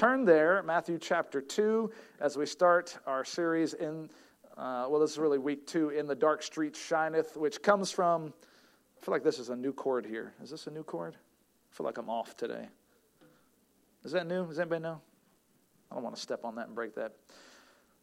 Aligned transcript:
turn 0.00 0.24
there, 0.24 0.62
Matthew 0.62 0.96
chapter 0.96 1.42
2, 1.42 1.90
as 2.20 2.38
we 2.38 2.46
start 2.46 2.96
our 3.06 3.22
series 3.22 3.74
in, 3.74 4.08
uh, 4.56 4.86
well, 4.88 4.98
this 4.98 5.10
is 5.10 5.18
really 5.18 5.36
week 5.36 5.66
two, 5.66 5.90
In 5.90 6.06
the 6.06 6.14
Dark 6.14 6.42
Street 6.42 6.74
Shineth, 6.74 7.36
which 7.36 7.60
comes 7.60 7.90
from, 7.90 8.32
I 8.96 9.04
feel 9.04 9.12
like 9.12 9.22
this 9.22 9.38
is 9.38 9.50
a 9.50 9.56
new 9.56 9.74
chord 9.74 10.06
here. 10.06 10.32
Is 10.42 10.48
this 10.48 10.66
a 10.66 10.70
new 10.70 10.82
chord? 10.82 11.16
I 11.16 11.76
feel 11.76 11.84
like 11.84 11.98
I'm 11.98 12.08
off 12.08 12.34
today. 12.34 12.66
Is 14.02 14.12
that 14.12 14.26
new? 14.26 14.46
Does 14.46 14.58
anybody 14.58 14.80
know? 14.80 15.02
I 15.90 15.96
don't 15.96 16.02
want 16.02 16.16
to 16.16 16.22
step 16.22 16.46
on 16.46 16.54
that 16.54 16.68
and 16.68 16.74
break 16.74 16.94
that. 16.94 17.12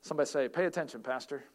Somebody 0.02 0.30
say, 0.30 0.48
pay 0.48 0.66
attention, 0.66 1.02
Pastor. 1.02 1.46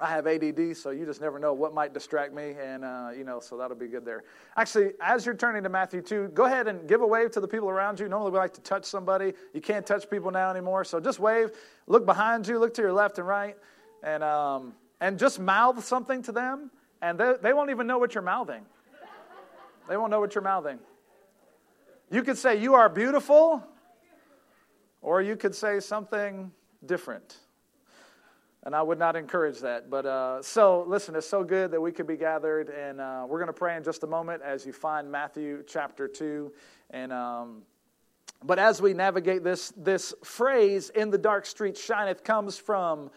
I 0.00 0.08
have 0.08 0.26
ADD, 0.26 0.76
so 0.76 0.90
you 0.90 1.04
just 1.04 1.20
never 1.20 1.38
know 1.38 1.52
what 1.52 1.74
might 1.74 1.92
distract 1.92 2.32
me, 2.32 2.54
and 2.58 2.84
uh, 2.84 3.10
you 3.14 3.22
know, 3.22 3.38
so 3.38 3.58
that'll 3.58 3.76
be 3.76 3.86
good 3.86 4.04
there. 4.04 4.24
Actually, 4.56 4.92
as 5.00 5.26
you're 5.26 5.34
turning 5.34 5.62
to 5.62 5.68
Matthew 5.68 6.00
2, 6.00 6.28
go 6.28 6.46
ahead 6.46 6.68
and 6.68 6.88
give 6.88 7.02
a 7.02 7.06
wave 7.06 7.30
to 7.32 7.40
the 7.40 7.48
people 7.48 7.68
around 7.68 8.00
you. 8.00 8.08
Normally, 8.08 8.30
we 8.30 8.38
like 8.38 8.54
to 8.54 8.62
touch 8.62 8.86
somebody. 8.86 9.34
You 9.52 9.60
can't 9.60 9.84
touch 9.84 10.08
people 10.08 10.30
now 10.30 10.50
anymore, 10.50 10.84
so 10.84 11.00
just 11.00 11.20
wave. 11.20 11.50
Look 11.86 12.06
behind 12.06 12.48
you, 12.48 12.58
look 12.58 12.72
to 12.74 12.82
your 12.82 12.94
left 12.94 13.18
and 13.18 13.28
right, 13.28 13.56
and 14.02 14.24
um, 14.24 14.72
and 15.00 15.18
just 15.18 15.38
mouth 15.38 15.84
something 15.84 16.22
to 16.22 16.32
them, 16.32 16.70
and 17.02 17.18
they, 17.18 17.34
they 17.42 17.52
won't 17.52 17.70
even 17.70 17.86
know 17.86 17.98
what 17.98 18.14
you're 18.14 18.22
mouthing. 18.22 18.64
They 19.86 19.96
won't 19.98 20.10
know 20.10 20.20
what 20.20 20.34
you're 20.34 20.42
mouthing. 20.42 20.78
You 22.10 22.22
could 22.22 22.38
say, 22.38 22.58
You 22.58 22.74
are 22.74 22.88
beautiful, 22.88 23.62
or 25.02 25.20
you 25.20 25.36
could 25.36 25.54
say 25.54 25.80
something 25.80 26.52
different. 26.86 27.36
And 28.64 28.74
I 28.74 28.82
would 28.82 28.98
not 28.98 29.16
encourage 29.16 29.60
that. 29.60 29.88
But 29.88 30.04
uh, 30.04 30.42
so, 30.42 30.84
listen, 30.86 31.16
it's 31.16 31.26
so 31.26 31.42
good 31.42 31.70
that 31.70 31.80
we 31.80 31.92
could 31.92 32.06
be 32.06 32.16
gathered. 32.16 32.68
And 32.68 33.00
uh, 33.00 33.24
we're 33.26 33.38
going 33.38 33.46
to 33.46 33.52
pray 33.54 33.76
in 33.76 33.82
just 33.82 34.02
a 34.02 34.06
moment 34.06 34.42
as 34.42 34.66
you 34.66 34.72
find 34.72 35.10
Matthew 35.10 35.64
chapter 35.66 36.06
2. 36.06 36.52
And, 36.90 37.12
um, 37.12 37.62
but 38.44 38.58
as 38.58 38.82
we 38.82 38.92
navigate 38.92 39.42
this, 39.42 39.72
this 39.76 40.12
phrase, 40.22 40.90
in 40.90 41.10
the 41.10 41.18
dark 41.18 41.46
street 41.46 41.76
shineth, 41.76 42.22
comes 42.22 42.58
from 42.58 43.10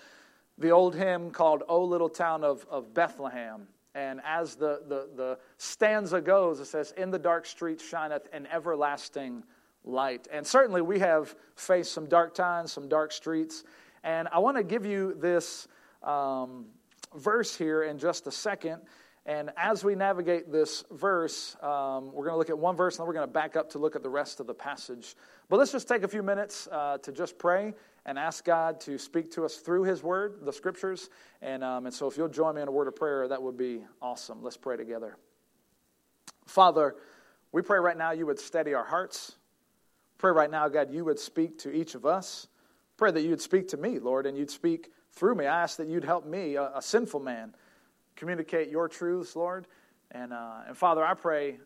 the 0.57 0.69
old 0.69 0.95
hymn 0.95 1.31
called 1.31 1.63
O 1.67 1.83
Little 1.83 2.09
Town 2.09 2.43
of, 2.43 2.65
of 2.69 2.93
Bethlehem. 2.93 3.67
And 3.95 4.21
as 4.25 4.55
the, 4.55 4.81
the, 4.87 5.09
the 5.15 5.37
stanza 5.57 6.21
goes, 6.21 6.59
it 6.59 6.65
says, 6.65 6.93
In 6.97 7.11
the 7.11 7.19
dark 7.19 7.45
street 7.45 7.81
shineth 7.81 8.27
an 8.33 8.47
everlasting 8.51 9.43
light. 9.83 10.27
And 10.31 10.45
certainly 10.45 10.81
we 10.81 10.99
have 10.99 11.35
faced 11.55 11.91
some 11.91 12.05
dark 12.07 12.33
times, 12.33 12.71
some 12.71 12.87
dark 12.87 13.11
streets. 13.11 13.63
And 14.03 14.27
I 14.31 14.39
want 14.39 14.57
to 14.57 14.63
give 14.63 14.85
you 14.85 15.15
this 15.19 15.67
um, 16.01 16.65
verse 17.15 17.55
here 17.55 17.83
in 17.83 17.97
just 17.97 18.27
a 18.27 18.31
second. 18.31 18.81
And 19.25 19.51
as 19.55 19.85
we 19.85 19.95
navigate 19.95 20.51
this 20.51 20.83
verse, 20.91 21.55
um, 21.61 22.11
we're 22.11 22.25
going 22.25 22.33
to 22.33 22.37
look 22.37 22.49
at 22.49 22.59
one 22.59 22.75
verse 22.75 22.95
and 22.95 23.01
then 23.01 23.07
we're 23.07 23.13
going 23.13 23.27
to 23.27 23.31
back 23.31 23.55
up 23.55 23.69
to 23.69 23.79
look 23.79 23.95
at 23.95 24.03
the 24.03 24.09
rest 24.09 24.41
of 24.41 24.47
the 24.47 24.53
passage. 24.53 25.15
But 25.47 25.59
let's 25.59 25.71
just 25.71 25.87
take 25.87 26.03
a 26.03 26.09
few 26.09 26.21
minutes 26.21 26.67
uh, 26.69 26.97
to 26.97 27.11
just 27.13 27.37
pray 27.37 27.73
and 28.05 28.19
ask 28.19 28.43
God 28.43 28.81
to 28.81 28.97
speak 28.97 29.31
to 29.31 29.45
us 29.45 29.55
through 29.57 29.83
His 29.83 30.03
Word, 30.03 30.39
the 30.41 30.51
Scriptures. 30.51 31.09
And, 31.41 31.63
um, 31.63 31.85
and 31.85 31.95
so 31.95 32.07
if 32.07 32.17
you'll 32.17 32.27
join 32.27 32.55
me 32.55 32.61
in 32.61 32.67
a 32.67 32.71
word 32.71 32.89
of 32.89 32.97
prayer, 32.97 33.29
that 33.29 33.41
would 33.41 33.55
be 33.55 33.85
awesome. 34.01 34.43
Let's 34.43 34.57
pray 34.57 34.75
together. 34.75 35.15
Father, 36.45 36.95
we 37.53 37.61
pray 37.61 37.79
right 37.79 37.97
now 37.97 38.11
you 38.11 38.25
would 38.25 38.39
steady 38.39 38.73
our 38.73 38.83
hearts. 38.83 39.37
Pray 40.17 40.31
right 40.31 40.51
now, 40.51 40.67
God, 40.67 40.91
you 40.91 41.05
would 41.05 41.19
speak 41.19 41.59
to 41.59 41.71
each 41.71 41.95
of 41.95 42.05
us. 42.05 42.47
Pray 43.03 43.11
that 43.11 43.23
you'd 43.23 43.41
speak 43.41 43.67
to 43.67 43.75
me, 43.75 43.99
Lord, 43.99 44.25
and 44.25 44.37
you'd 44.37 44.49
speak 44.49 44.93
through 45.11 45.35
me. 45.35 45.45
I 45.45 45.63
ask 45.63 45.75
that 45.75 45.89
you'd 45.89 46.05
help 46.05 46.25
me, 46.25 46.55
a, 46.55 46.71
a 46.73 46.81
sinful 46.81 47.19
man, 47.19 47.53
communicate 48.15 48.69
your 48.69 48.87
truths, 48.87 49.35
Lord. 49.35 49.67
And, 50.11 50.31
uh, 50.31 50.59
and 50.69 50.77
Father, 50.77 51.03
I 51.03 51.13
pray 51.13 51.57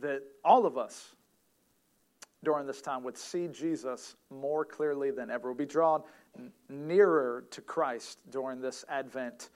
that 0.00 0.22
all 0.42 0.64
of 0.64 0.78
us 0.78 1.14
during 2.42 2.66
this 2.66 2.80
time 2.80 3.04
would 3.04 3.18
see 3.18 3.46
Jesus 3.46 4.16
more 4.30 4.64
clearly 4.64 5.10
than 5.10 5.30
ever, 5.30 5.48
would 5.50 5.58
be 5.58 5.66
drawn 5.66 6.02
nearer 6.70 7.44
to 7.50 7.60
Christ 7.60 8.20
during 8.30 8.62
this 8.62 8.82
Advent 8.88 9.50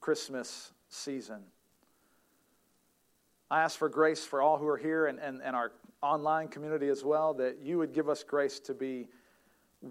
Christmas 0.00 0.70
season. 0.90 1.42
I 3.50 3.62
ask 3.64 3.76
for 3.76 3.88
grace 3.88 4.24
for 4.24 4.40
all 4.40 4.58
who 4.58 4.68
are 4.68 4.78
here 4.78 5.06
and, 5.06 5.18
and, 5.18 5.42
and 5.42 5.56
our 5.56 5.72
online 6.02 6.46
community 6.46 6.86
as 6.86 7.02
well, 7.02 7.34
that 7.34 7.58
you 7.64 7.78
would 7.78 7.92
give 7.92 8.08
us 8.08 8.22
grace 8.22 8.60
to 8.60 8.74
be 8.74 9.08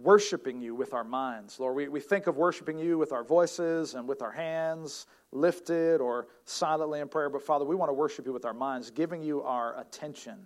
worshiping 0.01 0.61
you 0.61 0.73
with 0.73 0.93
our 0.93 1.03
minds. 1.03 1.59
Lord, 1.59 1.75
we, 1.75 1.87
we 1.87 1.99
think 1.99 2.27
of 2.27 2.37
worshiping 2.37 2.77
you 2.79 2.97
with 2.97 3.11
our 3.11 3.23
voices 3.23 3.93
and 3.93 4.07
with 4.07 4.21
our 4.21 4.31
hands 4.31 5.05
lifted 5.31 6.01
or 6.01 6.27
silently 6.45 6.99
in 6.99 7.07
prayer, 7.07 7.29
but 7.29 7.41
Father, 7.41 7.65
we 7.65 7.75
want 7.75 7.89
to 7.89 7.93
worship 7.93 8.25
you 8.25 8.33
with 8.33 8.45
our 8.45 8.53
minds, 8.53 8.91
giving 8.91 9.21
you 9.21 9.43
our 9.43 9.79
attention 9.79 10.37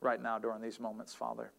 right 0.00 0.22
now 0.22 0.38
during 0.38 0.60
these 0.60 0.80
moments, 0.80 1.14
Father. 1.14 1.50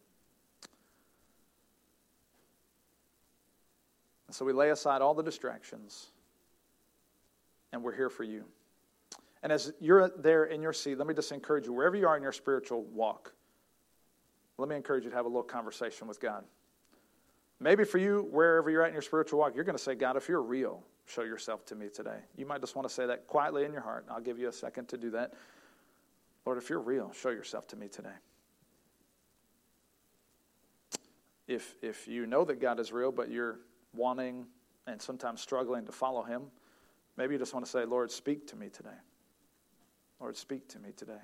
And 4.26 4.34
so 4.34 4.44
we 4.44 4.52
lay 4.52 4.70
aside 4.70 5.02
all 5.02 5.14
the 5.14 5.22
distractions 5.22 6.08
and 7.72 7.82
we're 7.82 7.94
here 7.94 8.10
for 8.10 8.24
you. 8.24 8.44
And 9.42 9.52
as 9.52 9.72
you're 9.80 10.08
there 10.08 10.44
in 10.44 10.62
your 10.62 10.72
seat, 10.72 10.98
let 10.98 11.06
me 11.06 11.14
just 11.14 11.32
encourage 11.32 11.66
you, 11.66 11.72
wherever 11.72 11.96
you 11.96 12.06
are 12.06 12.16
in 12.16 12.22
your 12.22 12.32
spiritual 12.32 12.82
walk, 12.84 13.32
let 14.58 14.68
me 14.68 14.76
encourage 14.76 15.04
you 15.04 15.10
to 15.10 15.16
have 15.16 15.24
a 15.24 15.28
little 15.28 15.42
conversation 15.42 16.06
with 16.06 16.20
God. 16.20 16.44
Maybe 17.60 17.84
for 17.84 17.98
you, 17.98 18.26
wherever 18.30 18.70
you're 18.70 18.82
at 18.82 18.88
in 18.88 18.94
your 18.94 19.02
spiritual 19.02 19.38
walk, 19.38 19.54
you're 19.54 19.64
going 19.64 19.76
to 19.76 19.82
say, 19.82 19.94
God, 19.94 20.16
if 20.16 20.28
you're 20.28 20.42
real, 20.42 20.82
show 21.04 21.22
yourself 21.22 21.66
to 21.66 21.74
me 21.74 21.88
today. 21.88 22.18
You 22.36 22.46
might 22.46 22.62
just 22.62 22.74
want 22.74 22.88
to 22.88 22.94
say 22.94 23.06
that 23.06 23.26
quietly 23.26 23.64
in 23.64 23.72
your 23.72 23.82
heart. 23.82 24.06
I'll 24.10 24.20
give 24.20 24.38
you 24.38 24.48
a 24.48 24.52
second 24.52 24.88
to 24.88 24.96
do 24.96 25.10
that. 25.10 25.34
Lord, 26.46 26.56
if 26.56 26.70
you're 26.70 26.80
real, 26.80 27.12
show 27.12 27.28
yourself 27.28 27.68
to 27.68 27.76
me 27.76 27.88
today. 27.88 28.08
If, 31.46 31.74
if 31.82 32.08
you 32.08 32.26
know 32.26 32.44
that 32.46 32.60
God 32.60 32.80
is 32.80 32.92
real, 32.92 33.12
but 33.12 33.30
you're 33.30 33.58
wanting 33.92 34.46
and 34.86 35.02
sometimes 35.02 35.42
struggling 35.42 35.84
to 35.84 35.92
follow 35.92 36.22
Him, 36.22 36.44
maybe 37.18 37.34
you 37.34 37.38
just 37.38 37.52
want 37.52 37.66
to 37.66 37.70
say, 37.70 37.84
Lord, 37.84 38.10
speak 38.10 38.46
to 38.48 38.56
me 38.56 38.70
today. 38.70 38.88
Lord, 40.18 40.36
speak 40.36 40.66
to 40.68 40.78
me 40.78 40.90
today. 40.96 41.20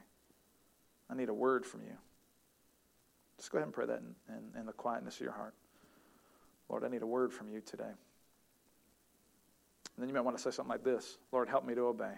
I 1.09 1.15
need 1.15 1.31
a 1.31 1.35
word 1.35 1.65
from 1.65 1.83
you. 1.83 1.97
Just 3.39 3.51
go 3.53 3.59
ahead 3.59 3.67
and 3.67 3.75
pray 3.75 3.87
that 3.87 4.01
in, 4.01 4.35
in, 4.35 4.61
in 4.61 4.67
the 4.67 4.73
quietness 4.73 5.17
of 5.17 5.21
your 5.23 5.33
heart. 5.33 5.55
Lord, 6.69 6.85
I 6.85 6.89
need 6.89 7.03
a 7.03 7.07
word 7.07 7.33
from 7.33 7.49
you 7.49 7.61
today. 7.61 7.85
And 7.85 7.97
then 10.03 10.09
you 10.09 10.15
might 10.15 10.23
want 10.23 10.37
to 10.37 10.43
say 10.43 10.51
something 10.51 10.71
like 10.71 10.85
this 10.85 11.19
Lord, 11.33 11.49
help 11.49 11.65
me 11.67 11.75
to 11.75 11.83
obey. 11.83 12.15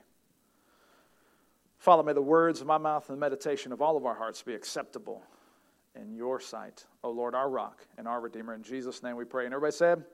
Father, 1.78 2.02
may 2.02 2.12
the 2.12 2.20
words 2.20 2.60
of 2.60 2.66
my 2.66 2.78
mouth 2.78 3.08
and 3.08 3.16
the 3.16 3.20
meditation 3.20 3.70
of 3.72 3.80
all 3.80 3.96
of 3.96 4.04
our 4.04 4.14
hearts 4.14 4.42
be 4.42 4.54
acceptable 4.54 5.22
in 5.94 6.12
your 6.12 6.40
sight, 6.40 6.84
O 7.04 7.10
Lord, 7.10 7.34
our 7.34 7.48
rock 7.48 7.86
and 7.96 8.08
our 8.08 8.20
Redeemer. 8.20 8.54
In 8.54 8.62
Jesus' 8.62 9.02
name 9.02 9.16
we 9.16 9.24
pray. 9.24 9.44
And 9.44 9.54
everybody 9.54 9.76
said, 9.76 10.04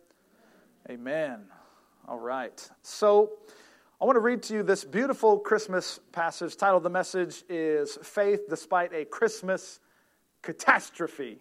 Amen. 0.91 1.01
Amen. 1.01 1.45
All 2.07 2.19
right. 2.19 2.71
So 2.83 3.33
I 4.01 4.05
want 4.05 4.17
to 4.17 4.21
read 4.21 4.43
to 4.45 4.55
you 4.55 4.63
this 4.63 4.85
beautiful 4.85 5.39
Christmas 5.39 6.01
passage. 6.13 6.57
Title 6.57 6.77
of 6.77 6.83
the 6.83 6.91
message 6.91 7.45
is 7.49 7.97
Faith 8.03 8.43
Despite 8.51 8.93
a 8.93 9.07
Christmas 9.07 9.81
Catastrophe. 10.43 11.39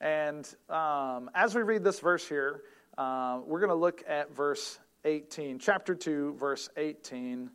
And 0.00 0.48
um, 0.68 1.30
as 1.34 1.54
we 1.54 1.62
read 1.62 1.84
this 1.84 2.00
verse 2.00 2.26
here, 2.26 2.62
uh, 2.96 3.40
we're 3.44 3.60
going 3.60 3.70
to 3.70 3.74
look 3.74 4.02
at 4.08 4.34
verse 4.34 4.78
18, 5.04 5.58
chapter 5.58 5.94
2, 5.94 6.34
verse 6.38 6.68
18. 6.76 7.50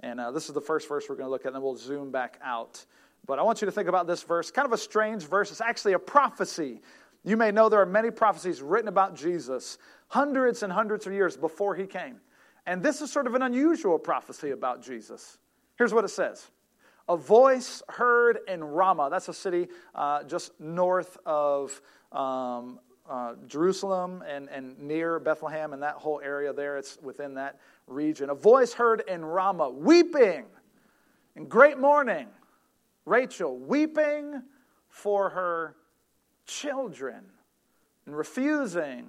And 0.00 0.20
uh, 0.20 0.30
this 0.30 0.48
is 0.48 0.54
the 0.54 0.60
first 0.60 0.88
verse 0.88 1.06
we're 1.08 1.16
going 1.16 1.26
to 1.26 1.30
look 1.30 1.42
at, 1.42 1.48
and 1.48 1.56
then 1.56 1.62
we'll 1.62 1.76
zoom 1.76 2.10
back 2.10 2.38
out. 2.42 2.84
But 3.26 3.38
I 3.38 3.42
want 3.42 3.60
you 3.60 3.66
to 3.66 3.72
think 3.72 3.88
about 3.88 4.06
this 4.06 4.22
verse, 4.22 4.50
kind 4.50 4.66
of 4.66 4.72
a 4.72 4.78
strange 4.78 5.24
verse. 5.24 5.50
It's 5.50 5.60
actually 5.60 5.92
a 5.92 5.98
prophecy. 5.98 6.80
You 7.22 7.36
may 7.36 7.50
know 7.50 7.68
there 7.68 7.80
are 7.80 7.86
many 7.86 8.10
prophecies 8.10 8.62
written 8.62 8.88
about 8.88 9.14
Jesus 9.14 9.76
hundreds 10.08 10.62
and 10.62 10.72
hundreds 10.72 11.06
of 11.06 11.12
years 11.12 11.36
before 11.36 11.74
he 11.74 11.86
came. 11.86 12.16
And 12.66 12.82
this 12.82 13.00
is 13.00 13.12
sort 13.12 13.26
of 13.26 13.34
an 13.34 13.42
unusual 13.42 13.98
prophecy 13.98 14.50
about 14.50 14.82
Jesus. 14.82 15.38
Here's 15.76 15.92
what 15.92 16.04
it 16.04 16.08
says 16.08 16.50
a 17.10 17.16
voice 17.16 17.82
heard 17.88 18.38
in 18.46 18.62
Ramah. 18.62 19.08
That's 19.10 19.28
a 19.28 19.34
city 19.34 19.66
uh, 19.96 20.22
just 20.22 20.58
north 20.60 21.18
of 21.26 21.82
um, 22.12 22.78
uh, 23.08 23.34
Jerusalem 23.48 24.22
and, 24.28 24.48
and 24.48 24.78
near 24.78 25.18
Bethlehem 25.18 25.72
and 25.72 25.82
that 25.82 25.96
whole 25.96 26.20
area 26.22 26.52
there. 26.52 26.78
It's 26.78 26.98
within 27.02 27.34
that 27.34 27.58
region. 27.88 28.30
A 28.30 28.34
voice 28.34 28.72
heard 28.72 29.02
in 29.08 29.24
Ramah, 29.24 29.70
weeping 29.70 30.44
in 31.34 31.46
great 31.46 31.78
mourning. 31.78 32.28
Rachel 33.04 33.58
weeping 33.58 34.44
for 34.88 35.30
her 35.30 35.74
children 36.46 37.24
and 38.06 38.16
refusing 38.16 39.08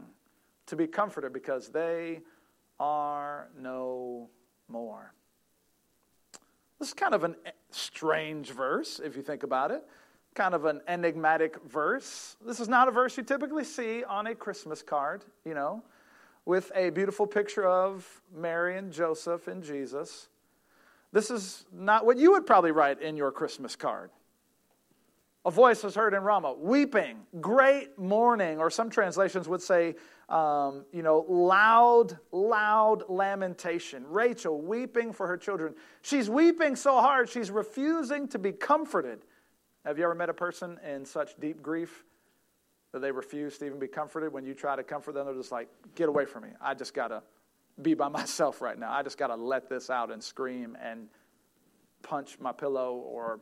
to 0.65 0.75
be 0.75 0.87
comforted 0.87 1.33
because 1.33 1.69
they 1.69 2.21
are 2.79 3.49
no 3.59 4.27
more. 4.67 5.13
This 6.79 6.87
is 6.87 6.93
kind 6.95 7.13
of 7.13 7.25
a 7.25 7.35
strange 7.71 8.51
verse, 8.51 8.99
if 9.03 9.15
you 9.15 9.21
think 9.21 9.43
about 9.43 9.71
it. 9.71 9.83
Kind 10.33 10.53
of 10.53 10.65
an 10.65 10.81
enigmatic 10.87 11.57
verse. 11.63 12.37
This 12.45 12.59
is 12.59 12.69
not 12.69 12.87
a 12.87 12.91
verse 12.91 13.17
you 13.17 13.23
typically 13.23 13.63
see 13.63 14.03
on 14.03 14.27
a 14.27 14.35
Christmas 14.35 14.81
card, 14.81 15.25
you 15.45 15.53
know, 15.53 15.83
with 16.45 16.71
a 16.75 16.89
beautiful 16.89 17.27
picture 17.27 17.67
of 17.67 18.21
Mary 18.33 18.77
and 18.77 18.91
Joseph 18.91 19.47
and 19.47 19.63
Jesus. 19.63 20.29
This 21.11 21.29
is 21.29 21.65
not 21.73 22.05
what 22.05 22.17
you 22.17 22.31
would 22.31 22.45
probably 22.45 22.71
write 22.71 23.01
in 23.01 23.17
your 23.17 23.31
Christmas 23.31 23.75
card. 23.75 24.09
A 25.43 25.51
voice 25.51 25.83
was 25.83 25.95
heard 25.95 26.13
in 26.13 26.21
Ramah, 26.21 26.53
weeping, 26.53 27.17
great 27.41 27.97
mourning, 27.97 28.59
or 28.59 28.69
some 28.69 28.89
translations 28.89 29.47
would 29.49 29.61
say, 29.61 29.95
um, 30.31 30.85
you 30.93 31.03
know, 31.03 31.25
loud, 31.27 32.17
loud 32.31 33.03
lamentation. 33.09 34.05
Rachel 34.07 34.61
weeping 34.61 35.11
for 35.11 35.27
her 35.27 35.37
children. 35.37 35.75
She's 36.01 36.29
weeping 36.29 36.75
so 36.77 37.01
hard, 37.01 37.29
she's 37.29 37.51
refusing 37.51 38.27
to 38.29 38.39
be 38.39 38.53
comforted. 38.53 39.25
Have 39.85 39.97
you 39.97 40.05
ever 40.05 40.15
met 40.15 40.29
a 40.29 40.33
person 40.33 40.79
in 40.87 41.05
such 41.05 41.37
deep 41.39 41.61
grief 41.61 42.05
that 42.93 42.99
they 42.99 43.11
refuse 43.11 43.57
to 43.57 43.65
even 43.65 43.77
be 43.77 43.87
comforted? 43.87 44.31
When 44.31 44.45
you 44.45 44.53
try 44.53 44.75
to 44.75 44.83
comfort 44.83 45.15
them, 45.15 45.25
they're 45.25 45.35
just 45.35 45.51
like, 45.51 45.67
get 45.95 46.07
away 46.07 46.25
from 46.25 46.43
me. 46.43 46.49
I 46.61 46.75
just 46.75 46.93
got 46.93 47.09
to 47.09 47.21
be 47.81 47.93
by 47.93 48.07
myself 48.09 48.61
right 48.61 48.79
now. 48.79 48.91
I 48.91 49.03
just 49.03 49.17
got 49.17 49.27
to 49.27 49.35
let 49.35 49.69
this 49.69 49.89
out 49.89 50.11
and 50.11 50.23
scream 50.23 50.77
and 50.81 51.07
punch 52.03 52.39
my 52.39 52.53
pillow 52.53 52.95
or 52.95 53.41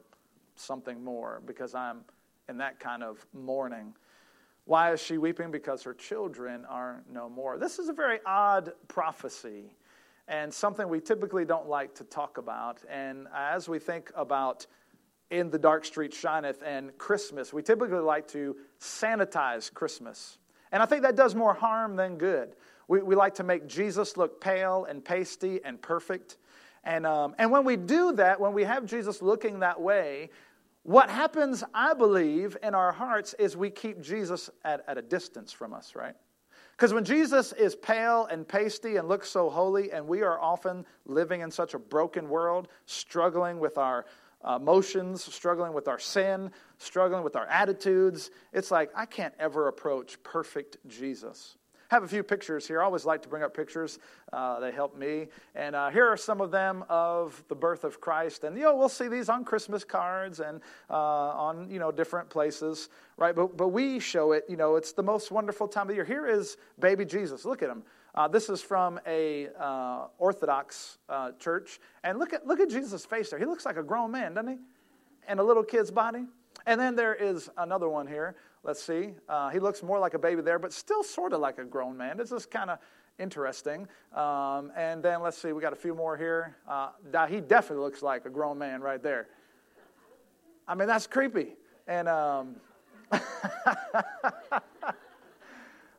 something 0.55 1.03
more 1.03 1.41
because 1.45 1.75
I'm 1.75 2.01
in 2.47 2.57
that 2.57 2.79
kind 2.79 3.03
of 3.03 3.25
mourning. 3.33 3.93
Why 4.69 4.93
is 4.93 5.01
she 5.01 5.17
weeping? 5.17 5.49
Because 5.49 5.81
her 5.81 5.95
children 5.95 6.63
are 6.65 7.01
no 7.11 7.27
more. 7.27 7.57
This 7.57 7.79
is 7.79 7.89
a 7.89 7.93
very 7.93 8.19
odd 8.23 8.73
prophecy 8.87 9.73
and 10.27 10.53
something 10.53 10.87
we 10.87 10.99
typically 10.99 11.43
don't 11.43 11.67
like 11.67 11.95
to 11.95 12.03
talk 12.03 12.37
about. 12.37 12.83
And 12.87 13.27
as 13.35 13.67
we 13.67 13.79
think 13.79 14.11
about 14.15 14.67
in 15.31 15.49
the 15.49 15.57
dark 15.57 15.85
street 15.85 16.13
shineth 16.13 16.61
and 16.63 16.95
Christmas, 16.99 17.51
we 17.51 17.63
typically 17.63 17.97
like 17.97 18.27
to 18.27 18.57
sanitize 18.79 19.73
Christmas. 19.73 20.37
And 20.71 20.83
I 20.83 20.85
think 20.85 21.01
that 21.01 21.15
does 21.15 21.33
more 21.33 21.55
harm 21.55 21.95
than 21.95 22.19
good. 22.19 22.55
We, 22.87 23.01
we 23.01 23.15
like 23.15 23.33
to 23.35 23.43
make 23.43 23.65
Jesus 23.65 24.17
look 24.17 24.39
pale 24.39 24.85
and 24.87 25.03
pasty 25.03 25.61
and 25.65 25.81
perfect. 25.81 26.37
And, 26.83 27.07
um, 27.07 27.33
and 27.39 27.49
when 27.49 27.65
we 27.65 27.75
do 27.75 28.11
that, 28.13 28.39
when 28.39 28.53
we 28.53 28.65
have 28.65 28.85
Jesus 28.85 29.23
looking 29.23 29.61
that 29.61 29.81
way, 29.81 30.29
what 30.89 31.11
happens, 31.11 31.63
I 31.71 31.93
believe, 31.93 32.57
in 32.63 32.73
our 32.73 32.91
hearts 32.91 33.35
is 33.37 33.55
we 33.55 33.69
keep 33.69 34.01
Jesus 34.01 34.49
at, 34.65 34.83
at 34.87 34.97
a 34.97 35.03
distance 35.03 35.51
from 35.51 35.71
us, 35.71 35.93
right? 35.93 36.15
Because 36.71 36.95
when 36.95 37.03
Jesus 37.03 37.53
is 37.53 37.75
pale 37.75 38.25
and 38.25 38.47
pasty 38.47 38.95
and 38.95 39.07
looks 39.07 39.29
so 39.29 39.51
holy, 39.51 39.91
and 39.91 40.07
we 40.07 40.23
are 40.23 40.41
often 40.41 40.83
living 41.05 41.41
in 41.41 41.51
such 41.51 41.75
a 41.75 41.77
broken 41.77 42.27
world, 42.27 42.69
struggling 42.87 43.59
with 43.59 43.77
our 43.77 44.07
uh, 44.43 44.57
emotions, 44.59 45.23
struggling 45.31 45.73
with 45.73 45.87
our 45.87 45.99
sin, 45.99 46.49
struggling 46.79 47.23
with 47.23 47.35
our 47.35 47.45
attitudes, 47.45 48.31
it's 48.51 48.71
like 48.71 48.89
I 48.95 49.05
can't 49.05 49.35
ever 49.37 49.67
approach 49.67 50.17
perfect 50.23 50.77
Jesus 50.87 51.58
have 51.89 52.03
a 52.03 52.07
few 52.07 52.23
pictures 52.23 52.67
here. 52.67 52.81
I 52.81 52.85
always 52.85 53.03
like 53.03 53.21
to 53.23 53.29
bring 53.29 53.43
up 53.43 53.53
pictures. 53.53 53.99
Uh, 54.31 54.59
they 54.59 54.71
help 54.71 54.95
me. 54.95 55.27
And 55.55 55.75
uh, 55.75 55.89
here 55.89 56.07
are 56.07 56.17
some 56.17 56.39
of 56.39 56.51
them 56.51 56.85
of 56.87 57.43
the 57.49 57.55
birth 57.55 57.83
of 57.83 57.99
Christ. 57.99 58.43
And, 58.43 58.55
you 58.55 58.63
know, 58.63 58.75
we'll 58.75 58.89
see 58.89 59.07
these 59.07 59.27
on 59.27 59.43
Christmas 59.43 59.83
cards 59.83 60.39
and 60.39 60.61
uh, 60.89 60.93
on, 60.93 61.69
you 61.69 61.79
know, 61.79 61.91
different 61.91 62.29
places, 62.29 62.89
right? 63.17 63.35
But, 63.35 63.57
but 63.57 63.69
we 63.69 63.99
show 63.99 64.33
it, 64.33 64.45
you 64.47 64.55
know, 64.55 64.75
it's 64.75 64.91
the 64.91 65.03
most 65.03 65.31
wonderful 65.31 65.67
time 65.67 65.83
of 65.83 65.87
the 65.89 65.95
year. 65.95 66.05
Here 66.05 66.27
is 66.27 66.57
baby 66.79 67.05
Jesus. 67.05 67.43
Look 67.43 67.63
at 67.63 67.69
him. 67.69 67.81
Uh, 68.13 68.27
this 68.27 68.49
is 68.49 68.61
from 68.61 68.99
a 69.07 69.47
uh, 69.59 70.07
Orthodox 70.19 70.99
uh, 71.09 71.31
church. 71.39 71.79
And 72.03 72.19
look 72.19 72.33
at, 72.33 72.45
look 72.45 72.59
at 72.59 72.69
Jesus' 72.69 73.05
face 73.05 73.31
there. 73.31 73.39
He 73.39 73.45
looks 73.45 73.65
like 73.65 73.77
a 73.77 73.83
grown 73.83 74.11
man, 74.11 74.35
doesn't 74.35 74.51
he? 74.51 74.57
And 75.27 75.39
a 75.39 75.43
little 75.43 75.63
kid's 75.63 75.89
body. 75.89 76.25
And 76.67 76.79
then 76.79 76.95
there 76.95 77.15
is 77.15 77.49
another 77.57 77.89
one 77.89 78.05
here 78.05 78.35
Let's 78.63 78.81
see. 78.81 79.13
Uh, 79.27 79.49
he 79.49 79.59
looks 79.59 79.81
more 79.81 79.99
like 79.99 80.13
a 80.13 80.19
baby 80.19 80.41
there, 80.41 80.59
but 80.59 80.73
still 80.73 81.03
sort 81.03 81.33
of 81.33 81.39
like 81.39 81.59
a 81.59 81.63
grown 81.63 81.95
man. 81.95 82.17
This 82.17 82.31
is 82.31 82.45
kind 82.45 82.69
of 82.69 82.79
interesting. 83.17 83.87
Um, 84.13 84.71
and 84.75 85.03
then 85.03 85.21
let's 85.21 85.37
see, 85.37 85.51
we 85.51 85.61
got 85.61 85.73
a 85.73 85.77
few 85.77 85.95
more 85.95 86.17
here. 86.17 86.57
Uh, 86.67 86.89
he 87.27 87.41
definitely 87.41 87.83
looks 87.83 88.01
like 88.01 88.25
a 88.25 88.29
grown 88.29 88.57
man 88.57 88.81
right 88.81 89.01
there. 89.01 89.27
I 90.67 90.75
mean, 90.75 90.87
that's 90.87 91.07
creepy. 91.07 91.55
And 91.87 92.07
um, 92.07 92.55
all 93.11 93.21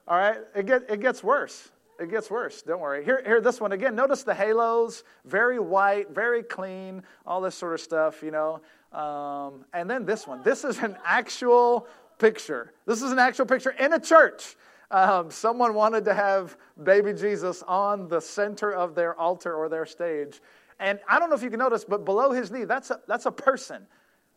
right, 0.09 0.39
it, 0.55 0.67
get, 0.67 0.89
it 0.89 1.01
gets 1.01 1.23
worse. 1.25 1.71
It 1.99 2.11
gets 2.11 2.31
worse. 2.31 2.63
Don't 2.63 2.81
worry. 2.81 3.05
Here, 3.05 3.23
here, 3.27 3.43
this 3.43 3.61
one 3.61 3.73
again. 3.73 3.95
Notice 3.95 4.23
the 4.23 4.33
halos, 4.33 5.05
very 5.27 5.59
white, 5.59 6.15
very 6.15 6.43
clean, 6.43 7.03
all 7.27 7.43
this 7.43 7.55
sort 7.55 7.75
of 7.75 7.81
stuff, 7.81 8.23
you 8.23 8.31
know. 8.31 8.63
Um, 8.99 9.67
and 9.75 9.89
then 9.89 10.07
this 10.07 10.27
one. 10.27 10.43
This 10.43 10.65
is 10.65 10.79
an 10.79 10.97
actual 11.05 11.87
picture. 12.21 12.73
This 12.87 13.03
is 13.03 13.11
an 13.11 13.19
actual 13.19 13.47
picture 13.47 13.71
in 13.71 13.93
a 13.95 13.99
church. 13.99 14.57
Um, 14.93 15.31
someone 15.31 15.75
wanted 15.75 16.05
to 16.05 16.15
have 16.15 16.57
baby 16.83 17.13
Jesus 17.13 17.63
on 17.67 18.09
the 18.09 18.21
center 18.21 18.73
of 18.73 18.95
their 18.95 19.19
altar 19.19 19.55
or 19.55 19.69
their 19.69 19.87
stage. 19.87 20.41
And 20.79 20.99
I 21.09 21.19
don't 21.19 21.31
know 21.31 21.37
if 21.37 21.43
you 21.43 21.51
can 21.51 21.59
notice, 21.59 21.85
but 21.85 22.05
below 22.05 22.33
his 22.33 22.51
knee, 22.51 22.65
that's 22.65 22.91
a, 22.91 23.01
that's 23.09 23.27
a 23.27 23.33
person. 23.33 23.87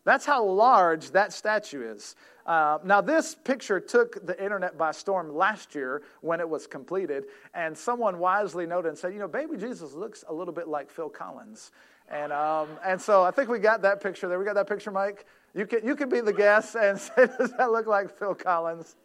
That's 0.04 0.26
how 0.26 0.44
large 0.44 1.10
that 1.12 1.32
statue 1.32 1.92
is. 1.92 2.14
Uh, 2.46 2.78
now, 2.84 3.00
this 3.00 3.34
picture 3.34 3.80
took 3.80 4.24
the 4.26 4.42
internet 4.42 4.76
by 4.76 4.92
storm 4.92 5.34
last 5.34 5.74
year 5.74 6.02
when 6.20 6.40
it 6.40 6.48
was 6.48 6.66
completed, 6.66 7.24
and 7.54 7.76
someone 7.76 8.18
wisely 8.18 8.66
noted 8.66 8.88
and 8.88 8.98
said, 8.98 9.14
You 9.14 9.18
know, 9.18 9.28
baby 9.28 9.56
Jesus 9.56 9.94
looks 9.94 10.24
a 10.28 10.34
little 10.34 10.52
bit 10.52 10.68
like 10.68 10.90
Phil 10.90 11.08
Collins. 11.08 11.72
And, 12.10 12.32
um, 12.34 12.68
and 12.84 13.00
so 13.00 13.24
I 13.24 13.30
think 13.30 13.48
we 13.48 13.58
got 13.58 13.80
that 13.80 14.02
picture 14.02 14.28
there. 14.28 14.38
We 14.38 14.44
got 14.44 14.56
that 14.56 14.68
picture, 14.68 14.90
Mike? 14.90 15.24
You 15.54 15.66
can, 15.66 15.86
you 15.86 15.94
can 15.94 16.08
be 16.08 16.20
the 16.20 16.32
guest 16.32 16.74
and 16.74 16.98
say, 17.00 17.26
Does 17.38 17.52
that 17.58 17.70
look 17.70 17.86
like 17.86 18.16
Phil 18.18 18.34
Collins? 18.34 18.96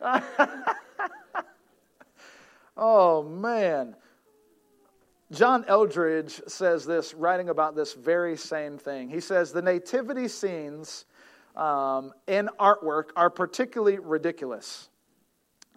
oh, 2.76 3.22
man. 3.22 3.96
John 5.30 5.64
Eldredge 5.64 6.40
says 6.48 6.86
this, 6.86 7.12
writing 7.12 7.50
about 7.50 7.76
this 7.76 7.92
very 7.92 8.36
same 8.36 8.78
thing. 8.78 9.08
He 9.08 9.20
says, 9.20 9.52
The 9.52 9.62
nativity 9.62 10.28
scenes 10.28 11.04
um, 11.56 12.12
in 12.26 12.48
artwork 12.58 13.10
are 13.16 13.30
particularly 13.30 13.98
ridiculous. 13.98 14.88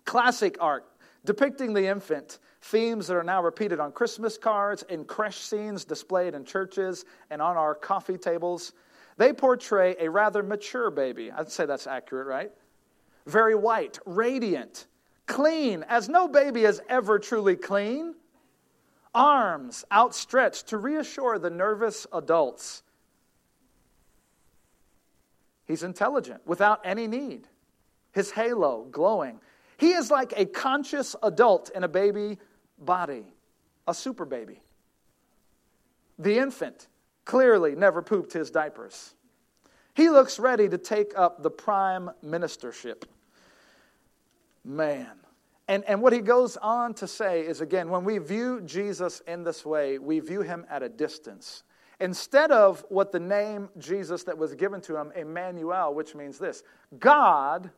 Classic 0.05 0.57
art 0.59 0.85
depicting 1.25 1.73
the 1.73 1.87
infant, 1.87 2.39
themes 2.61 3.07
that 3.07 3.15
are 3.15 3.23
now 3.23 3.43
repeated 3.43 3.79
on 3.79 3.91
Christmas 3.91 4.37
cards, 4.37 4.83
in 4.89 5.05
creche 5.05 5.37
scenes 5.37 5.85
displayed 5.85 6.33
in 6.33 6.45
churches, 6.45 7.05
and 7.29 7.41
on 7.41 7.57
our 7.57 7.75
coffee 7.75 8.17
tables. 8.17 8.73
They 9.21 9.33
portray 9.33 9.95
a 10.00 10.09
rather 10.09 10.41
mature 10.41 10.89
baby. 10.89 11.31
I'd 11.31 11.51
say 11.51 11.68
that's 11.68 11.85
accurate, 11.85 12.25
right? 12.25 12.51
Very 13.27 13.53
white, 13.53 14.00
radiant, 14.07 14.88
clean, 15.27 15.85
as 15.88 16.09
no 16.09 16.27
baby 16.27 16.63
is 16.63 16.81
ever 16.89 17.19
truly 17.19 17.56
clean. 17.56 18.15
Arms 19.13 19.85
outstretched 19.91 20.69
to 20.69 20.79
reassure 20.79 21.38
the 21.38 21.51
nervous 21.51 22.07
adults. 22.12 22.81
He's 25.68 25.83
intelligent 25.83 26.41
without 26.47 26.81
any 26.83 27.06
need. 27.06 27.47
His 28.13 28.31
halo 28.31 28.88
glowing. 28.89 29.39
He 29.77 29.91
is 29.91 30.09
like 30.09 30.33
a 30.35 30.47
conscious 30.47 31.16
adult 31.21 31.69
in 31.75 31.83
a 31.83 31.87
baby 31.87 32.40
body, 32.80 33.25
a 33.87 33.94
super 33.94 34.25
baby. 34.25 34.63
The 36.18 36.40
infant 36.40 36.87
clearly 37.25 37.75
never 37.75 38.01
pooped 38.01 38.33
his 38.33 38.51
diapers. 38.51 39.13
He 39.94 40.09
looks 40.09 40.40
ready 40.40 40.69
to 40.69 40.78
take 40.78 41.18
up 41.18 41.44
the 41.44 41.51
prime 41.51 42.09
ministership. 42.23 43.04
Man. 44.63 45.18
And, 45.68 45.83
and 45.85 46.01
what 46.01 46.11
he 46.11 46.19
goes 46.19 46.57
on 46.57 46.94
to 46.95 47.07
say 47.07 47.42
is 47.42 47.61
again, 47.61 47.90
when 47.90 48.04
we 48.04 48.18
view 48.18 48.61
Jesus 48.61 49.21
in 49.28 49.44
this 49.44 49.66
way, 49.66 49.99
we 49.99 50.19
view 50.19 50.42
him 50.42 50.66
at 50.69 50.83
a 50.83 50.90
distance. 50.90 51.63
Instead 52.01 52.51
of 52.51 52.83
what 52.90 53.11
the 53.11 53.19
name 53.19 53.69
Jesus 53.78 54.23
that 54.23 54.37
was 54.37 54.54
given 54.56 54.81
to 54.81 54.97
him, 54.97 55.13
Emmanuel, 55.16 55.94
which 55.94 56.16
means 56.16 56.37
this 56.37 56.63
God 56.99 57.69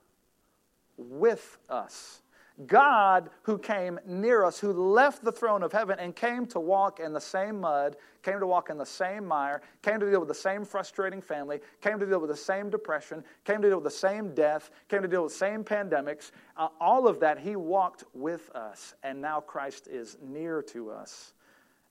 with 0.98 1.60
us. 1.70 2.23
God 2.68 3.32
who 3.44 3.58
came 3.58 4.00
near 4.06 4.46
us, 4.46 4.60
who 4.60 4.72
left 4.74 5.24
the 5.24 5.32
throne 5.32 5.64
of 5.64 5.72
heaven 5.72 5.98
and 6.00 6.16
came 6.16 6.46
to 6.48 6.60
walk 6.60 7.00
in 7.00 7.12
the 7.12 7.22
same 7.22 7.60
mud, 7.60 7.96
came 8.22 8.40
to 8.40 8.46
walk 8.46 8.70
in 8.70 8.78
the 8.78 8.86
same 8.86 9.26
mire, 9.26 9.62
came 9.82 10.00
to 10.00 10.10
deal 10.10 10.20
with 10.20 10.30
the 10.30 10.36
same 10.36 10.64
frustrating 10.64 11.22
family, 11.22 11.60
came 11.82 12.00
to 12.00 12.06
deal 12.06 12.20
with 12.20 12.30
the 12.30 12.38
same 12.38 12.70
depression, 12.70 13.24
came 13.44 13.62
to 13.62 13.70
deal 13.70 13.78
with 13.78 13.92
the 13.92 14.00
same 14.00 14.36
death, 14.36 14.70
came 14.88 15.02
to 15.02 15.08
deal 15.08 15.24
with 15.24 15.32
the 15.32 15.38
same 15.38 15.64
pandemics. 15.64 16.32
Uh, 16.56 16.68
all 16.80 17.08
of 17.08 17.20
that, 17.20 17.40
he 17.40 17.56
walked 17.56 18.04
with 18.14 18.50
us, 18.52 18.94
and 19.02 19.20
now 19.20 19.40
Christ 19.40 19.88
is 19.88 20.18
near 20.22 20.62
to 20.62 20.92
us. 20.92 21.34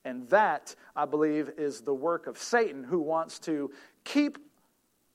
And 0.05 0.29
that, 0.31 0.75
I 0.97 1.05
believe, 1.05 1.51
is 1.59 1.81
the 1.81 1.95
work 1.95 2.27
of 2.27 2.39
Satan, 2.39 2.85
who 2.85 3.01
wants 3.01 3.39
to 3.41 3.71
keep 4.05 4.39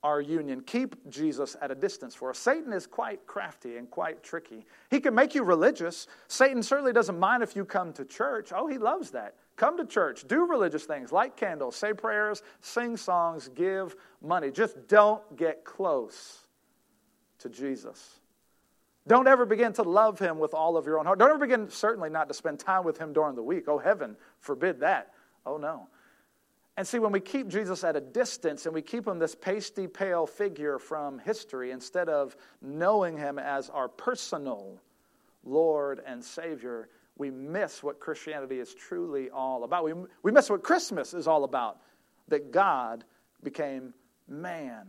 our 0.03 0.21
union. 0.21 0.61
Keep 0.61 1.09
Jesus 1.09 1.55
at 1.61 1.71
a 1.71 1.75
distance 1.75 2.13
for 2.13 2.29
us. 2.29 2.37
Satan 2.37 2.71
is 2.71 2.85
quite 2.85 3.25
crafty 3.25 3.77
and 3.77 3.89
quite 3.89 4.23
tricky. 4.23 4.65
He 4.89 4.99
can 4.99 5.15
make 5.15 5.33
you 5.33 5.43
religious. 5.43 6.07
Satan 6.27 6.61
certainly 6.61 6.93
doesn't 6.93 7.19
mind 7.19 7.43
if 7.43 7.55
you 7.55 7.65
come 7.65 7.93
to 7.93 8.05
church. 8.05 8.51
Oh, 8.55 8.67
he 8.67 8.77
loves 8.77 9.11
that. 9.11 9.35
Come 9.55 9.75
to 9.77 9.85
church, 9.85 10.27
do 10.27 10.45
religious 10.45 10.85
things, 10.85 11.11
light 11.11 11.35
candles, 11.35 11.75
say 11.75 11.91
prayers, 11.91 12.43
sing 12.61 12.95
songs, 12.95 13.49
give 13.49 13.95
money. 14.21 14.51
Just 14.51 14.87
don't 14.87 15.35
get 15.35 15.65
close 15.65 16.45
to 17.39 17.49
Jesus. 17.49 18.19
Don't 19.07 19.27
ever 19.27 19.45
begin 19.45 19.73
to 19.73 19.83
love 19.83 20.19
him 20.19 20.37
with 20.37 20.53
all 20.53 20.77
of 20.77 20.85
your 20.85 20.99
own 20.99 21.05
heart. 21.05 21.17
Don't 21.17 21.29
ever 21.29 21.39
begin, 21.39 21.69
certainly 21.69 22.09
not 22.09 22.27
to 22.27 22.35
spend 22.35 22.59
time 22.59 22.83
with 22.83 22.99
him 22.99 23.13
during 23.13 23.35
the 23.35 23.41
week. 23.41 23.63
Oh, 23.67 23.79
heaven 23.79 24.15
forbid 24.39 24.81
that. 24.81 25.13
Oh, 25.45 25.57
no. 25.57 25.87
And 26.77 26.87
see, 26.87 26.99
when 26.99 27.11
we 27.11 27.19
keep 27.19 27.47
Jesus 27.47 27.83
at 27.83 27.95
a 27.95 28.01
distance 28.01 28.67
and 28.67 28.75
we 28.75 28.83
keep 28.83 29.07
him 29.07 29.17
this 29.17 29.33
pasty 29.33 29.87
pale 29.87 30.27
figure 30.27 30.77
from 30.77 31.17
history 31.17 31.71
instead 31.71 32.07
of 32.07 32.37
knowing 32.61 33.17
him 33.17 33.39
as 33.39 33.71
our 33.71 33.89
personal 33.89 34.79
Lord 35.43 36.01
and 36.05 36.23
Savior, 36.23 36.89
we 37.17 37.31
miss 37.31 37.81
what 37.81 37.99
Christianity 37.99 38.59
is 38.59 38.75
truly 38.75 39.31
all 39.31 39.63
about. 39.63 39.85
We, 39.85 39.93
we 40.21 40.31
miss 40.31 40.51
what 40.51 40.61
Christmas 40.61 41.15
is 41.15 41.27
all 41.27 41.43
about 41.43 41.79
that 42.27 42.51
God 42.51 43.03
became 43.41 43.95
man, 44.27 44.87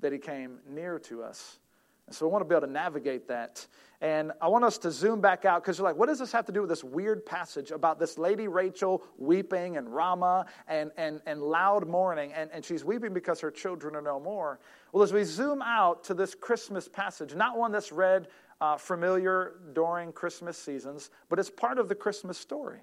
that 0.00 0.12
he 0.12 0.18
came 0.18 0.58
near 0.68 0.98
to 1.00 1.22
us. 1.22 1.60
And 2.08 2.16
so 2.16 2.26
we 2.26 2.32
want 2.32 2.42
to 2.42 2.48
be 2.48 2.56
able 2.56 2.66
to 2.66 2.72
navigate 2.72 3.28
that. 3.28 3.64
And 4.00 4.30
I 4.40 4.46
want 4.46 4.64
us 4.64 4.78
to 4.78 4.92
zoom 4.92 5.20
back 5.20 5.44
out 5.44 5.62
because 5.62 5.78
you're 5.78 5.86
like, 5.86 5.96
what 5.96 6.06
does 6.06 6.20
this 6.20 6.30
have 6.30 6.46
to 6.46 6.52
do 6.52 6.60
with 6.60 6.70
this 6.70 6.84
weird 6.84 7.26
passage 7.26 7.72
about 7.72 7.98
this 7.98 8.16
lady 8.16 8.46
Rachel 8.46 9.02
weeping 9.16 9.76
and 9.76 9.92
Ramah 9.92 10.46
and, 10.68 10.92
and, 10.96 11.20
and 11.26 11.42
loud 11.42 11.88
mourning? 11.88 12.32
And, 12.32 12.48
and 12.52 12.64
she's 12.64 12.84
weeping 12.84 13.12
because 13.12 13.40
her 13.40 13.50
children 13.50 13.96
are 13.96 14.02
no 14.02 14.20
more. 14.20 14.60
Well, 14.92 15.02
as 15.02 15.12
we 15.12 15.24
zoom 15.24 15.62
out 15.62 16.04
to 16.04 16.14
this 16.14 16.36
Christmas 16.36 16.88
passage, 16.88 17.34
not 17.34 17.58
one 17.58 17.72
that's 17.72 17.90
read 17.90 18.28
uh, 18.60 18.76
familiar 18.76 19.54
during 19.72 20.12
Christmas 20.12 20.56
seasons, 20.56 21.10
but 21.28 21.40
it's 21.40 21.50
part 21.50 21.78
of 21.78 21.88
the 21.88 21.94
Christmas 21.96 22.38
story. 22.38 22.80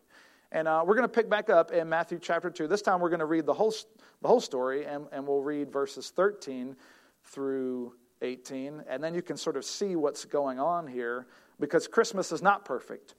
And 0.51 0.67
uh, 0.67 0.84
we're 0.86 0.95
going 0.95 1.07
to 1.07 1.13
pick 1.13 1.29
back 1.29 1.50
up 1.50 1.72
in 1.72 1.88
Matthew 1.88 2.19
chapter 2.19 2.50
2. 2.50 2.67
This 2.67 2.81
time 2.81 3.00
we're 3.00 3.10
going 3.10 3.19
to 3.19 3.25
read 3.25 3.45
the 3.45 3.53
whole, 3.53 3.74
the 4.22 4.27
whole 4.27 4.41
story, 4.41 4.86
and, 4.86 5.05
and 5.13 5.25
we'll 5.25 5.41
read 5.41 5.72
verses 5.72 6.10
13 6.10 6.75
through 7.24 7.93
18, 8.25 8.84
and 8.89 9.03
then 9.03 9.13
you 9.13 9.22
can 9.22 9.38
sort 9.38 9.55
of 9.55 9.63
see 9.63 9.96
what's 9.96 10.25
going 10.25 10.60
on 10.60 10.88
here 10.88 11.27
because 11.60 11.88
Christmas 11.88 12.32
is 12.32 12.41
not 12.41 12.65
perfect. 12.65 13.15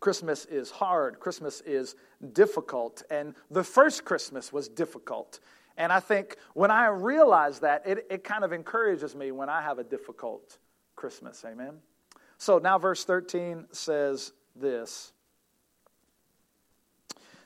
Christmas 0.00 0.44
is 0.46 0.70
hard, 0.70 1.18
Christmas 1.20 1.60
is 1.62 1.94
difficult, 2.32 3.02
and 3.10 3.34
the 3.50 3.64
first 3.64 4.04
Christmas 4.04 4.52
was 4.52 4.68
difficult. 4.68 5.40
And 5.76 5.92
I 5.92 6.00
think 6.00 6.36
when 6.52 6.70
I 6.70 6.88
realize 6.88 7.60
that, 7.60 7.86
it, 7.86 8.06
it 8.10 8.24
kind 8.24 8.44
of 8.44 8.52
encourages 8.52 9.14
me 9.14 9.32
when 9.32 9.48
I 9.48 9.62
have 9.62 9.78
a 9.78 9.84
difficult 9.84 10.58
Christmas. 10.94 11.44
Amen? 11.44 11.78
So 12.38 12.58
now, 12.58 12.78
verse 12.78 13.04
13 13.04 13.66
says 13.72 14.32
this 14.54 15.12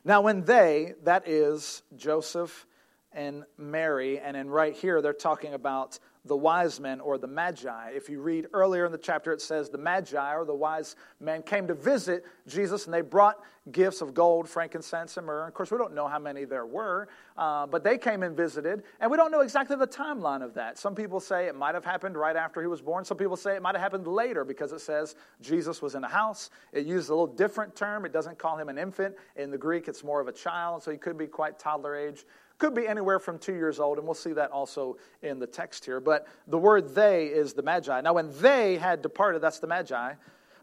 Now, 0.04 0.20
when 0.20 0.44
they, 0.44 0.94
that 1.04 1.28
is 1.28 1.82
Joseph 1.96 2.66
and 3.12 3.44
Mary. 3.56 4.18
And 4.18 4.36
in 4.36 4.50
right 4.50 4.74
here, 4.74 5.00
they're 5.00 5.12
talking 5.12 5.54
about 5.54 5.98
the 6.24 6.36
wise 6.36 6.78
men 6.78 7.00
or 7.00 7.18
the 7.18 7.26
magi. 7.26 7.90
If 7.90 8.08
you 8.08 8.20
read 8.20 8.48
earlier 8.52 8.84
in 8.86 8.92
the 8.92 8.98
chapter, 8.98 9.32
it 9.32 9.40
says 9.40 9.70
the 9.70 9.78
magi 9.78 10.34
or 10.34 10.44
the 10.44 10.54
wise 10.54 10.94
men 11.20 11.42
came 11.42 11.66
to 11.68 11.74
visit 11.74 12.24
Jesus 12.46 12.84
and 12.84 12.94
they 12.94 13.00
brought 13.00 13.38
gifts 13.72 14.00
of 14.00 14.14
gold, 14.14 14.48
frankincense, 14.48 15.16
and 15.16 15.26
myrrh. 15.26 15.46
Of 15.46 15.54
course, 15.54 15.70
we 15.70 15.78
don't 15.78 15.94
know 15.94 16.08
how 16.08 16.18
many 16.18 16.44
there 16.44 16.66
were, 16.66 17.08
uh, 17.36 17.66
but 17.66 17.84
they 17.84 17.98
came 17.98 18.22
and 18.22 18.36
visited, 18.36 18.82
and 19.00 19.10
we 19.10 19.16
don't 19.16 19.30
know 19.30 19.40
exactly 19.40 19.76
the 19.76 19.86
timeline 19.86 20.42
of 20.42 20.54
that. 20.54 20.78
Some 20.78 20.94
people 20.94 21.20
say 21.20 21.46
it 21.46 21.54
might 21.54 21.74
have 21.74 21.84
happened 21.84 22.16
right 22.16 22.36
after 22.36 22.60
he 22.60 22.66
was 22.66 22.80
born. 22.80 23.04
Some 23.04 23.16
people 23.16 23.36
say 23.36 23.56
it 23.56 23.62
might 23.62 23.74
have 23.74 23.82
happened 23.82 24.06
later 24.06 24.44
because 24.44 24.72
it 24.72 24.80
says 24.80 25.16
Jesus 25.40 25.82
was 25.82 25.94
in 25.94 26.04
a 26.04 26.08
house. 26.08 26.50
It 26.72 26.86
uses 26.86 27.10
a 27.10 27.12
little 27.12 27.26
different 27.26 27.74
term. 27.76 28.04
It 28.04 28.12
doesn't 28.12 28.38
call 28.38 28.56
him 28.56 28.68
an 28.68 28.78
infant. 28.78 29.16
In 29.36 29.50
the 29.50 29.58
Greek, 29.58 29.88
it's 29.88 30.02
more 30.02 30.20
of 30.20 30.28
a 30.28 30.32
child, 30.32 30.82
so 30.82 30.90
he 30.90 30.96
could 30.96 31.18
be 31.18 31.26
quite 31.26 31.58
toddler 31.58 31.94
age. 31.94 32.24
Could 32.58 32.74
be 32.74 32.88
anywhere 32.88 33.20
from 33.20 33.38
two 33.38 33.54
years 33.54 33.78
old, 33.78 33.98
and 33.98 34.06
we'll 34.06 34.14
see 34.14 34.32
that 34.32 34.50
also 34.50 34.96
in 35.22 35.38
the 35.38 35.46
text 35.46 35.84
here. 35.84 36.00
But 36.00 36.26
the 36.48 36.58
word 36.58 36.92
they 36.92 37.26
is 37.26 37.52
the 37.52 37.62
Magi. 37.62 38.00
Now, 38.00 38.14
when 38.14 38.30
they 38.40 38.76
had 38.76 39.00
departed, 39.00 39.40
that's 39.40 39.60
the 39.60 39.68
Magi, 39.68 40.14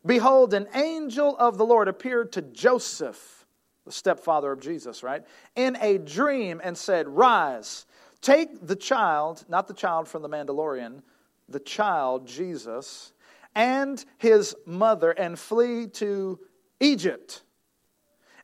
behold, 0.05 0.53
an 0.53 0.67
angel 0.75 1.37
of 1.37 1.57
the 1.57 1.65
Lord 1.65 1.87
appeared 1.87 2.33
to 2.33 2.41
Joseph, 2.41 3.45
the 3.85 3.93
stepfather 3.93 4.51
of 4.51 4.59
Jesus, 4.59 5.03
right, 5.03 5.23
in 5.55 5.77
a 5.79 5.97
dream 5.97 6.59
and 6.61 6.77
said, 6.77 7.07
Rise, 7.07 7.85
take 8.21 8.67
the 8.67 8.75
child, 8.75 9.45
not 9.47 9.69
the 9.69 9.73
child 9.73 10.09
from 10.09 10.21
the 10.21 10.29
Mandalorian, 10.29 11.01
the 11.47 11.61
child, 11.61 12.27
Jesus, 12.27 13.13
and 13.55 14.03
his 14.17 14.53
mother, 14.65 15.11
and 15.11 15.39
flee 15.39 15.87
to 15.87 16.39
Egypt 16.81 17.44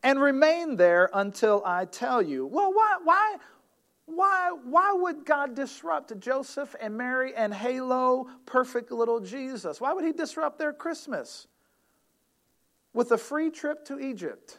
and 0.04 0.22
remain 0.22 0.76
there 0.76 1.10
until 1.14 1.62
I 1.66 1.86
tell 1.86 2.22
you. 2.22 2.46
Well, 2.46 2.74
why, 2.74 2.98
why, 3.04 3.38
why, 4.06 4.52
why 4.64 4.94
would 4.94 5.26
God 5.26 5.56
disrupt 5.56 6.18
Joseph 6.20 6.76
and 6.82 6.98
Mary 6.98 7.34
and 7.36 7.54
Halo, 7.54 8.28
perfect 8.46 8.92
little 8.92 9.20
Jesus? 9.20 9.80
Why 9.80 9.94
would 9.94 10.04
he 10.04 10.12
disrupt 10.12 10.60
their 10.60 10.74
Christmas 10.74 11.48
with 12.94 13.12
a 13.12 13.18
free 13.18 13.52
trip 13.52 13.86
to 13.86 14.00
Egypt? 14.00 14.58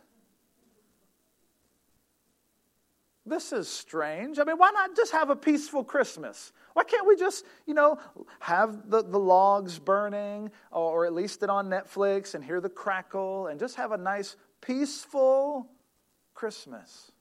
This 3.24 3.52
is 3.52 3.68
strange. 3.68 4.40
I 4.40 4.44
mean, 4.44 4.58
why 4.58 4.72
not 4.72 4.96
just 4.96 5.12
have 5.12 5.30
a 5.30 5.36
peaceful 5.36 5.84
Christmas? 5.84 6.52
Why 6.72 6.82
can't 6.82 7.06
we 7.06 7.14
just, 7.14 7.44
you 7.66 7.74
know, 7.74 7.98
have 8.40 8.90
the, 8.90 9.02
the 9.02 9.18
logs 9.18 9.78
burning 9.78 10.50
or, 10.72 11.02
or 11.02 11.06
at 11.06 11.12
least 11.12 11.42
it 11.44 11.50
on 11.50 11.68
Netflix 11.68 12.34
and 12.34 12.42
hear 12.42 12.60
the 12.60 12.68
crackle 12.68 13.46
and 13.46 13.60
just 13.60 13.76
have 13.76 13.92
a 13.92 13.96
nice 13.96 14.36
peaceful 14.62 15.68
Christmas. 16.32 17.12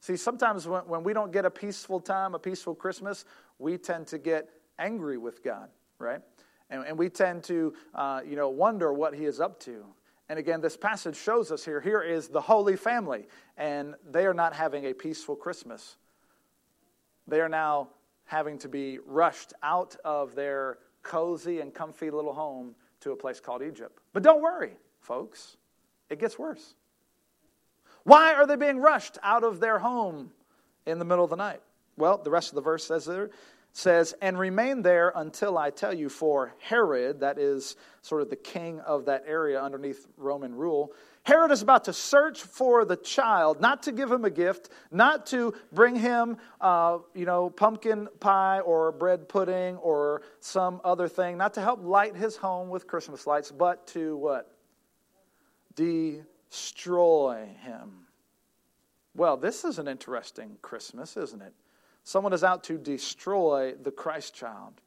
See, 0.00 0.16
sometimes 0.16 0.68
when, 0.68 0.82
when 0.82 1.02
we 1.02 1.14
don't 1.14 1.32
get 1.32 1.46
a 1.46 1.50
peaceful 1.50 2.00
time, 2.00 2.34
a 2.34 2.38
peaceful 2.38 2.74
Christmas, 2.74 3.24
we 3.58 3.78
tend 3.78 4.06
to 4.08 4.18
get 4.18 4.50
angry 4.78 5.16
with 5.16 5.42
God, 5.42 5.70
right? 5.98 6.20
And, 6.68 6.84
and 6.86 6.98
we 6.98 7.08
tend 7.08 7.44
to, 7.44 7.74
uh, 7.94 8.20
you 8.26 8.36
know, 8.36 8.48
wonder 8.48 8.92
what 8.92 9.14
He 9.14 9.24
is 9.24 9.40
up 9.40 9.60
to. 9.60 9.84
And 10.28 10.38
again, 10.38 10.60
this 10.60 10.76
passage 10.76 11.16
shows 11.16 11.50
us 11.50 11.64
here 11.64 11.80
here 11.80 12.02
is 12.02 12.28
the 12.28 12.40
Holy 12.40 12.76
Family, 12.76 13.26
and 13.56 13.94
they 14.08 14.26
are 14.26 14.34
not 14.34 14.54
having 14.54 14.86
a 14.86 14.94
peaceful 14.94 15.34
Christmas. 15.34 15.96
They 17.26 17.40
are 17.40 17.48
now 17.48 17.88
having 18.24 18.56
to 18.58 18.68
be 18.68 18.98
rushed 19.04 19.52
out 19.62 19.96
of 20.04 20.34
their 20.34 20.78
cozy 21.02 21.60
and 21.60 21.74
comfy 21.74 22.10
little 22.10 22.32
home 22.32 22.76
to 23.00 23.10
a 23.10 23.16
place 23.16 23.40
called 23.40 23.62
Egypt. 23.62 23.98
But 24.12 24.22
don't 24.22 24.40
worry, 24.40 24.76
folks. 25.00 25.56
It 26.10 26.18
gets 26.18 26.38
worse. 26.38 26.74
Why 28.02 28.34
are 28.34 28.46
they 28.46 28.56
being 28.56 28.78
rushed 28.78 29.18
out 29.22 29.44
of 29.44 29.60
their 29.60 29.78
home 29.78 30.32
in 30.86 30.98
the 30.98 31.04
middle 31.04 31.24
of 31.24 31.30
the 31.30 31.36
night? 31.36 31.60
Well, 31.96 32.18
the 32.18 32.30
rest 32.30 32.50
of 32.50 32.56
the 32.56 32.62
verse 32.62 32.86
says 32.86 33.04
there 33.04 33.30
says, 33.72 34.14
and 34.20 34.38
remain 34.38 34.82
there 34.82 35.12
until 35.14 35.56
I 35.56 35.70
tell 35.70 35.94
you, 35.94 36.08
for 36.08 36.54
Herod, 36.58 37.20
that 37.20 37.38
is 37.38 37.76
sort 38.02 38.22
of 38.22 38.30
the 38.30 38.36
king 38.36 38.80
of 38.80 39.04
that 39.06 39.24
area 39.26 39.62
underneath 39.62 40.06
Roman 40.16 40.54
rule, 40.54 40.92
Herod 41.22 41.50
is 41.50 41.62
about 41.62 41.84
to 41.84 41.92
search 41.92 42.42
for 42.42 42.84
the 42.84 42.96
child, 42.96 43.60
not 43.60 43.84
to 43.84 43.92
give 43.92 44.10
him 44.10 44.24
a 44.24 44.30
gift, 44.30 44.70
not 44.90 45.26
to 45.26 45.54
bring 45.70 45.94
him, 45.94 46.38
uh, 46.60 46.98
you 47.14 47.26
know, 47.26 47.50
pumpkin 47.50 48.08
pie 48.20 48.60
or 48.60 48.90
bread 48.90 49.28
pudding 49.28 49.76
or 49.76 50.22
some 50.40 50.80
other 50.82 51.08
thing, 51.08 51.36
not 51.36 51.54
to 51.54 51.60
help 51.60 51.84
light 51.84 52.16
his 52.16 52.36
home 52.36 52.70
with 52.70 52.86
Christmas 52.86 53.26
lights, 53.26 53.52
but 53.52 53.86
to 53.88 54.16
what? 54.16 54.50
Destroy 55.74 57.48
him. 57.62 58.06
Well, 59.14 59.36
this 59.36 59.64
is 59.64 59.78
an 59.78 59.88
interesting 59.88 60.56
Christmas, 60.62 61.16
isn't 61.16 61.42
it? 61.42 61.52
Someone 62.04 62.32
is 62.32 62.44
out 62.44 62.64
to 62.64 62.78
destroy 62.78 63.74
the 63.82 63.90
Christ 63.90 64.34
child. 64.34 64.80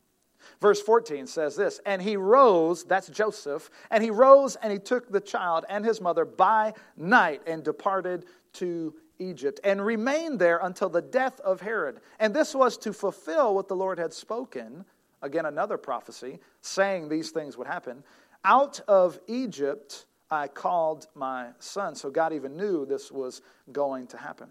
Verse 0.60 0.82
14 0.82 1.28
says 1.28 1.56
this 1.56 1.80
And 1.86 2.02
he 2.02 2.18
rose, 2.18 2.84
that's 2.84 3.08
Joseph, 3.10 3.70
and 3.92 4.04
he 4.04 4.10
rose 4.10 4.56
and 4.58 4.72
he 4.72 4.80
took 4.80 5.12
the 5.12 5.22
child 5.22 5.66
and 5.70 5.86
his 5.86 6.02
mother 6.02 6.26
by 6.26 6.74
night 6.98 7.42
and 7.48 7.64
departed 7.64 8.26
to 8.54 8.94
Egypt 9.20 9.60
and 9.64 9.86
remained 9.86 10.40
there 10.40 10.60
until 10.64 10.90
the 10.90 11.02
death 11.02 11.40
of 11.42 11.62
Herod. 11.62 12.02
And 12.20 12.34
this 12.34 12.54
was 12.54 12.78
to 12.80 12.94
fulfill 12.94 13.56
what 13.56 13.68
the 13.68 13.76
Lord 13.76 14.00
had 14.00 14.14
spoken. 14.14 14.86
Again, 15.22 15.46
another 15.46 15.78
prophecy 15.78 16.40
saying 16.62 17.08
these 17.08 17.32
things 17.32 17.58
would 17.58 17.68
happen. 17.68 18.04
Out 18.44 18.82
of 18.88 19.20
Egypt 19.28 20.06
I 20.34 20.48
called 20.48 21.08
my 21.16 21.50
son. 21.60 21.96
So 21.96 22.10
God 22.10 22.34
even 22.34 22.58
knew 22.58 22.86
this 22.86 23.12
was 23.12 23.42
going 23.72 24.08
to 24.08 24.18
happen. 24.18 24.50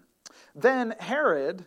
Then 0.54 0.94
Herod, 0.98 1.66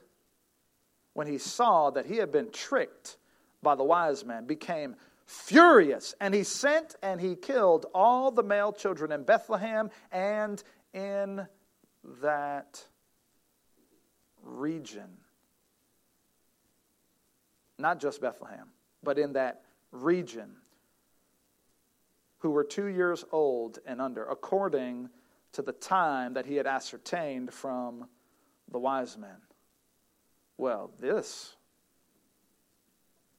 when 1.14 1.28
he 1.28 1.38
saw 1.38 1.90
that 1.92 2.06
he 2.06 2.18
had 2.18 2.32
been 2.32 2.52
tricked 2.52 3.18
by 3.62 3.76
the 3.76 3.84
wise 3.84 4.26
men, 4.26 4.46
became 4.46 4.96
furious. 5.26 6.16
And 6.20 6.34
he 6.34 6.44
sent 6.44 6.96
and 7.02 7.20
he 7.20 7.36
killed 7.36 7.88
all 7.94 8.32
the 8.32 8.44
male 8.44 8.72
children 8.72 9.12
in 9.12 9.24
Bethlehem 9.24 9.90
and 10.12 10.64
in 10.94 11.48
that 12.22 12.84
region. 14.44 15.10
Not 17.78 18.00
just 18.00 18.22
Bethlehem, 18.22 18.70
but 19.04 19.20
in 19.20 19.34
that 19.34 19.64
region 19.92 20.56
who 22.46 22.52
were 22.52 22.64
two 22.64 22.86
years 22.86 23.26
old 23.32 23.80
and 23.88 24.00
under, 24.00 24.24
according 24.24 25.10
to 25.52 25.64
the 25.64 25.72
time 25.72 26.36
that 26.36 26.46
he 26.46 26.54
had 26.54 26.68
ascertained 26.68 27.52
from 27.52 28.06
the 28.72 28.78
wise 28.78 29.18
men. 29.18 29.38
Well, 30.56 30.92
this 31.00 31.56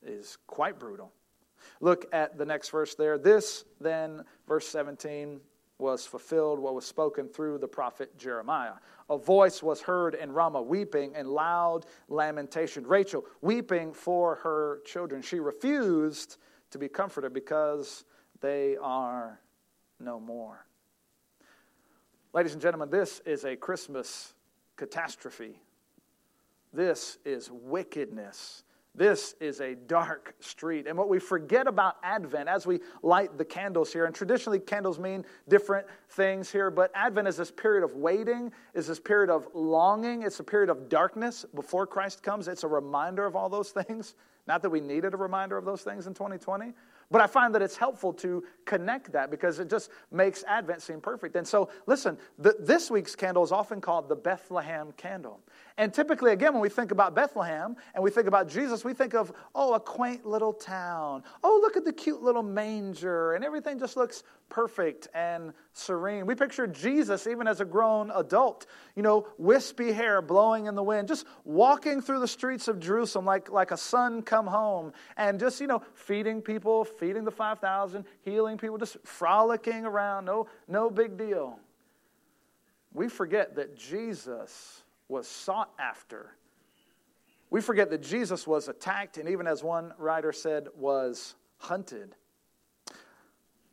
is 0.03 0.39
quite 0.49 0.81
brutal. 0.81 1.13
Look 1.81 2.07
at 2.13 2.37
the 2.37 2.45
next 2.45 2.71
verse 2.71 2.97
there. 2.97 3.17
This, 3.17 3.65
then, 3.81 4.25
verse 4.49 4.67
17, 4.67 5.39
was 5.79 6.05
fulfilled 6.05 6.59
what 6.59 6.75
was 6.75 6.85
spoken 6.85 7.29
through 7.29 7.59
the 7.59 7.69
prophet 7.69 8.19
Jeremiah. 8.19 8.75
A 9.09 9.17
voice 9.17 9.63
was 9.63 9.81
heard 9.81 10.17
in 10.17 10.33
Ramah, 10.33 10.63
weeping 10.63 11.15
and 11.15 11.29
loud 11.29 11.87
lamentation. 12.09 12.85
Rachel 12.85 13.25
weeping 13.41 13.93
for 13.93 14.35
her 14.43 14.81
children. 14.85 15.23
She 15.23 15.39
refused 15.39 16.39
to 16.73 16.79
be 16.79 16.89
comforted 16.89 17.33
because 17.33 18.05
they 18.41 18.77
are 18.81 19.41
no 20.01 20.21
more. 20.21 20.67
Ladies 22.33 22.53
and 22.53 22.61
gentlemen, 22.61 22.91
this 22.91 23.21
is 23.25 23.45
a 23.45 23.57
Christmas 23.57 24.35
catastrophe. 24.77 25.59
This 26.73 27.19
is 27.25 27.51
wickedness. 27.51 28.63
This 28.95 29.35
is 29.41 29.61
a 29.61 29.75
dark 29.75 30.35
street. 30.41 30.87
And 30.87 30.97
what 30.97 31.11
we 31.11 31.19
forget 31.19 31.67
about 31.67 31.97
Advent 32.03 32.49
as 32.49 32.67
we 32.67 32.81
light 33.03 33.37
the 33.37 33.45
candles 33.45 33.93
here, 33.93 34.07
and 34.07 34.15
traditionally 34.15 34.59
candles 34.59 34.99
mean 34.99 35.25
different 35.49 35.87
things 36.11 36.51
here, 36.51 36.71
but 36.71 36.91
Advent 36.95 37.29
is 37.29 37.37
this 37.37 37.51
period 37.51 37.85
of 37.85 37.95
waiting, 37.95 38.51
is 38.73 38.87
this 38.87 38.99
period 38.99 39.29
of 39.29 39.49
longing, 39.53 40.23
it's 40.23 40.41
a 40.41 40.45
period 40.45 40.71
of 40.71 40.89
darkness 40.89 41.45
before 41.55 41.87
Christ 41.87 42.23
comes. 42.23 42.49
It's 42.49 42.65
a 42.65 42.69
reminder 42.69 43.27
of 43.27 43.37
all 43.37 43.51
those 43.51 43.71
things. 43.71 44.15
Not 44.47 44.63
that 44.63 44.71
we 44.71 44.81
needed 44.81 45.13
a 45.13 45.19
reminder 45.19 45.59
of 45.59 45.67
those 45.67 45.83
things 45.83 46.07
in 46.07 46.15
2020, 46.15 46.73
but 47.11 47.21
I 47.21 47.27
find 47.27 47.55
that 47.55 47.63
it's 47.63 47.77
helpful 47.77 48.13
to 48.15 48.45
connect 48.65 49.13
that 49.13 49.31
because 49.31 49.59
it 49.59 49.71
just 49.71 49.91
makes 50.11 50.45
Advent 50.45 50.83
seem 50.83 51.01
perfect. 51.01 51.37
And 51.37 51.47
so, 51.47 51.69
listen, 51.87 52.19
the, 52.39 52.57
this 52.59 52.91
week's 52.91 53.15
candle 53.15 53.45
is 53.45 53.53
often 53.53 53.81
called 53.81 54.09
the 54.09 54.17
Bethlehem 54.17 54.93
candle. 54.97 55.41
And 55.79 55.93
typically, 55.93 56.33
again, 56.33 56.55
when 56.55 56.63
we 56.63 56.71
think 56.71 56.91
about 56.91 57.15
Bethlehem 57.15 57.77
and 57.95 58.03
we 58.03 58.11
think 58.11 58.27
about 58.27 58.49
Jesus, 58.49 58.83
we 58.83 58.95
think 58.95 59.15
of, 59.15 59.31
oh, 59.55 59.75
a 59.75 59.81
quaint 59.81 60.25
little 60.25 60.55
town. 60.55 61.23
Oh, 61.45 61.59
look 61.61 61.77
at 61.77 61.85
the 61.85 61.93
cute 61.93 62.23
little 62.23 62.43
manger. 62.43 63.35
And 63.35 63.45
everything 63.45 63.79
just 63.79 63.95
looks 63.95 64.23
perfect 64.49 65.09
and 65.13 65.53
serene. 65.75 66.25
We 66.25 66.35
picture 66.35 66.67
Jesus, 66.67 67.27
even 67.27 67.47
as 67.47 67.61
a 67.61 67.67
grown 67.67 68.11
adult, 68.13 68.65
you 68.95 69.03
know, 69.03 69.29
wispy 69.37 69.93
hair 69.93 70.23
blowing 70.23 70.65
in 70.65 70.75
the 70.75 70.83
wind, 70.83 71.09
just 71.09 71.27
walking 71.45 72.01
through 72.01 72.21
the 72.21 72.29
streets 72.29 72.69
of 72.69 72.81
Jerusalem 72.81 73.27
like, 73.27 73.51
like 73.51 73.71
a 73.71 73.77
son 73.77 74.23
come 74.23 74.47
home 74.47 74.95
and 75.19 75.39
just, 75.39 75.61
you 75.61 75.67
know, 75.67 75.83
feeding 75.93 76.41
people, 76.41 76.87
feeding 76.87 77.25
the 77.25 77.31
5,000, 77.31 78.07
healing 78.23 78.57
people, 78.57 78.79
just 78.79 78.97
frolicking 79.05 79.85
around. 79.85 80.25
No, 80.25 80.47
no 80.69 80.89
big 80.89 81.19
deal. 81.19 81.59
We 82.95 83.11
forget 83.11 83.57
that 83.57 83.77
Jesus 83.77 84.85
was 85.09 85.27
sought 85.27 85.71
after. 85.79 86.37
We 87.51 87.61
forget 87.61 87.91
that 87.91 88.03
Jesus 88.03 88.47
was 88.47 88.69
attacked 88.69 89.19
and, 89.19 89.29
even 89.29 89.47
as 89.47 89.63
one 89.63 89.93
writer 89.99 90.33
said, 90.33 90.69
was 90.77 91.35
hunted. 91.59 92.15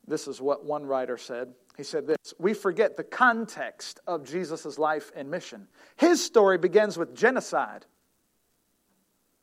This 0.08 0.28
is 0.28 0.42
what 0.42 0.66
one 0.66 0.86
writer 0.86 1.18
said. 1.18 1.54
He 1.78 1.84
said 1.84 2.06
this 2.06 2.34
We 2.38 2.54
forget 2.54 2.98
the 2.98 3.04
context 3.04 4.00
of 4.06 4.26
Jesus' 4.26 4.78
life 4.78 5.12
and 5.16 5.32
mission. 5.32 5.68
His 5.96 6.24
story 6.24 6.58
begins 6.58 6.98
with 6.98 7.16
genocide. 7.16 7.86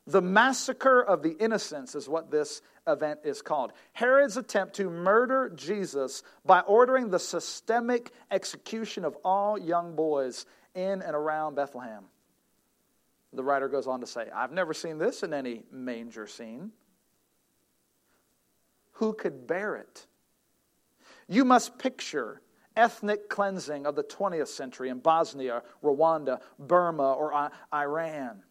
The 0.07 0.21
massacre 0.21 1.01
of 1.01 1.21
the 1.21 1.37
innocents 1.37 1.93
is 1.93 2.09
what 2.09 2.31
this 2.31 2.61
event 2.87 3.19
is 3.23 3.41
called. 3.41 3.71
Herod's 3.93 4.35
attempt 4.35 4.75
to 4.75 4.89
murder 4.89 5.51
Jesus 5.55 6.23
by 6.43 6.61
ordering 6.61 7.09
the 7.09 7.19
systemic 7.19 8.11
execution 8.31 9.05
of 9.05 9.15
all 9.23 9.59
young 9.59 9.95
boys 9.95 10.45
in 10.75 11.01
and 11.01 11.15
around 11.15 11.55
Bethlehem. 11.55 12.05
The 13.33 13.43
writer 13.43 13.69
goes 13.69 13.87
on 13.87 14.01
to 14.01 14.07
say, 14.07 14.27
I've 14.33 14.51
never 14.51 14.73
seen 14.73 14.97
this 14.97 15.23
in 15.23 15.33
any 15.33 15.63
manger 15.71 16.27
scene. 16.27 16.71
Who 18.93 19.13
could 19.13 19.47
bear 19.47 19.75
it? 19.77 20.05
You 21.27 21.45
must 21.45 21.77
picture 21.77 22.41
ethnic 22.75 23.29
cleansing 23.29 23.85
of 23.85 23.95
the 23.95 24.03
20th 24.03 24.49
century 24.49 24.89
in 24.89 24.99
Bosnia, 24.99 25.63
Rwanda, 25.83 26.41
Burma, 26.59 27.13
or 27.13 27.51
Iran. 27.73 28.43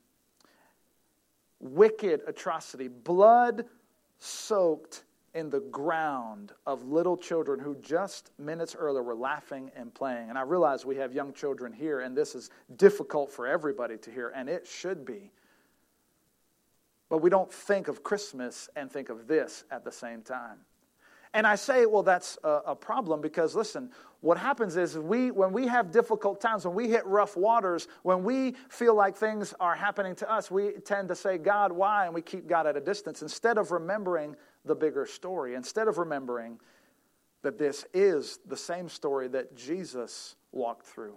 Wicked 1.60 2.22
atrocity, 2.26 2.88
blood 2.88 3.66
soaked 4.18 5.04
in 5.34 5.50
the 5.50 5.60
ground 5.60 6.52
of 6.66 6.84
little 6.84 7.16
children 7.16 7.60
who 7.60 7.76
just 7.76 8.30
minutes 8.38 8.74
earlier 8.76 9.02
were 9.02 9.14
laughing 9.14 9.70
and 9.76 9.94
playing. 9.94 10.28
And 10.28 10.36
I 10.36 10.42
realize 10.42 10.84
we 10.84 10.96
have 10.96 11.12
young 11.12 11.32
children 11.32 11.72
here, 11.72 12.00
and 12.00 12.16
this 12.16 12.34
is 12.34 12.50
difficult 12.76 13.30
for 13.30 13.46
everybody 13.46 13.96
to 13.98 14.10
hear, 14.10 14.32
and 14.34 14.48
it 14.48 14.66
should 14.66 15.04
be. 15.04 15.30
But 17.08 17.18
we 17.18 17.30
don't 17.30 17.52
think 17.52 17.88
of 17.88 18.02
Christmas 18.02 18.68
and 18.76 18.90
think 18.90 19.08
of 19.08 19.26
this 19.26 19.64
at 19.70 19.84
the 19.84 19.92
same 19.92 20.22
time. 20.22 20.58
And 21.32 21.46
I 21.46 21.54
say, 21.54 21.86
well, 21.86 22.02
that's 22.02 22.38
a, 22.42 22.74
problem 22.74 23.20
because, 23.20 23.54
listen, 23.54 23.90
what 24.20 24.36
happens 24.36 24.76
is 24.76 24.98
we, 24.98 25.30
when 25.30 25.52
we 25.52 25.68
have 25.68 25.92
difficult 25.92 26.40
times, 26.40 26.64
when 26.64 26.74
we 26.74 26.88
hit 26.88 27.06
rough 27.06 27.36
waters, 27.36 27.86
when 28.02 28.24
we 28.24 28.56
feel 28.68 28.96
like 28.96 29.16
things 29.16 29.54
are 29.60 29.76
happening 29.76 30.16
to 30.16 30.30
us, 30.30 30.50
we 30.50 30.72
tend 30.84 31.06
to 31.06 31.14
say, 31.14 31.38
God, 31.38 31.70
why? 31.70 32.06
And 32.06 32.14
we 32.14 32.20
keep 32.20 32.48
God 32.48 32.66
at 32.66 32.76
a 32.76 32.80
distance 32.80 33.22
instead 33.22 33.58
of 33.58 33.70
remembering 33.70 34.34
the 34.64 34.74
bigger 34.74 35.06
story, 35.06 35.54
instead 35.54 35.88
of 35.88 35.98
remembering 35.98 36.58
that 37.42 37.58
this 37.58 37.86
is 37.94 38.38
the 38.46 38.56
same 38.56 38.88
story 38.88 39.28
that 39.28 39.56
Jesus 39.56 40.36
walked 40.52 40.86
through. 40.86 41.16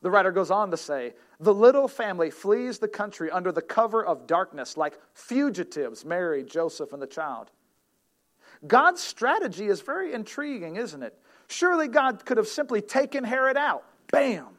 The 0.00 0.10
writer 0.10 0.30
goes 0.30 0.50
on 0.50 0.70
to 0.70 0.76
say, 0.76 1.14
The 1.40 1.54
little 1.54 1.88
family 1.88 2.30
flees 2.30 2.78
the 2.78 2.88
country 2.88 3.30
under 3.30 3.50
the 3.50 3.62
cover 3.62 4.04
of 4.04 4.26
darkness, 4.26 4.76
like 4.76 4.98
fugitives, 5.12 6.04
Mary, 6.04 6.44
Joseph, 6.44 6.92
and 6.92 7.02
the 7.02 7.06
child. 7.06 7.50
God's 8.66 9.02
strategy 9.02 9.66
is 9.66 9.80
very 9.80 10.12
intriguing, 10.12 10.76
isn't 10.76 11.02
it? 11.02 11.18
Surely 11.48 11.88
God 11.88 12.24
could 12.24 12.36
have 12.36 12.48
simply 12.48 12.80
taken 12.80 13.24
Herod 13.24 13.56
out. 13.56 13.84
Bam! 14.10 14.57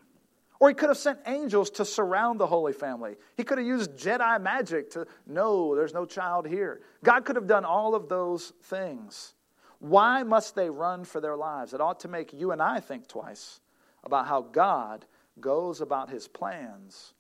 Or 0.60 0.68
he 0.68 0.76
could 0.76 0.90
have 0.90 0.98
sent 0.98 1.20
angels 1.26 1.70
to 1.72 1.86
surround 1.86 2.40
the 2.40 2.48
Holy 2.48 2.74
Family. 2.74 3.16
He 3.38 3.44
could 3.44 3.58
have 3.58 3.68
used 3.68 3.92
Jedi 3.92 4.42
magic 4.42 4.90
to, 4.92 5.08
no, 5.26 5.74
there's 5.74 5.94
no 5.94 6.06
child 6.06 6.46
here. 6.46 6.82
God 7.04 7.24
could 7.24 7.38
have 7.38 7.48
done 7.48 7.64
all 7.64 7.96
of 7.96 8.10
those 8.10 8.52
things. 8.64 9.36
Why 9.80 10.24
must 10.24 10.56
they 10.56 10.70
run 10.70 11.06
for 11.06 11.22
their 11.22 11.38
lives? 11.38 11.74
It 11.74 11.80
ought 11.80 12.02
to 12.02 12.10
make 12.10 12.34
you 12.34 12.52
and 12.52 12.62
I 12.62 12.82
think 12.82 13.08
twice 13.08 13.62
about 14.04 14.28
how 14.28 14.42
God 14.42 15.06
goes 15.40 15.80
about 15.80 16.10
his 16.10 16.28
plans 16.28 17.14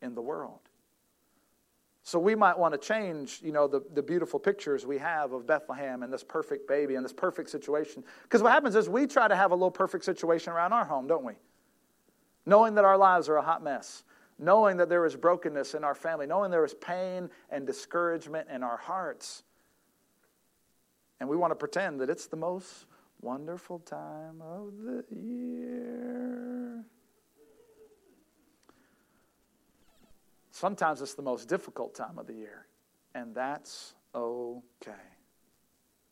in 0.00 0.14
the 0.14 0.22
world. 0.22 0.60
So 2.02 2.18
we 2.18 2.34
might 2.34 2.56
want 2.56 2.72
to 2.72 2.78
change, 2.78 3.40
you 3.42 3.52
know, 3.52 3.66
the, 3.66 3.82
the 3.92 4.02
beautiful 4.02 4.38
pictures 4.38 4.86
we 4.86 4.96
have 4.98 5.32
of 5.32 5.46
Bethlehem 5.46 6.02
and 6.02 6.12
this 6.12 6.22
perfect 6.22 6.68
baby 6.68 6.94
and 6.94 7.04
this 7.04 7.12
perfect 7.12 7.50
situation. 7.50 8.04
Because 8.22 8.42
what 8.42 8.52
happens 8.52 8.76
is 8.76 8.88
we 8.88 9.06
try 9.06 9.26
to 9.26 9.36
have 9.36 9.50
a 9.50 9.54
little 9.54 9.72
perfect 9.72 10.04
situation 10.04 10.52
around 10.52 10.72
our 10.72 10.84
home, 10.84 11.08
don't 11.08 11.24
we? 11.24 11.34
Knowing 12.46 12.74
that 12.76 12.84
our 12.84 12.96
lives 12.96 13.28
are 13.28 13.36
a 13.36 13.42
hot 13.42 13.62
mess, 13.62 14.04
knowing 14.38 14.76
that 14.76 14.88
there 14.88 15.04
is 15.04 15.16
brokenness 15.16 15.74
in 15.74 15.82
our 15.82 15.94
family, 15.94 16.26
knowing 16.26 16.50
there 16.50 16.64
is 16.64 16.74
pain 16.74 17.28
and 17.50 17.66
discouragement 17.66 18.48
in 18.48 18.62
our 18.62 18.76
hearts. 18.76 19.42
And 21.18 21.28
we 21.28 21.36
want 21.36 21.50
to 21.50 21.56
pretend 21.56 22.00
that 22.00 22.10
it's 22.10 22.26
the 22.26 22.36
most 22.36 22.86
wonderful 23.20 23.80
time 23.80 24.40
of 24.40 24.72
the 24.76 25.04
year. 25.10 26.84
Sometimes 30.50 31.02
it's 31.02 31.14
the 31.14 31.22
most 31.22 31.48
difficult 31.48 31.94
time 31.94 32.18
of 32.18 32.26
the 32.26 32.32
year, 32.32 32.66
and 33.14 33.34
that's 33.34 33.94
okay. 34.14 34.92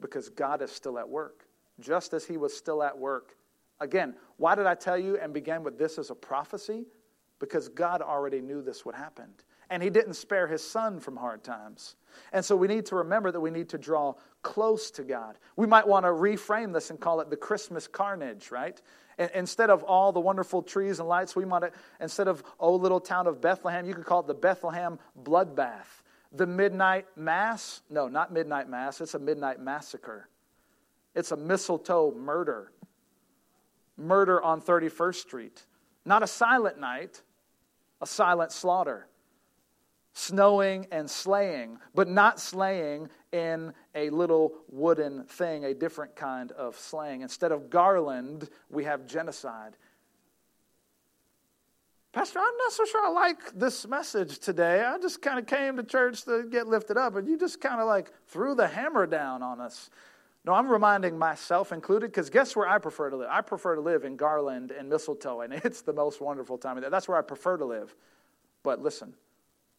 Because 0.01 0.29
God 0.29 0.61
is 0.61 0.71
still 0.71 0.99
at 0.99 1.09
work, 1.09 1.47
just 1.81 2.13
as 2.13 2.27
He 2.27 2.37
was 2.37 2.55
still 2.55 2.83
at 2.83 2.99
work. 2.99 3.37
Again, 3.85 4.15
why 4.39 4.55
did 4.55 4.67
I 4.67 4.75
tell 4.75 4.99
you 4.99 5.19
and 5.19 5.33
begin 5.33 5.63
with 5.63 5.79
this 5.79 5.99
as 5.99 6.11
a 6.11 6.15
prophecy? 6.15 6.87
Because 7.39 7.69
God 7.69 8.01
already 8.01 8.41
knew 8.41 8.63
this 8.63 8.85
would 8.85 8.95
happen. 8.95 9.27
And 9.71 9.83
He 9.83 9.91
didn't 9.91 10.15
spare 10.15 10.47
His 10.47 10.67
Son 10.67 10.99
from 11.01 11.17
hard 11.17 11.45
times. 11.45 11.97
And 12.33 12.45
so 12.45 12.57
we 12.57 12.67
need 12.67 12.87
to 12.87 12.97
remember 12.97 13.31
that 13.31 13.41
we 13.41 13.51
need 13.51 13.69
to 13.71 13.79
draw 13.79 14.15
close 14.43 14.91
to 14.93 15.03
God. 15.03 15.39
We 15.57 15.67
might 15.67 15.87
want 15.87 16.05
to 16.05 16.11
reframe 16.11 16.73
this 16.73 16.91
and 16.91 16.99
call 16.99 17.21
it 17.21 17.29
the 17.29 17.37
Christmas 17.37 17.87
carnage, 17.87 18.51
right? 18.51 18.81
Instead 19.35 19.71
of 19.71 19.83
all 19.83 20.13
the 20.13 20.21
wonderful 20.21 20.63
trees 20.63 20.99
and 20.99 21.09
lights, 21.09 21.37
we 21.37 21.45
might, 21.45 21.65
instead 22.01 22.27
of, 22.27 22.43
oh, 22.59 22.75
little 22.75 23.01
town 23.01 23.27
of 23.27 23.41
Bethlehem, 23.41 23.87
you 23.87 23.95
could 23.95 24.07
call 24.07 24.21
it 24.21 24.27
the 24.27 24.35
Bethlehem 24.35 24.99
bloodbath. 25.23 26.03
The 26.33 26.47
midnight 26.47 27.07
mass? 27.17 27.83
No, 27.91 28.09
not 28.09 28.33
midnight 28.33 28.69
mass. 28.69 29.01
It's 29.01 29.15
a 29.15 29.19
midnight 29.19 29.61
massacre. 29.61 30.29
It's 31.15 31.31
a 31.31 31.37
mistletoe 31.37 32.13
murder. 32.13 32.73
Murder 33.97 34.43
on 34.43 34.61
31st 34.61 35.15
Street. 35.17 35.67
Not 36.05 36.23
a 36.23 36.27
silent 36.27 36.79
night, 36.79 37.23
a 38.01 38.07
silent 38.07 38.53
slaughter 38.53 39.09
snowing 40.15 40.87
and 40.93 41.11
slaying, 41.11 41.77
but 41.95 42.09
not 42.09 42.41
slaying 42.41 43.09
in 43.33 43.73
a 43.95 44.09
little 44.11 44.53
wooden 44.69 45.25
thing, 45.25 45.65
a 45.65 45.75
different 45.75 46.15
kind 46.15 46.53
of 46.53 46.79
slaying. 46.79 47.21
Instead 47.21 47.53
of 47.53 47.69
garland, 47.69 48.49
we 48.71 48.85
have 48.85 49.07
genocide. 49.07 49.77
Pastor, 52.13 52.39
I'm 52.39 52.57
not 52.59 52.73
so 52.73 52.85
sure 52.85 53.05
I 53.05 53.11
like 53.11 53.59
this 53.59 53.89
message 53.89 54.39
today. 54.39 54.85
I 54.85 54.99
just 54.99 55.21
kind 55.21 55.37
of 55.37 55.47
came 55.47 55.77
to 55.77 55.83
church 55.83 56.25
to 56.27 56.45
get 56.45 56.69
lifted 56.69 56.97
up, 56.97 57.17
and 57.17 57.27
you 57.27 57.37
just 57.37 57.61
kind 57.61 57.81
of 57.81 57.89
like 57.89 58.13
threw 58.29 58.55
the 58.55 58.69
hammer 58.69 59.07
down 59.07 59.43
on 59.43 59.61
us. 59.61 59.91
No, 60.45 60.53
I'm 60.53 60.69
reminding 60.69 61.19
myself 61.19 61.73
included 61.73 62.11
because 62.11 62.29
guess 62.29 62.55
where 62.55 62.69
I 62.69 62.79
prefer 62.79 63.09
to 63.09 63.17
live? 63.17 63.29
I 63.31 63.41
prefer 63.41 63.77
to 63.77 63.81
live 63.81 64.05
in 64.05 64.17
Garland 64.17 64.73
and 64.73 64.89
Mistletoe, 64.89 65.41
and 65.41 65.53
it's 65.65 65.81
the 65.81 65.93
most 65.93 66.21
wonderful 66.21 66.59
time 66.59 66.77
of 66.77 66.83
year. 66.83 66.91
That's 66.91 67.09
where 67.09 67.19
I 67.19 67.23
prefer 67.23 67.57
to 67.57 67.65
live. 67.65 67.95
But 68.63 68.83
listen, 68.83 69.15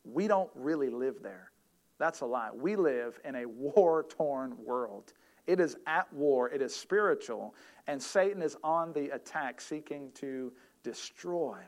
we 0.04 0.28
don't 0.28 0.49
really 0.56 0.89
live 0.89 1.21
there. 1.21 1.51
That's 1.97 2.21
a 2.21 2.25
lie. 2.25 2.49
We 2.54 2.75
live 2.75 3.19
in 3.23 3.36
a 3.36 3.45
war 3.45 4.06
torn 4.10 4.56
world. 4.63 5.13
It 5.47 5.60
is 5.60 5.78
at 5.86 6.12
war, 6.12 6.49
it 6.49 6.62
is 6.62 6.75
spiritual, 6.75 7.54
and 7.86 8.01
Satan 8.01 8.41
is 8.41 8.58
on 8.63 8.91
the 8.93 9.12
attack 9.12 9.62
seeking 9.62 10.12
to 10.15 10.51
destroy. 10.84 11.60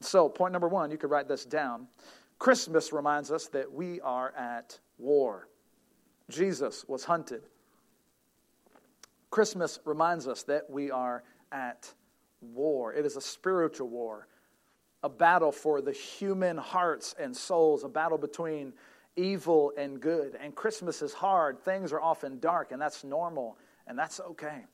So, 0.00 0.30
point 0.30 0.52
number 0.52 0.68
one, 0.68 0.90
you 0.90 0.96
could 0.96 1.10
write 1.10 1.28
this 1.28 1.44
down. 1.44 1.86
Christmas 2.38 2.90
reminds 2.90 3.30
us 3.30 3.48
that 3.48 3.70
we 3.70 4.00
are 4.00 4.32
at 4.34 4.78
war. 4.96 5.48
Jesus 6.30 6.86
was 6.88 7.04
hunted. 7.04 7.42
Christmas 9.30 9.78
reminds 9.84 10.26
us 10.26 10.42
that 10.44 10.68
we 10.68 10.90
are 10.90 11.22
at 11.52 11.92
war. 12.40 12.92
It 12.92 13.06
is 13.06 13.16
a 13.16 13.20
spiritual 13.20 13.88
war, 13.88 14.26
a 15.02 15.08
battle 15.08 15.52
for 15.52 15.80
the 15.80 15.92
human 15.92 16.56
hearts 16.56 17.14
and 17.18 17.36
souls, 17.36 17.84
a 17.84 17.88
battle 17.88 18.18
between 18.18 18.72
evil 19.16 19.72
and 19.76 20.00
good. 20.00 20.36
And 20.40 20.54
Christmas 20.54 21.02
is 21.02 21.12
hard. 21.12 21.60
Things 21.60 21.92
are 21.92 22.00
often 22.00 22.38
dark, 22.40 22.72
and 22.72 22.80
that's 22.80 23.04
normal, 23.04 23.56
and 23.86 23.98
that's 23.98 24.20
okay. 24.20 24.64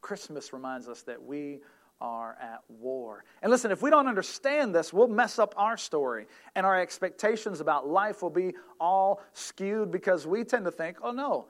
Christmas 0.00 0.52
reminds 0.52 0.88
us 0.88 1.02
that 1.02 1.22
we 1.22 1.60
are 2.00 2.36
at 2.40 2.62
war. 2.68 3.24
And 3.42 3.50
listen, 3.50 3.72
if 3.72 3.82
we 3.82 3.90
don't 3.90 4.06
understand 4.06 4.72
this, 4.74 4.92
we'll 4.92 5.08
mess 5.08 5.38
up 5.38 5.54
our 5.56 5.76
story, 5.76 6.26
and 6.54 6.64
our 6.64 6.80
expectations 6.80 7.60
about 7.60 7.88
life 7.88 8.22
will 8.22 8.30
be 8.30 8.54
all 8.80 9.20
skewed 9.32 9.90
because 9.90 10.26
we 10.26 10.44
tend 10.44 10.64
to 10.64 10.70
think, 10.70 10.98
oh 11.02 11.10
no, 11.10 11.46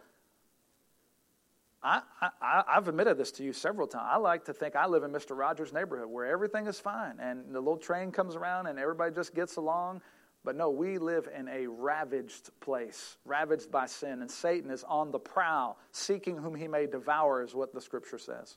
I, 1.82 2.02
have 2.40 2.88
admitted 2.88 3.18
this 3.18 3.30
to 3.32 3.44
you 3.44 3.52
several 3.52 3.86
times. 3.86 4.08
I 4.10 4.16
like 4.16 4.44
to 4.46 4.52
think 4.52 4.74
I 4.74 4.86
live 4.86 5.04
in 5.04 5.12
Mr. 5.12 5.36
Rogers' 5.36 5.72
neighborhood 5.72 6.08
where 6.08 6.26
everything 6.26 6.66
is 6.66 6.80
fine 6.80 7.18
and 7.20 7.54
the 7.54 7.60
little 7.60 7.76
train 7.76 8.10
comes 8.10 8.34
around 8.34 8.66
and 8.66 8.78
everybody 8.78 9.14
just 9.14 9.34
gets 9.34 9.56
along. 9.56 10.02
But 10.44 10.56
no, 10.56 10.70
we 10.70 10.98
live 10.98 11.28
in 11.36 11.48
a 11.48 11.66
ravaged 11.66 12.50
place, 12.60 13.16
ravaged 13.24 13.70
by 13.70 13.86
sin, 13.86 14.22
and 14.22 14.30
Satan 14.30 14.70
is 14.70 14.84
on 14.84 15.10
the 15.10 15.18
prowl, 15.18 15.78
seeking 15.90 16.38
whom 16.38 16.54
he 16.54 16.68
may 16.68 16.86
devour, 16.86 17.42
is 17.42 17.54
what 17.54 17.74
the 17.74 17.80
scripture 17.80 18.18
says. 18.18 18.56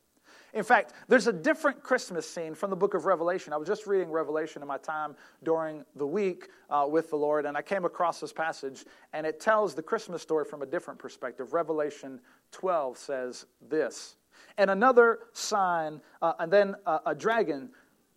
In 0.53 0.63
fact, 0.63 0.93
there's 1.07 1.27
a 1.27 1.33
different 1.33 1.81
Christmas 1.81 2.29
scene 2.29 2.53
from 2.55 2.69
the 2.69 2.75
book 2.75 2.93
of 2.93 3.05
Revelation. 3.05 3.53
I 3.53 3.57
was 3.57 3.67
just 3.67 3.87
reading 3.87 4.11
Revelation 4.11 4.61
in 4.61 4.67
my 4.67 4.77
time 4.77 5.15
during 5.43 5.85
the 5.95 6.05
week 6.05 6.49
uh, 6.69 6.85
with 6.89 7.09
the 7.09 7.15
Lord, 7.15 7.45
and 7.45 7.55
I 7.55 7.61
came 7.61 7.85
across 7.85 8.19
this 8.19 8.33
passage, 8.33 8.85
and 9.13 9.25
it 9.25 9.39
tells 9.39 9.75
the 9.75 9.81
Christmas 9.81 10.21
story 10.21 10.43
from 10.43 10.61
a 10.61 10.65
different 10.65 10.99
perspective. 10.99 11.53
Revelation 11.53 12.19
12 12.51 12.97
says 12.97 13.45
this 13.69 14.17
And 14.57 14.69
another 14.69 15.19
sign, 15.31 16.01
uh, 16.21 16.33
and 16.39 16.51
then 16.51 16.75
uh, 16.85 16.99
a 17.05 17.15
dragon, 17.15 17.69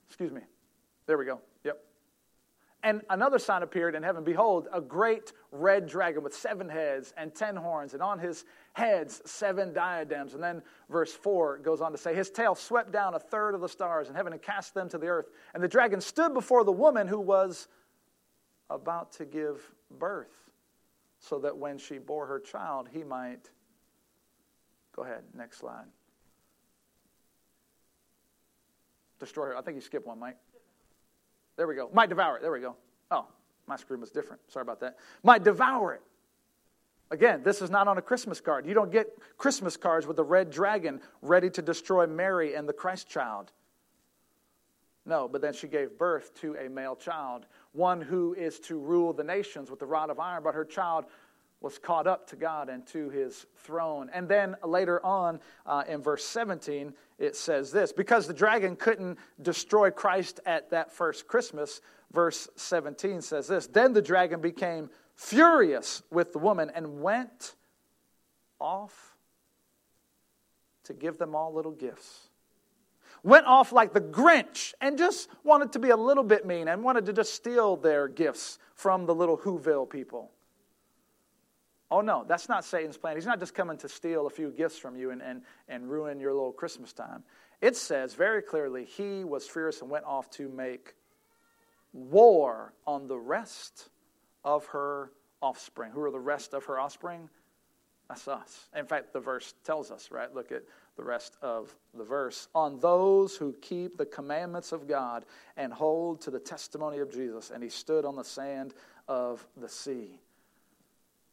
excuse 0.08 0.32
me, 0.32 0.42
there 1.06 1.16
we 1.16 1.24
go. 1.24 1.40
And 2.84 3.00
another 3.08 3.38
sign 3.38 3.62
appeared 3.62 3.94
in 3.94 4.02
heaven. 4.02 4.24
Behold, 4.24 4.68
a 4.70 4.78
great 4.78 5.32
red 5.50 5.86
dragon 5.86 6.22
with 6.22 6.34
seven 6.34 6.68
heads 6.68 7.14
and 7.16 7.34
ten 7.34 7.56
horns, 7.56 7.94
and 7.94 8.02
on 8.02 8.18
his 8.18 8.44
heads 8.74 9.22
seven 9.24 9.72
diadems. 9.72 10.34
And 10.34 10.42
then 10.42 10.60
verse 10.90 11.14
4 11.14 11.58
goes 11.58 11.80
on 11.80 11.92
to 11.92 11.98
say, 11.98 12.14
His 12.14 12.28
tail 12.28 12.54
swept 12.54 12.92
down 12.92 13.14
a 13.14 13.18
third 13.18 13.54
of 13.54 13.62
the 13.62 13.70
stars 13.70 14.10
in 14.10 14.14
heaven 14.14 14.34
and 14.34 14.42
cast 14.42 14.74
them 14.74 14.90
to 14.90 14.98
the 14.98 15.06
earth. 15.06 15.30
And 15.54 15.64
the 15.64 15.68
dragon 15.68 15.98
stood 15.98 16.34
before 16.34 16.62
the 16.62 16.72
woman 16.72 17.08
who 17.08 17.18
was 17.18 17.68
about 18.68 19.12
to 19.12 19.24
give 19.24 19.72
birth, 19.98 20.50
so 21.18 21.38
that 21.38 21.56
when 21.56 21.78
she 21.78 21.96
bore 21.96 22.26
her 22.26 22.38
child, 22.38 22.90
he 22.92 23.02
might. 23.02 23.48
Go 24.94 25.04
ahead, 25.04 25.22
next 25.34 25.56
slide. 25.56 25.86
Destroy 29.18 29.46
her. 29.46 29.56
I 29.56 29.62
think 29.62 29.76
you 29.76 29.80
skipped 29.80 30.06
one, 30.06 30.18
Mike. 30.20 30.36
There 31.56 31.66
we 31.66 31.74
go. 31.74 31.90
Might 31.92 32.08
devour 32.08 32.36
it. 32.36 32.42
There 32.42 32.52
we 32.52 32.60
go. 32.60 32.76
Oh, 33.10 33.26
my 33.66 33.76
screen 33.76 34.00
was 34.00 34.10
different. 34.10 34.42
Sorry 34.48 34.62
about 34.62 34.80
that. 34.80 34.96
Might 35.22 35.44
devour 35.44 35.94
it. 35.94 36.02
Again, 37.10 37.42
this 37.44 37.62
is 37.62 37.70
not 37.70 37.86
on 37.86 37.98
a 37.98 38.02
Christmas 38.02 38.40
card. 38.40 38.66
You 38.66 38.74
don't 38.74 38.90
get 38.90 39.08
Christmas 39.36 39.76
cards 39.76 40.06
with 40.06 40.16
the 40.16 40.24
red 40.24 40.50
dragon 40.50 41.00
ready 41.22 41.50
to 41.50 41.62
destroy 41.62 42.06
Mary 42.06 42.54
and 42.54 42.68
the 42.68 42.72
Christ 42.72 43.08
child. 43.08 43.52
No, 45.06 45.28
but 45.28 45.42
then 45.42 45.52
she 45.52 45.68
gave 45.68 45.98
birth 45.98 46.34
to 46.40 46.56
a 46.56 46.68
male 46.68 46.96
child, 46.96 47.46
one 47.72 48.00
who 48.00 48.32
is 48.34 48.58
to 48.60 48.78
rule 48.78 49.12
the 49.12 49.22
nations 49.22 49.70
with 49.70 49.78
the 49.78 49.86
rod 49.86 50.08
of 50.08 50.18
iron, 50.18 50.42
but 50.42 50.54
her 50.54 50.64
child 50.64 51.04
was 51.64 51.79
caught 51.79 52.07
up 52.07 52.29
to 52.29 52.37
God 52.37 52.68
and 52.68 52.87
to 52.88 53.09
his 53.09 53.46
throne. 53.57 54.11
And 54.12 54.29
then 54.29 54.55
later 54.62 55.05
on 55.05 55.40
uh, 55.64 55.83
in 55.88 56.03
verse 56.03 56.22
17, 56.22 56.92
it 57.18 57.35
says 57.35 57.72
this 57.72 57.90
because 57.90 58.27
the 58.27 58.35
dragon 58.35 58.77
couldn't 58.77 59.18
destroy 59.40 59.90
Christ 59.90 60.40
at 60.44 60.70
that 60.70 60.92
first 60.92 61.27
Christmas, 61.27 61.81
verse 62.12 62.48
17 62.57 63.22
says 63.22 63.48
this 63.48 63.66
Then 63.66 63.94
the 63.94 64.03
dragon 64.03 64.42
became 64.42 64.90
furious 65.14 66.03
with 66.11 66.33
the 66.33 66.38
woman, 66.38 66.70
and 66.74 67.00
went 67.00 67.55
off 68.61 69.16
to 70.85 70.92
give 70.92 71.16
them 71.16 71.35
all 71.35 71.55
little 71.55 71.72
gifts. 71.72 72.29
Went 73.22 73.46
off 73.46 73.72
like 73.72 73.94
the 73.94 74.03
Grinch 74.03 74.74
and 74.83 74.98
just 74.98 75.31
wanted 75.44 75.72
to 75.72 75.79
be 75.79 75.88
a 75.88 75.96
little 75.96 76.24
bit 76.24 76.44
mean 76.44 76.68
and 76.68 76.85
wanted 76.85 77.07
to 77.07 77.14
just 77.14 77.33
steal 77.33 77.77
their 77.77 78.07
gifts 78.07 78.59
from 78.74 79.07
the 79.07 79.14
little 79.14 79.38
Whoville 79.38 79.88
people. 79.88 80.31
Oh, 81.90 82.00
no, 82.00 82.24
that's 82.26 82.48
not 82.48 82.64
Satan's 82.64 82.96
plan. 82.96 83.14
He's 83.14 83.26
not 83.26 83.38
just 83.38 83.54
coming 83.54 83.76
to 83.78 83.88
steal 83.88 84.26
a 84.26 84.30
few 84.30 84.50
gifts 84.50 84.78
from 84.78 84.96
you 84.96 85.10
and, 85.10 85.22
and, 85.22 85.42
and 85.68 85.88
ruin 85.88 86.18
your 86.18 86.32
little 86.32 86.52
Christmas 86.52 86.92
time. 86.92 87.22
It 87.60 87.76
says 87.76 88.14
very 88.14 88.42
clearly 88.42 88.84
he 88.84 89.24
was 89.24 89.46
fierce 89.46 89.80
and 89.80 89.90
went 89.90 90.04
off 90.04 90.30
to 90.32 90.48
make 90.48 90.94
war 91.92 92.72
on 92.86 93.06
the 93.06 93.18
rest 93.18 93.88
of 94.44 94.66
her 94.66 95.12
offspring. 95.40 95.92
Who 95.92 96.02
are 96.02 96.10
the 96.10 96.18
rest 96.18 96.54
of 96.54 96.64
her 96.64 96.78
offspring? 96.80 97.28
That's 98.08 98.28
us. 98.28 98.68
In 98.76 98.86
fact, 98.86 99.12
the 99.12 99.20
verse 99.20 99.54
tells 99.64 99.90
us, 99.90 100.10
right? 100.10 100.34
Look 100.34 100.52
at 100.52 100.62
the 100.96 101.04
rest 101.04 101.36
of 101.40 101.74
the 101.94 102.04
verse. 102.04 102.48
On 102.54 102.78
those 102.78 103.36
who 103.36 103.54
keep 103.62 103.96
the 103.96 104.06
commandments 104.06 104.72
of 104.72 104.86
God 104.86 105.24
and 105.56 105.72
hold 105.72 106.20
to 106.22 106.30
the 106.30 106.38
testimony 106.38 106.98
of 106.98 107.12
Jesus. 107.12 107.50
And 107.50 107.62
he 107.62 107.70
stood 107.70 108.04
on 108.04 108.16
the 108.16 108.24
sand 108.24 108.74
of 109.08 109.46
the 109.56 109.68
sea. 109.68 110.20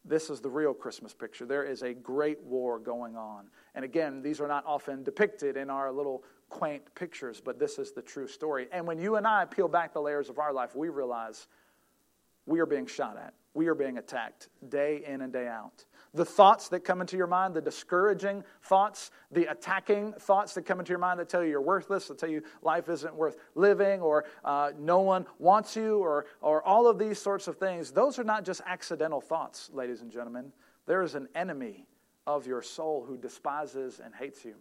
This 0.04 0.30
is 0.30 0.40
the 0.40 0.50
real 0.50 0.74
Christmas 0.74 1.14
picture. 1.14 1.46
There 1.46 1.62
is 1.62 1.82
a 1.82 1.94
great 1.94 2.42
war 2.42 2.78
going 2.78 3.16
on. 3.16 3.46
And 3.74 3.84
again, 3.84 4.20
these 4.20 4.40
are 4.40 4.48
not 4.48 4.64
often 4.66 5.04
depicted 5.04 5.56
in 5.56 5.70
our 5.70 5.92
little 5.92 6.24
quaint 6.48 6.82
pictures, 6.94 7.40
but 7.40 7.58
this 7.58 7.78
is 7.78 7.92
the 7.92 8.02
true 8.02 8.26
story. 8.26 8.66
And 8.72 8.86
when 8.86 8.98
you 8.98 9.16
and 9.16 9.26
I 9.26 9.44
peel 9.44 9.68
back 9.68 9.92
the 9.92 10.02
layers 10.02 10.28
of 10.28 10.38
our 10.38 10.52
life, 10.52 10.74
we 10.74 10.88
realize 10.88 11.46
we 12.46 12.58
are 12.58 12.66
being 12.66 12.86
shot 12.86 13.16
at. 13.16 13.34
We 13.54 13.68
are 13.68 13.74
being 13.74 13.98
attacked 13.98 14.48
day 14.68 15.02
in 15.06 15.20
and 15.20 15.32
day 15.32 15.46
out. 15.46 15.84
The 16.14 16.24
thoughts 16.24 16.68
that 16.68 16.80
come 16.80 17.00
into 17.00 17.16
your 17.16 17.26
mind, 17.26 17.54
the 17.54 17.62
discouraging 17.62 18.44
thoughts, 18.62 19.10
the 19.30 19.46
attacking 19.46 20.12
thoughts 20.12 20.52
that 20.54 20.62
come 20.62 20.78
into 20.78 20.90
your 20.90 20.98
mind 20.98 21.18
that 21.20 21.28
tell 21.28 21.42
you 21.42 21.50
you're 21.50 21.62
worthless, 21.62 22.08
that 22.08 22.18
tell 22.18 22.28
you 22.28 22.42
life 22.60 22.90
isn't 22.90 23.14
worth 23.14 23.36
living, 23.54 24.00
or 24.00 24.26
uh, 24.44 24.72
no 24.78 25.00
one 25.00 25.26
wants 25.38 25.74
you, 25.74 25.98
or, 25.98 26.26
or 26.42 26.62
all 26.64 26.86
of 26.86 26.98
these 26.98 27.18
sorts 27.18 27.48
of 27.48 27.56
things, 27.56 27.92
those 27.92 28.18
are 28.18 28.24
not 28.24 28.44
just 28.44 28.60
accidental 28.66 29.22
thoughts, 29.22 29.70
ladies 29.72 30.02
and 30.02 30.10
gentlemen. 30.10 30.52
There 30.86 31.02
is 31.02 31.14
an 31.14 31.28
enemy 31.34 31.86
of 32.26 32.46
your 32.46 32.60
soul 32.60 33.04
who 33.06 33.16
despises 33.16 34.00
and 34.04 34.14
hates 34.14 34.44
you. 34.44 34.56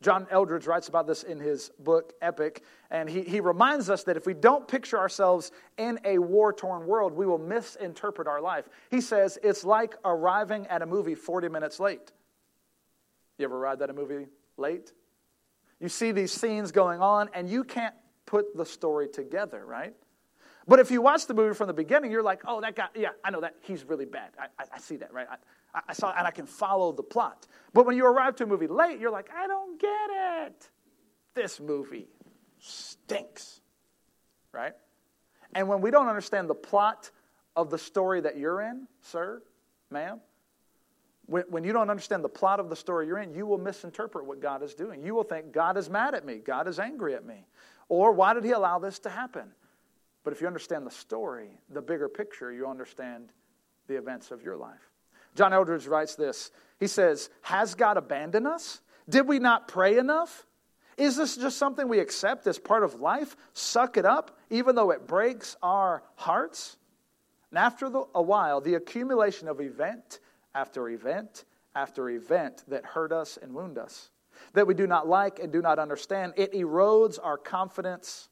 John 0.00 0.26
Eldredge 0.30 0.66
writes 0.66 0.88
about 0.88 1.06
this 1.06 1.24
in 1.24 1.40
his 1.40 1.70
book, 1.80 2.12
Epic, 2.22 2.62
and 2.90 3.08
he, 3.08 3.22
he 3.22 3.40
reminds 3.40 3.90
us 3.90 4.04
that 4.04 4.16
if 4.16 4.26
we 4.26 4.34
don't 4.34 4.68
picture 4.68 4.98
ourselves 4.98 5.50
in 5.76 5.98
a 6.04 6.18
war 6.18 6.52
torn 6.52 6.86
world, 6.86 7.12
we 7.12 7.26
will 7.26 7.38
misinterpret 7.38 8.28
our 8.28 8.40
life. 8.40 8.68
He 8.90 9.00
says 9.00 9.38
it's 9.42 9.64
like 9.64 9.96
arriving 10.04 10.66
at 10.68 10.82
a 10.82 10.86
movie 10.86 11.16
40 11.16 11.48
minutes 11.48 11.80
late. 11.80 12.12
You 13.38 13.46
ever 13.46 13.56
arrived 13.56 13.82
at 13.82 13.90
a 13.90 13.92
movie 13.92 14.26
late? 14.56 14.92
You 15.80 15.88
see 15.88 16.12
these 16.12 16.32
scenes 16.32 16.72
going 16.72 17.00
on, 17.00 17.30
and 17.34 17.48
you 17.48 17.64
can't 17.64 17.94
put 18.26 18.56
the 18.56 18.64
story 18.64 19.08
together, 19.08 19.64
right? 19.64 19.94
But 20.66 20.80
if 20.80 20.90
you 20.90 21.00
watch 21.00 21.26
the 21.26 21.34
movie 21.34 21.54
from 21.54 21.66
the 21.66 21.72
beginning, 21.72 22.10
you're 22.10 22.22
like, 22.22 22.42
oh, 22.46 22.60
that 22.60 22.76
guy, 22.76 22.88
yeah, 22.94 23.10
I 23.24 23.30
know 23.30 23.40
that. 23.40 23.54
He's 23.62 23.84
really 23.84 24.04
bad. 24.04 24.30
I, 24.38 24.46
I, 24.62 24.66
I 24.74 24.78
see 24.78 24.96
that, 24.96 25.12
right? 25.12 25.26
I, 25.30 25.36
I 25.74 25.92
saw, 25.92 26.12
and 26.16 26.26
I 26.26 26.30
can 26.30 26.46
follow 26.46 26.92
the 26.92 27.02
plot. 27.02 27.46
But 27.72 27.86
when 27.86 27.96
you 27.96 28.06
arrive 28.06 28.36
to 28.36 28.44
a 28.44 28.46
movie 28.46 28.66
late, 28.66 28.98
you're 28.98 29.10
like, 29.10 29.30
I 29.34 29.46
don't 29.46 29.80
get 29.80 30.10
it. 30.46 30.70
This 31.34 31.60
movie 31.60 32.08
stinks, 32.58 33.60
right? 34.52 34.72
And 35.54 35.68
when 35.68 35.80
we 35.80 35.90
don't 35.90 36.08
understand 36.08 36.48
the 36.48 36.54
plot 36.54 37.10
of 37.54 37.70
the 37.70 37.78
story 37.78 38.20
that 38.22 38.36
you're 38.36 38.60
in, 38.62 38.86
sir, 39.02 39.42
ma'am, 39.90 40.20
when, 41.26 41.44
when 41.50 41.64
you 41.64 41.72
don't 41.72 41.90
understand 41.90 42.24
the 42.24 42.28
plot 42.28 42.60
of 42.60 42.70
the 42.70 42.76
story 42.76 43.06
you're 43.06 43.18
in, 43.18 43.34
you 43.34 43.46
will 43.46 43.58
misinterpret 43.58 44.24
what 44.24 44.40
God 44.40 44.62
is 44.62 44.74
doing. 44.74 45.02
You 45.02 45.14
will 45.14 45.24
think, 45.24 45.52
God 45.52 45.76
is 45.76 45.90
mad 45.90 46.14
at 46.14 46.24
me, 46.24 46.36
God 46.36 46.66
is 46.66 46.78
angry 46.78 47.14
at 47.14 47.26
me. 47.26 47.46
Or 47.88 48.12
why 48.12 48.34
did 48.34 48.44
he 48.44 48.52
allow 48.52 48.78
this 48.78 48.98
to 49.00 49.10
happen? 49.10 49.52
But 50.24 50.32
if 50.32 50.40
you 50.40 50.46
understand 50.46 50.86
the 50.86 50.90
story, 50.90 51.50
the 51.70 51.82
bigger 51.82 52.08
picture, 52.08 52.52
you 52.52 52.66
understand 52.66 53.32
the 53.86 53.96
events 53.96 54.30
of 54.30 54.42
your 54.42 54.56
life. 54.56 54.90
John 55.38 55.52
Eldredge 55.52 55.86
writes 55.86 56.16
this. 56.16 56.50
He 56.80 56.88
says, 56.88 57.30
Has 57.42 57.76
God 57.76 57.96
abandoned 57.96 58.48
us? 58.48 58.80
Did 59.08 59.28
we 59.28 59.38
not 59.38 59.68
pray 59.68 59.96
enough? 59.96 60.44
Is 60.96 61.16
this 61.16 61.36
just 61.36 61.58
something 61.58 61.86
we 61.86 62.00
accept 62.00 62.48
as 62.48 62.58
part 62.58 62.82
of 62.82 63.00
life? 63.00 63.36
Suck 63.52 63.96
it 63.96 64.04
up, 64.04 64.36
even 64.50 64.74
though 64.74 64.90
it 64.90 65.06
breaks 65.06 65.56
our 65.62 66.02
hearts? 66.16 66.76
And 67.52 67.58
after 67.58 67.88
the, 67.88 68.04
a 68.16 68.20
while, 68.20 68.60
the 68.60 68.74
accumulation 68.74 69.46
of 69.46 69.60
event 69.60 70.18
after 70.56 70.88
event 70.88 71.44
after 71.76 72.10
event 72.10 72.64
that 72.66 72.84
hurt 72.84 73.12
us 73.12 73.38
and 73.40 73.54
wound 73.54 73.78
us, 73.78 74.10
that 74.54 74.66
we 74.66 74.74
do 74.74 74.88
not 74.88 75.06
like 75.06 75.38
and 75.38 75.52
do 75.52 75.62
not 75.62 75.78
understand, 75.78 76.32
it 76.36 76.52
erodes 76.52 77.20
our 77.22 77.38
confidence 77.38 78.28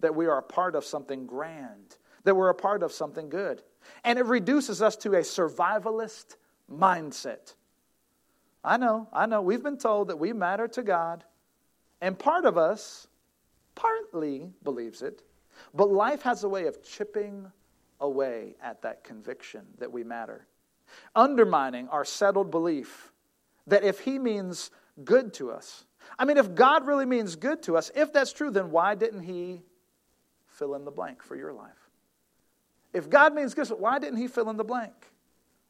that 0.00 0.16
we 0.16 0.26
are 0.26 0.38
a 0.38 0.42
part 0.42 0.74
of 0.74 0.84
something 0.84 1.26
grand, 1.26 1.96
that 2.24 2.34
we're 2.34 2.48
a 2.48 2.54
part 2.54 2.82
of 2.82 2.90
something 2.90 3.28
good. 3.28 3.62
And 4.04 4.18
it 4.18 4.26
reduces 4.26 4.82
us 4.82 4.96
to 4.98 5.14
a 5.14 5.20
survivalist 5.20 6.36
mindset. 6.70 7.54
I 8.62 8.76
know, 8.76 9.08
I 9.12 9.26
know. 9.26 9.42
We've 9.42 9.62
been 9.62 9.78
told 9.78 10.08
that 10.08 10.18
we 10.18 10.32
matter 10.32 10.68
to 10.68 10.82
God, 10.82 11.24
and 12.00 12.18
part 12.18 12.44
of 12.44 12.58
us 12.58 13.06
partly 13.74 14.50
believes 14.62 15.02
it, 15.02 15.22
but 15.74 15.90
life 15.90 16.22
has 16.22 16.44
a 16.44 16.48
way 16.48 16.66
of 16.66 16.82
chipping 16.82 17.50
away 18.00 18.56
at 18.62 18.82
that 18.82 19.04
conviction 19.04 19.62
that 19.78 19.90
we 19.90 20.04
matter, 20.04 20.46
undermining 21.14 21.88
our 21.88 22.04
settled 22.04 22.50
belief 22.50 23.12
that 23.66 23.84
if 23.84 24.00
He 24.00 24.18
means 24.18 24.70
good 25.04 25.32
to 25.34 25.50
us, 25.50 25.84
I 26.18 26.24
mean, 26.24 26.36
if 26.36 26.54
God 26.54 26.86
really 26.86 27.06
means 27.06 27.36
good 27.36 27.62
to 27.64 27.76
us, 27.76 27.90
if 27.94 28.12
that's 28.12 28.32
true, 28.32 28.50
then 28.50 28.70
why 28.70 28.94
didn't 28.94 29.22
He 29.22 29.62
fill 30.46 30.74
in 30.74 30.84
the 30.84 30.90
blank 30.90 31.22
for 31.22 31.36
your 31.36 31.52
life? 31.52 31.89
If 32.92 33.08
God 33.08 33.34
means 33.34 33.54
good, 33.54 33.68
why 33.68 33.98
didn't 33.98 34.18
He 34.18 34.28
fill 34.28 34.50
in 34.50 34.56
the 34.56 34.64
blank? 34.64 34.94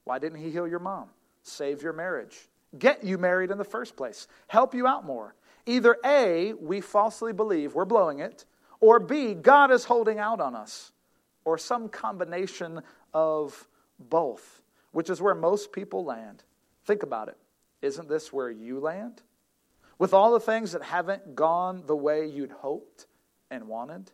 Why 0.04 0.18
didn't 0.18 0.38
He 0.38 0.50
heal 0.50 0.66
your 0.66 0.78
mom, 0.78 1.08
save 1.42 1.82
your 1.82 1.92
marriage, 1.92 2.48
get 2.78 3.04
you 3.04 3.18
married 3.18 3.50
in 3.50 3.58
the 3.58 3.64
first 3.64 3.96
place, 3.96 4.26
help 4.48 4.74
you 4.74 4.86
out 4.86 5.04
more? 5.04 5.34
Either 5.66 5.96
A, 6.04 6.54
we 6.54 6.80
falsely 6.80 7.32
believe 7.32 7.74
we're 7.74 7.84
blowing 7.84 8.20
it, 8.20 8.44
or 8.80 8.98
B, 8.98 9.34
God 9.34 9.70
is 9.70 9.84
holding 9.84 10.18
out 10.18 10.40
on 10.40 10.54
us, 10.54 10.92
or 11.44 11.58
some 11.58 11.88
combination 11.88 12.80
of 13.12 13.68
both, 13.98 14.62
which 14.92 15.10
is 15.10 15.20
where 15.20 15.34
most 15.34 15.72
people 15.72 16.04
land. 16.04 16.42
Think 16.86 17.02
about 17.02 17.28
it. 17.28 17.36
Isn't 17.82 18.08
this 18.08 18.32
where 18.32 18.50
you 18.50 18.80
land? 18.80 19.22
With 19.98 20.14
all 20.14 20.32
the 20.32 20.40
things 20.40 20.72
that 20.72 20.82
haven't 20.82 21.34
gone 21.34 21.84
the 21.86 21.96
way 21.96 22.26
you'd 22.26 22.52
hoped 22.52 23.06
and 23.50 23.68
wanted? 23.68 24.10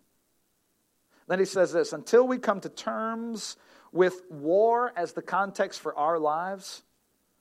Then 1.29 1.39
he 1.39 1.45
says 1.45 1.73
this 1.73 1.93
until 1.93 2.27
we 2.27 2.39
come 2.39 2.61
to 2.61 2.69
terms 2.69 3.57
with 3.93 4.23
war 4.31 4.93
as 4.97 5.13
the 5.13 5.23
context 5.23 5.81
for 5.81 5.97
our 5.97 6.19
lives, 6.19 6.83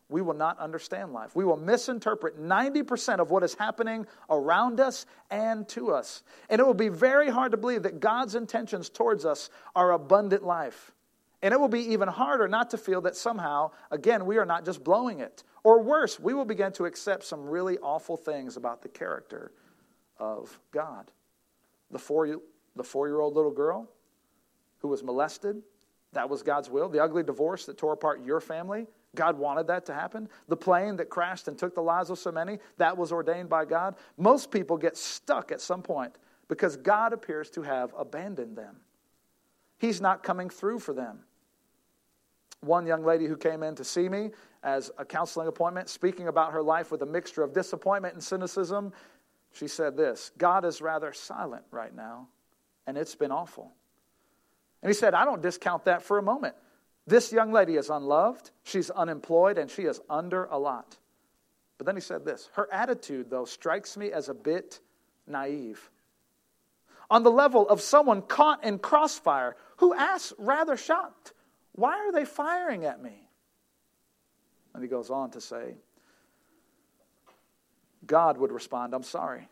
we 0.07 0.21
will 0.21 0.35
not 0.35 0.59
understand 0.59 1.13
life. 1.13 1.35
We 1.35 1.45
will 1.45 1.57
misinterpret 1.57 2.39
90% 2.39 3.19
of 3.19 3.31
what 3.31 3.43
is 3.43 3.55
happening 3.55 4.05
around 4.29 4.79
us 4.79 5.05
and 5.31 5.67
to 5.69 5.91
us. 5.91 6.23
And 6.49 6.61
it 6.61 6.65
will 6.65 6.75
be 6.75 6.89
very 6.89 7.29
hard 7.29 7.51
to 7.51 7.57
believe 7.57 7.83
that 7.83 7.99
God's 7.99 8.35
intentions 8.35 8.89
towards 8.89 9.25
us 9.25 9.49
are 9.75 9.93
abundant 9.93 10.43
life. 10.43 10.91
And 11.41 11.53
it 11.53 11.59
will 11.59 11.67
be 11.67 11.91
even 11.91 12.07
harder 12.07 12.47
not 12.47 12.69
to 12.71 12.77
feel 12.77 13.01
that 13.01 13.15
somehow, 13.15 13.71
again, 13.91 14.25
we 14.25 14.37
are 14.37 14.45
not 14.45 14.63
just 14.65 14.83
blowing 14.83 15.19
it. 15.19 15.43
Or 15.63 15.81
worse, 15.81 16.19
we 16.19 16.33
will 16.33 16.45
begin 16.45 16.71
to 16.73 16.85
accept 16.85 17.23
some 17.23 17.43
really 17.47 17.77
awful 17.79 18.17
things 18.17 18.57
about 18.57 18.83
the 18.83 18.89
character 18.89 19.51
of 20.17 20.59
God. 20.71 21.11
The 21.91 21.99
four, 21.99 22.39
the 22.75 22.83
four 22.83 23.07
year 23.07 23.19
old 23.19 23.35
little 23.35 23.51
girl 23.51 23.89
who 24.79 24.87
was 24.87 25.03
molested, 25.03 25.61
that 26.13 26.29
was 26.29 26.43
God's 26.43 26.69
will. 26.69 26.89
The 26.89 27.01
ugly 27.03 27.23
divorce 27.23 27.65
that 27.65 27.77
tore 27.77 27.93
apart 27.93 28.23
your 28.23 28.39
family, 28.39 28.87
God 29.15 29.37
wanted 29.37 29.67
that 29.67 29.85
to 29.87 29.93
happen. 29.93 30.29
The 30.47 30.57
plane 30.57 30.95
that 30.97 31.09
crashed 31.09 31.47
and 31.47 31.57
took 31.57 31.75
the 31.75 31.81
lives 31.81 32.09
of 32.09 32.19
so 32.19 32.31
many, 32.31 32.59
that 32.77 32.95
was 32.97 33.11
ordained 33.11 33.49
by 33.49 33.65
God. 33.65 33.95
Most 34.17 34.51
people 34.51 34.77
get 34.77 34.97
stuck 34.97 35.51
at 35.51 35.61
some 35.61 35.81
point 35.81 36.15
because 36.47 36.77
God 36.77 37.13
appears 37.13 37.49
to 37.51 37.61
have 37.63 37.93
abandoned 37.97 38.55
them. 38.55 38.75
He's 39.77 39.99
not 39.99 40.23
coming 40.23 40.49
through 40.49 40.79
for 40.79 40.93
them. 40.93 41.19
One 42.61 42.85
young 42.87 43.03
lady 43.03 43.25
who 43.25 43.37
came 43.37 43.63
in 43.63 43.75
to 43.75 43.83
see 43.83 44.09
me 44.09 44.31
as 44.63 44.91
a 44.97 45.05
counseling 45.05 45.47
appointment, 45.47 45.89
speaking 45.89 46.27
about 46.27 46.51
her 46.53 46.63
life 46.63 46.91
with 46.91 47.01
a 47.01 47.05
mixture 47.05 47.43
of 47.43 47.53
disappointment 47.53 48.15
and 48.15 48.23
cynicism, 48.23 48.91
she 49.51 49.67
said 49.67 49.95
this 49.95 50.31
God 50.37 50.65
is 50.65 50.81
rather 50.81 51.13
silent 51.13 51.63
right 51.71 51.95
now, 51.95 52.27
and 52.87 52.97
it's 52.97 53.15
been 53.15 53.31
awful. 53.31 53.71
And 54.81 54.89
he 54.89 54.93
said, 54.93 55.13
I 55.13 55.25
don't 55.25 55.41
discount 55.41 55.85
that 55.85 56.03
for 56.03 56.17
a 56.17 56.21
moment. 56.21 56.55
This 57.07 57.31
young 57.31 57.51
lady 57.51 57.75
is 57.75 57.89
unloved, 57.89 58.51
she's 58.63 58.89
unemployed, 58.89 59.57
and 59.57 59.69
she 59.69 59.83
is 59.83 60.01
under 60.09 60.45
a 60.45 60.57
lot. 60.57 60.97
But 61.77 61.85
then 61.85 61.95
he 61.95 62.01
said 62.01 62.25
this 62.25 62.49
Her 62.53 62.71
attitude, 62.71 63.29
though, 63.29 63.45
strikes 63.45 63.97
me 63.97 64.11
as 64.11 64.29
a 64.29 64.33
bit 64.33 64.79
naive. 65.27 65.89
On 67.09 67.21
the 67.21 67.31
level 67.31 67.67
of 67.69 67.81
someone 67.81 68.21
caught 68.23 68.63
in 68.63 68.79
crossfire 68.79 69.55
who 69.77 69.93
asks, 69.93 70.33
rather 70.37 70.75
shocked, 70.75 71.33
Why 71.73 71.93
are 71.93 72.11
they 72.11 72.25
firing 72.25 72.85
at 72.85 73.01
me? 73.01 73.27
And 74.73 74.83
he 74.83 74.89
goes 74.89 75.09
on 75.09 75.31
to 75.31 75.41
say, 75.41 75.75
God 78.05 78.37
would 78.37 78.51
respond, 78.51 78.93
I'm 78.93 79.03
sorry, 79.03 79.47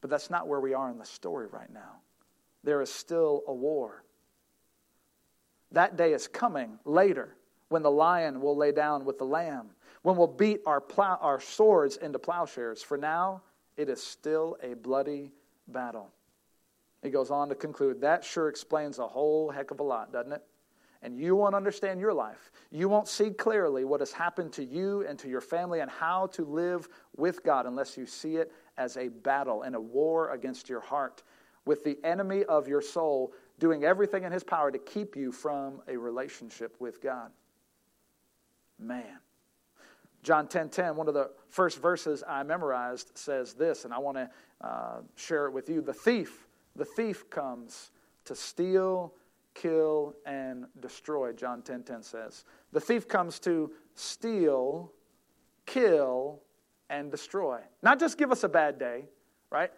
but 0.00 0.10
that's 0.10 0.30
not 0.30 0.46
where 0.46 0.60
we 0.60 0.74
are 0.74 0.90
in 0.90 0.98
the 0.98 1.04
story 1.04 1.46
right 1.46 1.72
now. 1.72 2.00
There 2.64 2.80
is 2.80 2.92
still 2.92 3.42
a 3.46 3.54
war. 3.54 4.02
That 5.72 5.96
day 5.96 6.12
is 6.12 6.26
coming 6.28 6.78
later 6.84 7.36
when 7.68 7.82
the 7.82 7.90
lion 7.90 8.40
will 8.40 8.56
lay 8.56 8.72
down 8.72 9.04
with 9.04 9.18
the 9.18 9.24
lamb, 9.24 9.70
when 10.02 10.16
we'll 10.16 10.26
beat 10.26 10.60
our, 10.66 10.80
plow, 10.80 11.18
our 11.20 11.40
swords 11.40 11.96
into 11.96 12.18
plowshares. 12.18 12.82
For 12.82 12.96
now, 12.96 13.42
it 13.76 13.88
is 13.88 14.02
still 14.02 14.56
a 14.62 14.74
bloody 14.74 15.32
battle. 15.68 16.10
He 17.02 17.10
goes 17.10 17.30
on 17.30 17.48
to 17.50 17.54
conclude 17.54 18.00
that 18.00 18.24
sure 18.24 18.48
explains 18.48 18.98
a 18.98 19.06
whole 19.06 19.50
heck 19.50 19.70
of 19.70 19.80
a 19.80 19.82
lot, 19.82 20.12
doesn't 20.12 20.32
it? 20.32 20.42
And 21.00 21.16
you 21.16 21.36
won't 21.36 21.54
understand 21.54 22.00
your 22.00 22.12
life. 22.12 22.50
You 22.72 22.88
won't 22.88 23.06
see 23.06 23.30
clearly 23.30 23.84
what 23.84 24.00
has 24.00 24.10
happened 24.10 24.52
to 24.54 24.64
you 24.64 25.06
and 25.06 25.16
to 25.20 25.28
your 25.28 25.40
family 25.40 25.78
and 25.78 25.88
how 25.88 26.26
to 26.28 26.44
live 26.44 26.88
with 27.16 27.44
God 27.44 27.66
unless 27.66 27.96
you 27.96 28.04
see 28.04 28.36
it 28.36 28.50
as 28.76 28.96
a 28.96 29.06
battle 29.08 29.62
and 29.62 29.76
a 29.76 29.80
war 29.80 30.32
against 30.32 30.68
your 30.68 30.80
heart 30.80 31.22
with 31.68 31.84
the 31.84 31.98
enemy 32.02 32.44
of 32.44 32.66
your 32.66 32.80
soul 32.80 33.34
doing 33.58 33.84
everything 33.84 34.24
in 34.24 34.32
his 34.32 34.42
power 34.42 34.70
to 34.70 34.78
keep 34.78 35.14
you 35.14 35.30
from 35.30 35.82
a 35.86 35.96
relationship 35.96 36.74
with 36.80 37.02
God. 37.02 37.30
Man. 38.78 39.18
John 40.22 40.46
10:10, 40.46 40.50
10, 40.50 40.68
10, 40.70 40.96
one 40.96 41.08
of 41.08 41.14
the 41.14 41.30
first 41.50 41.80
verses 41.80 42.24
I 42.26 42.42
memorized 42.42 43.16
says 43.16 43.52
this, 43.52 43.84
and 43.84 43.92
I 43.92 43.98
want 43.98 44.16
to 44.16 44.30
uh, 44.62 45.00
share 45.14 45.46
it 45.46 45.52
with 45.52 45.68
you. 45.68 45.82
The 45.82 45.92
thief, 45.92 46.48
the 46.74 46.86
thief 46.86 47.28
comes 47.28 47.90
to 48.24 48.34
steal, 48.34 49.12
kill, 49.54 50.16
and 50.24 50.64
destroy, 50.80 51.32
John 51.32 51.60
10:10 51.60 51.64
10, 51.66 51.82
10 51.82 52.02
says. 52.02 52.44
The 52.72 52.80
thief 52.80 53.06
comes 53.06 53.38
to 53.40 53.70
steal, 53.94 54.92
kill, 55.66 56.40
and 56.88 57.10
destroy. 57.10 57.60
Not 57.82 58.00
just 58.00 58.16
give 58.16 58.32
us 58.32 58.42
a 58.42 58.48
bad 58.48 58.78
day, 58.78 59.04
right? 59.50 59.70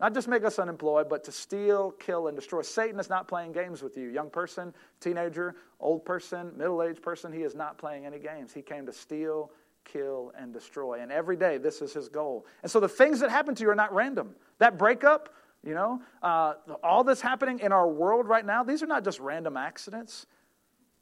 Not 0.00 0.12
just 0.12 0.26
make 0.26 0.44
us 0.44 0.58
unemployed, 0.58 1.08
but 1.08 1.22
to 1.24 1.32
steal, 1.32 1.92
kill, 1.92 2.26
and 2.26 2.36
destroy. 2.36 2.62
Satan 2.62 2.98
is 2.98 3.08
not 3.08 3.28
playing 3.28 3.52
games 3.52 3.82
with 3.82 3.96
you. 3.96 4.08
Young 4.08 4.28
person, 4.28 4.74
teenager, 5.00 5.54
old 5.78 6.04
person, 6.04 6.52
middle 6.56 6.82
aged 6.82 7.00
person, 7.00 7.32
he 7.32 7.42
is 7.42 7.54
not 7.54 7.78
playing 7.78 8.04
any 8.04 8.18
games. 8.18 8.52
He 8.52 8.60
came 8.60 8.86
to 8.86 8.92
steal, 8.92 9.52
kill, 9.84 10.32
and 10.36 10.52
destroy. 10.52 11.00
And 11.00 11.12
every 11.12 11.36
day, 11.36 11.58
this 11.58 11.80
is 11.80 11.92
his 11.92 12.08
goal. 12.08 12.44
And 12.62 12.70
so 12.70 12.80
the 12.80 12.88
things 12.88 13.20
that 13.20 13.30
happen 13.30 13.54
to 13.54 13.62
you 13.62 13.70
are 13.70 13.76
not 13.76 13.94
random. 13.94 14.34
That 14.58 14.78
breakup, 14.78 15.32
you 15.62 15.74
know, 15.74 16.02
uh, 16.22 16.54
all 16.82 17.04
this 17.04 17.20
happening 17.20 17.60
in 17.60 17.70
our 17.70 17.88
world 17.88 18.26
right 18.26 18.44
now, 18.44 18.64
these 18.64 18.82
are 18.82 18.86
not 18.86 19.04
just 19.04 19.20
random 19.20 19.56
accidents. 19.56 20.26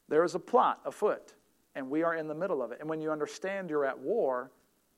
There 0.08 0.22
is 0.22 0.34
a 0.34 0.38
plot 0.38 0.80
afoot, 0.84 1.32
and 1.74 1.88
we 1.88 2.02
are 2.02 2.14
in 2.14 2.28
the 2.28 2.34
middle 2.34 2.62
of 2.62 2.72
it. 2.72 2.80
And 2.80 2.90
when 2.90 3.00
you 3.00 3.10
understand 3.10 3.70
you're 3.70 3.86
at 3.86 3.98
war, 3.98 4.50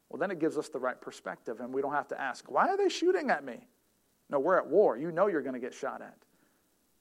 well, 0.09 0.19
then 0.19 0.33
it 0.33 0.41
gives 0.41 0.59
us 0.59 0.69
the 0.69 0.81
right 0.81 1.01
perspective, 1.01 1.61
and 1.61 1.73
we 1.73 1.81
don't 1.81 1.93
have 1.93 2.09
to 2.09 2.21
ask, 2.21 2.51
why 2.51 2.69
are 2.69 2.77
they 2.77 2.89
shooting 2.89 3.31
at 3.31 3.45
me? 3.45 3.69
No, 4.35 4.41
we're 4.41 4.59
at 4.59 4.67
war. 4.67 4.97
You 4.97 5.13
know 5.13 5.29
you're 5.29 5.43
going 5.43 5.55
to 5.55 5.61
get 5.61 5.73
shot 5.73 6.03
at. 6.03 6.17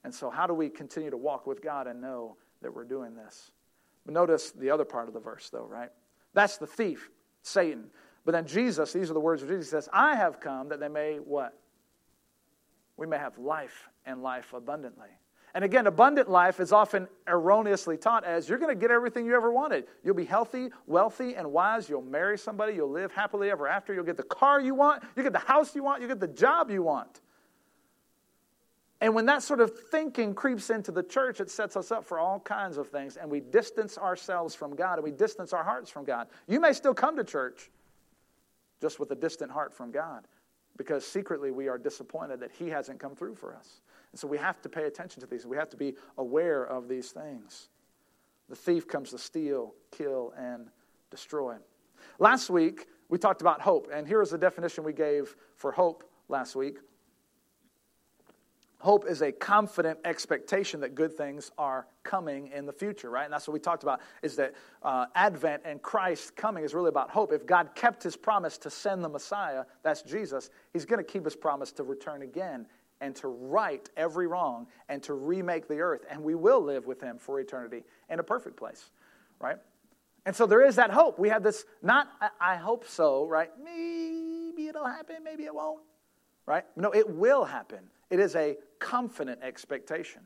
And 0.04 0.14
so, 0.14 0.30
how 0.30 0.46
do 0.46 0.54
we 0.54 0.70
continue 0.70 1.10
to 1.10 1.18
walk 1.18 1.48
with 1.48 1.64
God 1.64 1.88
and 1.88 2.00
know 2.00 2.38
that 2.62 2.72
we're 2.72 2.84
doing 2.84 3.16
this? 3.16 3.50
But 4.06 4.14
notice 4.14 4.52
the 4.52 4.70
other 4.70 4.86
part 4.86 5.08
of 5.08 5.16
the 5.16 5.20
verse, 5.20 5.50
though, 5.50 5.66
right? 5.66 5.90
That's 6.36 6.58
the 6.58 6.68
thief, 6.68 7.10
Satan. 7.42 7.86
But 8.24 8.34
then 8.34 8.46
Jesus, 8.46 8.94
these 8.94 9.10
are 9.10 9.16
the 9.16 9.20
words 9.20 9.42
of 9.42 9.50
Jesus, 9.50 9.72
says, 9.72 9.90
I 9.92 10.16
have 10.16 10.40
come 10.40 10.70
that 10.70 10.80
they 10.80 10.90
may 10.90 11.16
what? 11.16 11.58
We 12.98 13.08
may 13.08 13.18
have 13.18 13.40
life 13.40 13.90
and 14.06 14.22
life 14.22 14.54
abundantly. 14.54 15.10
And 15.56 15.64
again, 15.64 15.86
abundant 15.86 16.30
life 16.30 16.60
is 16.60 16.72
often 16.72 17.08
erroneously 17.28 17.98
taught 17.98 18.24
as 18.24 18.50
you're 18.50 18.58
going 18.58 18.76
to 18.76 18.80
get 18.80 18.90
everything 18.90 19.26
you 19.26 19.36
ever 19.36 19.52
wanted. 19.52 19.86
You'll 20.04 20.16
be 20.16 20.26
healthy, 20.26 20.70
wealthy, 20.88 21.36
and 21.36 21.52
wise. 21.52 21.88
You'll 21.88 22.02
marry 22.02 22.40
somebody. 22.40 22.74
You'll 22.74 22.90
live 22.90 23.12
happily 23.12 23.52
ever 23.52 23.68
after. 23.68 23.94
You'll 23.94 24.04
get 24.04 24.18
the 24.18 24.24
car 24.24 24.60
you 24.60 24.74
want. 24.74 25.04
You 25.16 25.22
get 25.22 25.34
the 25.34 25.40
house 25.40 25.76
you 25.76 25.84
want. 25.84 26.02
You 26.02 26.08
get 26.08 26.20
the 26.20 26.28
job 26.28 26.72
you 26.72 26.82
want. 26.82 27.22
And 29.04 29.14
when 29.14 29.26
that 29.26 29.44
sort 29.44 29.60
of 29.60 29.78
thinking 29.90 30.34
creeps 30.34 30.70
into 30.70 30.90
the 30.90 31.04
church, 31.04 31.42
it 31.42 31.52
sets 31.52 31.76
us 31.76 31.92
up 31.92 32.06
for 32.06 32.20
all 32.20 32.40
kinds 32.40 32.78
of 32.78 32.88
things, 32.88 33.18
and 33.18 33.30
we 33.30 33.42
distance 33.42 33.98
ourselves 33.98 34.56
from 34.56 34.78
God 34.78 34.94
and 34.94 35.04
we 35.04 35.12
distance 35.12 35.52
our 35.52 35.64
hearts 35.64 35.90
from 35.90 36.06
God. 36.06 36.30
You 36.48 36.62
may 36.62 36.72
still 36.72 36.94
come 36.94 37.18
to 37.18 37.26
church 37.26 37.70
just 38.82 39.02
with 39.02 39.12
a 39.12 39.16
distant 39.16 39.52
heart 39.52 39.74
from 39.74 39.92
God 39.92 40.26
because 40.78 41.06
secretly 41.06 41.52
we 41.52 41.68
are 41.68 41.78
disappointed 41.78 42.40
that 42.40 42.52
He 42.58 42.70
hasn't 42.70 43.02
come 43.02 43.14
through 43.14 43.36
for 43.36 43.54
us. 43.54 43.82
And 44.14 44.20
so 44.20 44.28
we 44.28 44.38
have 44.38 44.62
to 44.62 44.70
pay 44.70 44.86
attention 44.86 45.20
to 45.22 45.28
these. 45.28 45.46
We 45.46 45.58
have 45.58 45.70
to 45.72 45.78
be 45.78 45.96
aware 46.18 46.64
of 46.64 46.88
these 46.88 47.12
things. 47.12 47.68
The 48.48 48.56
thief 48.56 48.88
comes 48.88 49.10
to 49.10 49.18
steal, 49.18 49.74
kill, 49.92 50.34
and 50.38 50.70
destroy. 51.10 51.56
Last 52.20 52.50
week, 52.50 52.88
we 53.10 53.18
talked 53.18 53.42
about 53.42 53.60
hope, 53.60 53.90
and 53.92 54.08
here 54.08 54.22
is 54.22 54.30
the 54.30 54.38
definition 54.38 54.84
we 54.84 54.94
gave 54.94 55.36
for 55.56 55.72
hope 55.72 56.04
last 56.30 56.56
week 56.56 56.78
Hope 58.84 59.06
is 59.08 59.22
a 59.22 59.32
confident 59.32 59.98
expectation 60.04 60.82
that 60.82 60.94
good 60.94 61.14
things 61.14 61.52
are 61.58 61.88
coming 62.04 62.50
in 62.54 62.66
the 62.66 62.74
future, 62.74 63.10
right? 63.10 63.24
And 63.24 63.32
that's 63.32 63.48
what 63.48 63.54
we 63.54 63.60
talked 63.62 63.84
about 63.84 64.02
is 64.22 64.36
that 64.36 64.56
uh, 64.82 65.06
Advent 65.16 65.62
and 65.64 65.82
Christ 65.82 66.36
coming 66.36 66.66
is 66.66 66.74
really 66.74 66.90
about 66.90 67.10
hope. 67.10 67.32
If 67.32 67.46
God 67.46 67.76
kept 67.76 68.04
his 68.04 68.18
promise 68.18 68.58
to 68.58 68.70
send 68.70 69.02
the 69.02 69.08
Messiah, 69.08 69.64
that's 69.84 70.02
Jesus, 70.02 70.50
he's 70.74 70.84
going 70.84 70.98
to 70.98 71.10
keep 71.10 71.24
his 71.24 71.34
promise 71.34 71.72
to 71.72 71.84
return 71.84 72.24
again 72.24 72.68
and 73.04 73.14
to 73.18 73.28
right 73.28 73.90
every 73.98 74.28
wrong 74.28 74.66
and 74.88 75.04
to 75.04 75.14
remake 75.14 75.68
the 75.68 75.80
earth. 75.82 76.06
And 76.10 76.24
we 76.24 76.36
will 76.36 76.62
live 76.62 76.88
with 76.88 77.02
him 77.02 77.18
for 77.18 77.42
eternity 77.42 77.84
in 78.10 78.20
a 78.20 78.24
perfect 78.24 78.56
place, 78.56 78.92
right? 79.42 79.58
And 80.26 80.34
so 80.34 80.46
there 80.46 80.66
is 80.66 80.78
that 80.78 80.90
hope. 80.90 81.20
We 81.20 81.28
have 81.28 81.44
this, 81.44 81.66
not, 81.82 82.08
I 82.40 82.56
hope 82.56 82.88
so, 82.88 83.28
right? 83.28 83.52
Maybe 83.62 84.68
it'll 84.68 84.88
happen, 84.88 85.18
maybe 85.22 85.44
it 85.44 85.54
won't, 85.54 85.82
right? 86.46 86.64
No, 86.78 86.92
it 86.92 87.10
will 87.10 87.44
happen. 87.44 87.80
It 88.10 88.22
is 88.22 88.38
a 88.38 88.56
confident 88.80 89.42
expectation. 89.44 90.22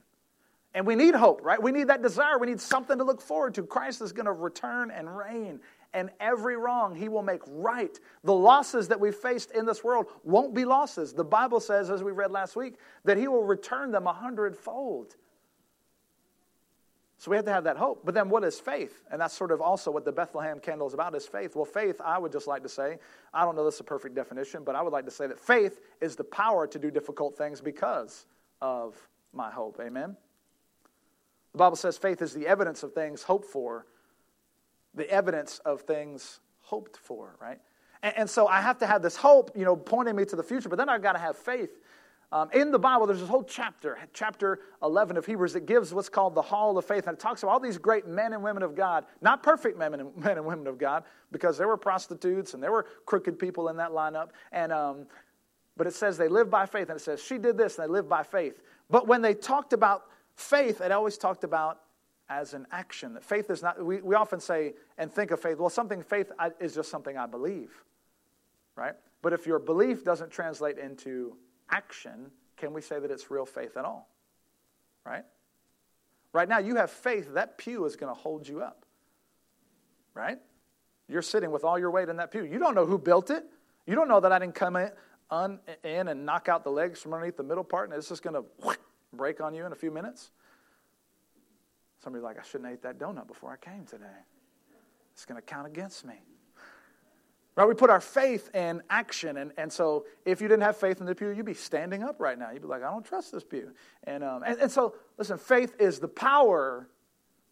And 0.76 0.86
we 0.86 0.94
need 0.94 1.16
hope, 1.16 1.44
right? 1.44 1.60
We 1.62 1.72
need 1.72 1.88
that 1.88 2.04
desire. 2.04 2.38
We 2.38 2.46
need 2.46 2.62
something 2.62 3.00
to 3.00 3.04
look 3.04 3.22
forward 3.22 3.56
to. 3.56 3.64
Christ 3.64 4.04
is 4.04 4.12
going 4.12 4.28
to 4.28 4.34
return 4.34 4.92
and 4.92 5.18
reign, 5.18 5.60
and 5.98 6.12
every 6.20 6.56
wrong 6.56 6.96
he 6.96 7.10
will 7.10 7.24
make 7.24 7.42
right. 7.48 8.00
The 8.24 8.34
losses 8.34 8.88
that 8.90 9.00
we 9.00 9.12
faced 9.12 9.50
in 9.50 9.66
this 9.66 9.84
world 9.84 10.06
won't 10.24 10.54
be 10.54 10.64
losses. 10.64 11.12
The 11.12 11.24
Bible 11.24 11.60
says, 11.60 11.90
as 11.90 12.04
we 12.04 12.12
read 12.12 12.30
last 12.30 12.56
week, 12.56 12.76
that 13.04 13.18
he 13.18 13.28
will 13.28 13.44
return 13.44 13.92
them 13.92 14.06
a 14.06 14.14
hundredfold. 14.14 15.16
So 17.18 17.32
we 17.32 17.38
have 17.38 17.46
to 17.46 17.52
have 17.52 17.64
that 17.64 17.78
hope. 17.78 18.06
But 18.06 18.14
then 18.14 18.30
what 18.30 18.44
is 18.44 18.60
faith? 18.60 19.02
And 19.12 19.20
that's 19.20 19.34
sort 19.34 19.52
of 19.52 19.60
also 19.60 19.90
what 19.90 20.06
the 20.06 20.12
Bethlehem 20.12 20.60
candle 20.60 20.86
is 20.86 20.94
about 20.94 21.16
is 21.16 21.26
faith. 21.26 21.56
Well, 21.56 21.66
faith, 21.66 22.00
I 22.06 22.20
would 22.20 22.32
just 22.32 22.46
like 22.46 22.62
to 22.62 22.70
say, 22.70 23.00
I 23.34 23.44
don't 23.44 23.56
know 23.56 23.66
this 23.66 23.74
is 23.74 23.82
a 23.82 23.86
perfect 23.86 24.14
definition, 24.14 24.64
but 24.64 24.76
I 24.76 24.84
would 24.84 24.94
like 24.94 25.06
to 25.06 25.12
say 25.12 25.26
that 25.26 25.40
faith 25.40 25.80
is 26.00 26.16
the 26.16 26.26
power 26.26 26.68
to 26.68 26.78
do 26.78 26.92
difficult 26.92 27.36
things 27.36 27.60
because 27.60 28.28
of 28.62 28.96
my 29.34 29.50
hope. 29.50 29.80
Amen? 29.82 30.16
The 31.54 31.58
Bible 31.58 31.76
says 31.76 31.98
faith 31.98 32.22
is 32.22 32.36
the 32.36 32.46
evidence 32.46 32.84
of 32.84 32.94
things 32.94 33.24
hoped 33.24 33.48
for, 33.48 33.88
the 34.98 35.10
evidence 35.10 35.60
of 35.60 35.82
things 35.82 36.42
hoped 36.62 36.98
for, 36.98 37.38
right? 37.40 37.60
And, 38.04 38.18
and 38.18 38.30
so 38.30 38.48
I 38.48 38.62
have 38.62 38.78
to 38.80 38.88
have 38.88 39.02
this 39.02 39.16
hope, 39.16 39.52
you 39.56 39.64
know, 39.64 39.76
pointing 39.76 40.16
me 40.16 40.26
to 40.26 40.36
the 40.36 40.44
future, 40.44 40.70
but 40.70 40.78
then 40.78 40.90
I've 40.90 41.02
got 41.02 41.14
to 41.14 41.20
have 41.20 41.38
faith. 41.38 41.80
Um, 42.30 42.50
in 42.52 42.72
the 42.72 42.80
Bible, 42.80 43.08
there's 43.08 43.22
this 43.22 43.30
whole 43.30 43.44
chapter, 43.44 43.98
chapter 44.12 44.60
11 44.84 45.16
of 45.16 45.26
Hebrews, 45.26 45.54
that 45.54 45.66
gives 45.66 45.94
what's 45.94 46.10
called 46.10 46.36
the 46.36 46.42
Hall 46.42 46.78
of 46.78 46.84
Faith. 46.84 47.08
And 47.08 47.18
it 47.18 47.22
talks 47.22 47.42
about 47.42 47.54
all 47.54 47.60
these 47.62 47.78
great 47.78 48.06
men 48.06 48.34
and 48.34 48.44
women 48.44 48.64
of 48.64 48.76
God, 48.76 49.06
not 49.22 49.42
perfect 49.42 49.78
men 49.78 49.94
and, 49.94 50.18
men 50.18 50.38
and 50.38 50.46
women 50.46 50.68
of 50.68 50.78
God, 50.78 51.04
because 51.32 51.58
there 51.58 51.70
were 51.70 51.78
prostitutes 51.78 52.54
and 52.54 52.62
there 52.62 52.72
were 52.72 52.86
crooked 53.06 53.40
people 53.40 53.70
in 53.70 53.78
that 53.78 53.92
lineup. 53.92 54.30
And, 54.52 54.74
um, 54.74 55.08
but 55.78 55.88
it 55.88 55.94
says 55.94 56.18
they 56.18 56.28
lived 56.28 56.52
by 56.52 56.66
faith, 56.66 56.90
and 56.90 57.00
it 57.00 57.04
says 57.04 57.24
she 57.24 57.38
did 57.38 57.56
this, 57.56 57.78
and 57.78 57.88
they 57.88 57.92
lived 57.92 58.10
by 58.10 58.24
faith. 58.24 58.62
But 58.90 59.08
when 59.08 59.22
they 59.22 59.34
talked 59.34 59.72
about 59.72 60.06
faith, 60.36 60.82
it 60.82 60.92
always 60.92 61.18
talked 61.18 61.44
about 61.44 61.82
as 62.30 62.54
an 62.54 62.68
action. 62.72 63.14
That 63.14 63.24
faith 63.24 63.50
is 63.50 63.62
not, 63.62 63.84
we, 63.84 64.02
we 64.02 64.16
often 64.16 64.40
say 64.40 64.74
and 64.98 65.12
think 65.12 65.32
of 65.32 65.40
faith, 65.40 65.58
well, 65.58 65.70
something, 65.70 66.02
faith 66.02 66.32
is 66.60 66.76
just 66.76 66.90
something 66.90 67.18
I 67.18 67.26
believe, 67.26 67.72
right? 68.76 68.96
But 69.22 69.34
if 69.34 69.46
your 69.46 69.60
belief 69.60 70.04
doesn't 70.04 70.32
translate 70.32 70.78
into 70.78 71.36
action, 71.70 72.32
can 72.56 72.74
we 72.74 72.82
say 72.82 73.00
that 73.00 73.12
it's 73.12 73.32
real 73.32 73.46
faith 73.46 73.78
at 73.78 73.86
all? 73.86 74.10
Right? 75.06 75.24
Right 76.34 76.50
now, 76.50 76.60
you 76.60 76.76
have 76.76 76.92
faith 76.92 77.34
that 77.34 77.58
pew 77.58 77.86
is 77.86 77.96
going 77.96 78.14
to 78.14 78.20
hold 78.20 78.48
you 78.48 78.62
up. 78.62 78.86
Right? 80.14 80.40
You're 81.08 81.22
sitting 81.22 81.52
with 81.52 81.64
all 81.64 81.80
your 81.80 81.92
weight 81.92 82.10
in 82.10 82.18
that 82.18 82.32
pew. 82.32 82.44
You 82.44 82.60
don't 82.60 82.76
know 82.76 82.86
who 82.86 82.98
built 82.98 83.30
it. 83.30 83.46
You 83.86 83.96
don't 83.96 84.08
know 84.08 84.20
that 84.20 84.32
I 84.32 84.40
didn't 84.40 84.56
come 84.56 84.76
in 84.76 84.92
un, 85.30 85.60
in 85.84 86.08
and 86.08 86.26
knock 86.26 86.50
out 86.50 86.64
the 86.64 86.72
legs 86.72 87.02
from 87.02 87.14
underneath 87.14 87.38
the 87.38 87.44
middle 87.44 87.64
part, 87.64 87.90
and 87.90 87.98
it's 87.98 88.10
just 88.10 88.24
going 88.24 88.36
to 88.36 88.78
break 89.14 89.42
on 89.42 89.54
you 89.54 89.66
in 89.66 89.72
a 89.72 89.76
few 89.76 89.92
minutes? 89.92 90.32
Somebody's 92.04 92.24
like, 92.24 92.40
I 92.40 92.44
shouldn't 92.44 92.66
have 92.66 92.74
ate 92.74 92.84
that 92.84 93.00
donut 93.00 93.28
before 93.28 93.52
I 93.52 93.58
came 93.58 93.86
today. 93.86 94.06
It's 95.14 95.26
going 95.26 95.40
to 95.40 95.46
count 95.46 95.68
against 95.68 96.06
me. 96.06 96.14
Right? 97.56 97.68
We 97.68 97.74
put 97.74 97.90
our 97.90 98.00
faith 98.00 98.54
in 98.54 98.84
action. 98.90 99.38
And, 99.38 99.52
and 99.58 99.74
so 99.74 100.06
if 100.26 100.42
you 100.42 100.48
didn't 100.48 100.62
have 100.62 100.78
faith 100.78 101.00
in 101.00 101.08
the 101.08 101.16
pew, 101.16 101.30
you'd 101.30 101.46
be 101.46 101.56
standing 101.56 102.04
up 102.04 102.20
right 102.20 102.38
now. 102.38 102.52
You'd 102.52 102.62
be 102.62 102.68
like, 102.68 102.84
I 102.84 102.92
don't 102.92 103.04
trust 103.04 103.32
this 103.32 103.44
pew. 103.44 103.72
And, 104.04 104.24
um, 104.24 104.44
and, 104.44 104.60
and 104.60 104.72
so, 104.72 104.94
listen, 105.18 105.40
faith 105.40 105.76
is 105.80 106.00
the 106.00 106.08
power 106.08 106.88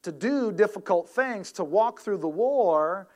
to 0.03 0.11
do 0.11 0.51
difficult 0.51 1.09
things, 1.09 1.51
to 1.53 1.63
walk 1.63 2.01
through 2.01 2.19
the 2.19 2.27
war 2.27 3.07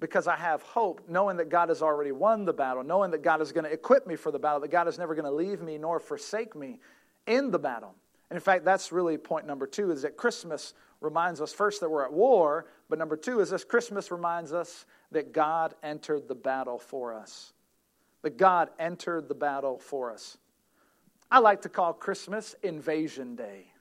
because 0.00 0.26
I 0.26 0.36
have 0.36 0.62
hope, 0.62 1.02
knowing 1.08 1.36
that 1.38 1.50
God 1.50 1.68
has 1.68 1.82
already 1.82 2.12
won 2.12 2.46
the 2.46 2.52
battle, 2.54 2.82
knowing 2.82 3.10
that 3.10 3.22
God 3.22 3.42
is 3.42 3.52
going 3.52 3.64
to 3.64 3.72
equip 3.72 4.06
me 4.06 4.16
for 4.16 4.30
the 4.30 4.38
battle, 4.38 4.60
that 4.60 4.70
God 4.70 4.88
is 4.88 4.98
never 4.98 5.14
going 5.14 5.24
to 5.24 5.30
leave 5.30 5.60
me 5.60 5.76
nor 5.76 6.00
forsake 6.00 6.56
me 6.56 6.78
in 7.26 7.50
the 7.50 7.58
battle. 7.58 7.94
And 8.30 8.36
in 8.36 8.40
fact, 8.40 8.64
that's 8.64 8.92
really 8.92 9.16
point 9.16 9.46
number 9.46 9.66
two 9.66 9.90
is 9.90 10.02
that 10.02 10.16
Christmas 10.16 10.74
reminds 11.00 11.40
us 11.40 11.52
first 11.52 11.80
that 11.80 11.90
we're 11.90 12.04
at 12.04 12.12
war, 12.12 12.66
but 12.88 12.98
number 12.98 13.16
two 13.16 13.40
is 13.40 13.50
this 13.50 13.64
Christmas 13.64 14.10
reminds 14.10 14.52
us 14.52 14.84
that 15.12 15.32
God 15.32 15.74
entered 15.82 16.28
the 16.28 16.34
battle 16.34 16.78
for 16.78 17.14
us. 17.14 17.52
That 18.22 18.36
God 18.36 18.70
entered 18.78 19.28
the 19.28 19.34
battle 19.34 19.78
for 19.78 20.12
us. 20.12 20.36
I 21.30 21.38
like 21.38 21.62
to 21.62 21.68
call 21.68 21.92
Christmas 21.92 22.54
Invasion 22.62 23.36
Day. 23.36 23.72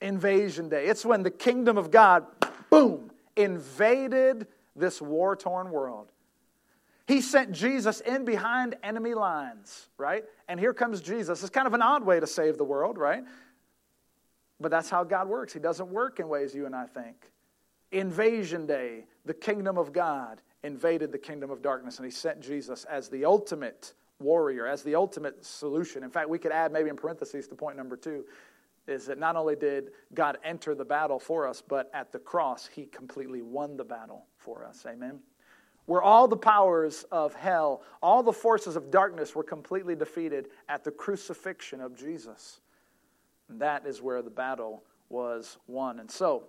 Invasion 0.00 0.68
Day. 0.68 0.86
It's 0.86 1.04
when 1.04 1.22
the 1.22 1.30
kingdom 1.30 1.78
of 1.78 1.90
God, 1.90 2.26
boom, 2.70 3.10
invaded 3.36 4.46
this 4.74 5.00
war 5.00 5.34
torn 5.36 5.70
world. 5.70 6.12
He 7.06 7.20
sent 7.20 7.52
Jesus 7.52 8.00
in 8.00 8.24
behind 8.24 8.76
enemy 8.82 9.14
lines, 9.14 9.88
right? 9.96 10.24
And 10.48 10.58
here 10.58 10.74
comes 10.74 11.00
Jesus. 11.00 11.40
It's 11.40 11.50
kind 11.50 11.66
of 11.66 11.74
an 11.74 11.82
odd 11.82 12.04
way 12.04 12.18
to 12.18 12.26
save 12.26 12.58
the 12.58 12.64
world, 12.64 12.98
right? 12.98 13.22
But 14.58 14.70
that's 14.70 14.90
how 14.90 15.04
God 15.04 15.28
works. 15.28 15.52
He 15.52 15.60
doesn't 15.60 15.88
work 15.88 16.18
in 16.18 16.28
ways 16.28 16.54
you 16.54 16.66
and 16.66 16.74
I 16.74 16.86
think. 16.86 17.30
Invasion 17.92 18.66
Day, 18.66 19.04
the 19.24 19.34
kingdom 19.34 19.78
of 19.78 19.92
God 19.92 20.42
invaded 20.64 21.12
the 21.12 21.18
kingdom 21.18 21.50
of 21.50 21.62
darkness, 21.62 21.98
and 21.98 22.04
He 22.04 22.10
sent 22.10 22.40
Jesus 22.40 22.84
as 22.84 23.08
the 23.08 23.24
ultimate 23.24 23.94
warrior, 24.18 24.66
as 24.66 24.82
the 24.82 24.96
ultimate 24.96 25.44
solution. 25.44 26.02
In 26.02 26.10
fact, 26.10 26.28
we 26.28 26.38
could 26.38 26.50
add 26.50 26.72
maybe 26.72 26.88
in 26.88 26.96
parentheses 26.96 27.46
to 27.48 27.54
point 27.54 27.76
number 27.76 27.96
two 27.96 28.24
is 28.88 29.06
that 29.06 29.18
not 29.18 29.36
only 29.36 29.56
did 29.56 29.90
God 30.14 30.38
enter 30.44 30.74
the 30.74 30.84
battle 30.84 31.18
for 31.18 31.46
us, 31.46 31.60
but 31.60 31.90
at 31.92 32.12
the 32.12 32.18
cross, 32.20 32.68
he 32.72 32.86
completely 32.86 33.42
won 33.42 33.76
the 33.76 33.84
battle 33.84 34.26
for 34.36 34.64
us. 34.64 34.86
Amen. 34.88 35.18
Where 35.86 36.02
all 36.02 36.28
the 36.28 36.36
powers 36.36 37.04
of 37.12 37.34
hell, 37.34 37.82
all 38.02 38.22
the 38.22 38.32
forces 38.32 38.76
of 38.76 38.90
darkness 38.90 39.34
were 39.34 39.44
completely 39.44 39.94
defeated 39.94 40.48
at 40.68 40.84
the 40.84 40.90
crucifixion 40.90 41.80
of 41.80 41.96
Jesus. 41.96 42.60
And 43.48 43.60
that 43.60 43.86
is 43.86 44.02
where 44.02 44.22
the 44.22 44.30
battle 44.30 44.82
was 45.08 45.58
won. 45.68 46.00
And 46.00 46.10
so, 46.10 46.44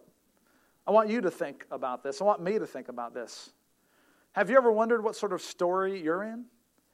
I 0.88 0.92
want 0.92 1.10
you 1.10 1.22
to 1.22 1.30
think 1.30 1.66
about 1.70 2.02
this. 2.02 2.22
I 2.22 2.24
want 2.24 2.42
me 2.42 2.58
to 2.58 2.66
think 2.66 2.88
about 2.88 3.14
this. 3.14 3.52
Have 4.32 4.50
you 4.50 4.58
ever 4.58 4.72
wondered 4.72 5.04
what 5.04 5.16
sort 5.16 5.34
of 5.34 5.42
story 5.42 6.02
you're 6.02 6.24
in? 6.24 6.46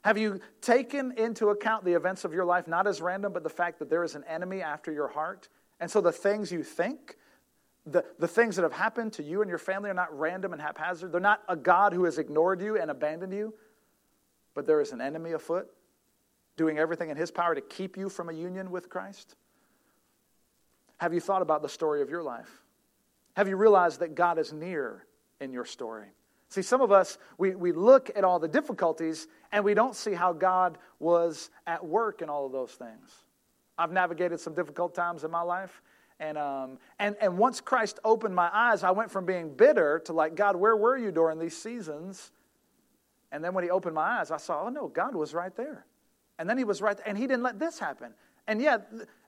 Have 0.02 0.18
you 0.18 0.40
taken 0.60 1.12
into 1.16 1.48
account 1.48 1.84
the 1.84 1.94
events 1.94 2.24
of 2.24 2.34
your 2.34 2.44
life, 2.44 2.68
not 2.68 2.86
as 2.86 3.00
random, 3.00 3.32
but 3.32 3.42
the 3.42 3.48
fact 3.48 3.78
that 3.78 3.88
there 3.88 4.04
is 4.04 4.14
an 4.14 4.24
enemy 4.24 4.60
after 4.60 4.92
your 4.92 5.08
heart? 5.08 5.48
And 5.80 5.90
so 5.90 6.00
the 6.00 6.12
things 6.12 6.52
you 6.52 6.62
think, 6.62 7.16
the, 7.86 8.04
the 8.18 8.28
things 8.28 8.56
that 8.56 8.62
have 8.62 8.72
happened 8.72 9.12
to 9.14 9.22
you 9.22 9.42
and 9.42 9.48
your 9.48 9.58
family 9.58 9.90
are 9.90 9.94
not 9.94 10.16
random 10.18 10.52
and 10.52 10.62
haphazard. 10.62 11.12
They're 11.12 11.20
not 11.20 11.42
a 11.48 11.56
God 11.56 11.92
who 11.92 12.04
has 12.04 12.18
ignored 12.18 12.60
you 12.62 12.78
and 12.78 12.90
abandoned 12.90 13.32
you, 13.32 13.54
but 14.54 14.66
there 14.66 14.80
is 14.80 14.92
an 14.92 15.00
enemy 15.00 15.32
afoot 15.32 15.68
doing 16.56 16.78
everything 16.78 17.10
in 17.10 17.16
his 17.16 17.30
power 17.30 17.54
to 17.54 17.60
keep 17.60 17.96
you 17.96 18.08
from 18.08 18.28
a 18.28 18.32
union 18.32 18.70
with 18.70 18.88
Christ. 18.88 19.36
Have 20.98 21.12
you 21.12 21.20
thought 21.20 21.42
about 21.42 21.62
the 21.62 21.68
story 21.68 22.00
of 22.00 22.08
your 22.08 22.22
life? 22.22 22.62
Have 23.36 23.48
you 23.48 23.56
realized 23.56 24.00
that 24.00 24.14
God 24.14 24.38
is 24.38 24.52
near 24.52 25.04
in 25.40 25.52
your 25.52 25.64
story? 25.64 26.06
See, 26.48 26.62
some 26.62 26.80
of 26.80 26.92
us, 26.92 27.18
we, 27.36 27.54
we 27.56 27.72
look 27.72 28.10
at 28.14 28.22
all 28.22 28.38
the 28.38 28.48
difficulties 28.48 29.26
and 29.50 29.64
we 29.64 29.74
don't 29.74 29.96
see 29.96 30.12
how 30.12 30.32
God 30.32 30.78
was 31.00 31.50
at 31.66 31.84
work 31.84 32.22
in 32.22 32.28
all 32.28 32.46
of 32.46 32.52
those 32.52 32.72
things. 32.72 33.10
I've 33.76 33.90
navigated 33.90 34.38
some 34.38 34.54
difficult 34.54 34.94
times 34.94 35.24
in 35.24 35.32
my 35.32 35.42
life. 35.42 35.82
And, 36.20 36.38
um, 36.38 36.78
and, 36.98 37.16
and 37.20 37.38
once 37.38 37.60
Christ 37.60 37.98
opened 38.04 38.34
my 38.34 38.48
eyes, 38.52 38.84
I 38.84 38.92
went 38.92 39.10
from 39.10 39.26
being 39.26 39.54
bitter 39.54 40.00
to 40.06 40.12
like, 40.12 40.36
God, 40.36 40.56
where 40.56 40.76
were 40.76 40.96
you 40.96 41.10
during 41.10 41.38
these 41.38 41.56
seasons? 41.56 42.30
And 43.32 43.42
then 43.42 43.52
when 43.52 43.64
he 43.64 43.70
opened 43.70 43.94
my 43.94 44.20
eyes, 44.20 44.30
I 44.30 44.36
saw, 44.36 44.66
oh 44.66 44.68
no, 44.68 44.88
God 44.88 45.14
was 45.14 45.34
right 45.34 45.54
there. 45.56 45.86
And 46.38 46.48
then 46.48 46.56
he 46.58 46.64
was 46.64 46.80
right 46.80 46.96
there, 46.96 47.06
and 47.06 47.18
he 47.18 47.26
didn't 47.26 47.42
let 47.42 47.58
this 47.58 47.78
happen. 47.78 48.12
And 48.46 48.60
yeah, 48.60 48.78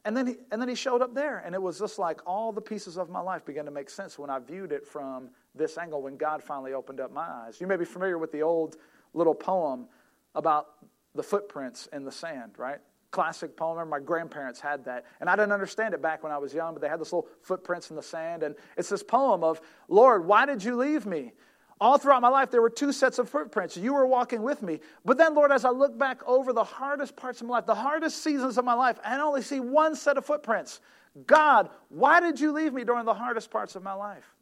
and 0.05 0.17
then 0.17 0.27
he, 0.27 0.35
and 0.53 0.61
then 0.61 0.69
he 0.69 0.75
showed 0.75 1.03
up 1.03 1.15
there, 1.15 1.39
and 1.39 1.55
it 1.55 1.63
was 1.63 1.79
just 1.79 1.99
like 1.99 2.21
all 2.27 2.53
the 2.53 2.61
pieces 2.61 2.99
of 2.99 3.11
my 3.11 3.21
life 3.21 3.45
began 3.45 3.65
to 3.65 3.71
make 3.71 3.91
sense 3.91 4.19
when 4.19 4.31
I 4.31 4.39
viewed 4.39 4.73
it 4.73 4.87
from 4.87 5.31
this 5.55 5.79
angle. 5.79 6.03
When 6.03 6.17
God 6.17 6.43
finally 6.43 6.75
opened 6.75 7.01
up 7.01 7.13
my 7.13 7.27
eyes, 7.27 7.61
you 7.61 7.67
may 7.67 7.77
be 7.77 7.85
familiar 7.85 8.19
with 8.19 8.31
the 8.31 8.43
old 8.43 8.77
little 9.15 9.35
poem 9.35 9.87
about 10.35 10.69
the 11.15 11.23
footprints 11.23 11.89
in 11.93 12.05
the 12.05 12.13
sand, 12.13 12.53
right? 12.59 12.79
Classic 13.11 13.57
poem. 13.57 13.89
My 13.89 14.01
grandparents 14.01 14.61
had 14.61 14.85
that, 14.85 15.05
and 15.21 15.31
I 15.31 15.37
didn't 15.37 15.53
understand 15.53 15.95
it 15.95 16.03
back 16.03 16.23
when 16.23 16.33
I 16.33 16.39
was 16.39 16.53
young, 16.53 16.75
but 16.75 16.83
they 16.83 16.89
had 16.89 17.01
this 17.01 17.13
little 17.13 17.29
footprints 17.41 17.91
in 17.91 17.97
the 17.97 18.03
sand, 18.03 18.43
and 18.43 18.55
it's 18.77 18.89
this 18.89 19.03
poem 19.03 19.45
of, 19.45 19.61
"Lord, 19.89 20.27
why 20.27 20.45
did 20.45 20.63
you 20.63 20.77
leave 20.77 21.07
me?" 21.07 21.33
All 21.79 21.99
throughout 21.99 22.23
my 22.23 22.29
life, 22.29 22.51
there 22.51 22.63
were 22.63 22.71
two 22.71 22.91
sets 22.91 23.19
of 23.19 23.29
footprints. 23.29 23.77
You 23.77 23.93
were 23.93 24.07
walking 24.07 24.43
with 24.43 24.63
me. 24.63 24.81
But 25.05 25.19
then, 25.19 25.35
Lord, 25.35 25.53
as 25.53 25.65
I 25.65 25.71
look 25.71 25.97
back 25.99 26.27
over 26.27 26.55
the 26.55 26.65
hardest 26.65 27.17
parts 27.17 27.43
of 27.43 27.47
my 27.47 27.57
life, 27.57 27.67
the 27.67 27.75
hardest 27.75 28.23
seasons 28.23 28.57
of 28.57 28.65
my 28.65 28.73
life, 28.73 28.99
I 29.05 29.19
only 29.21 29.43
see 29.43 29.61
one 29.61 29.95
set 29.95 30.17
of 30.17 30.25
footprints. 30.25 30.81
God, 31.27 31.69
why 31.91 32.21
did 32.21 32.41
you 32.41 32.53
leave 32.53 32.73
me 32.73 32.85
during 32.85 33.05
the 33.05 33.15
hardest 33.15 33.51
parts 33.51 33.77
of 33.77 33.83
my 33.83 33.93
life? 33.93 34.35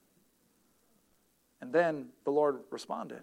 And 1.60 1.72
then 1.72 2.10
the 2.24 2.30
Lord 2.30 2.60
responded. 2.70 3.22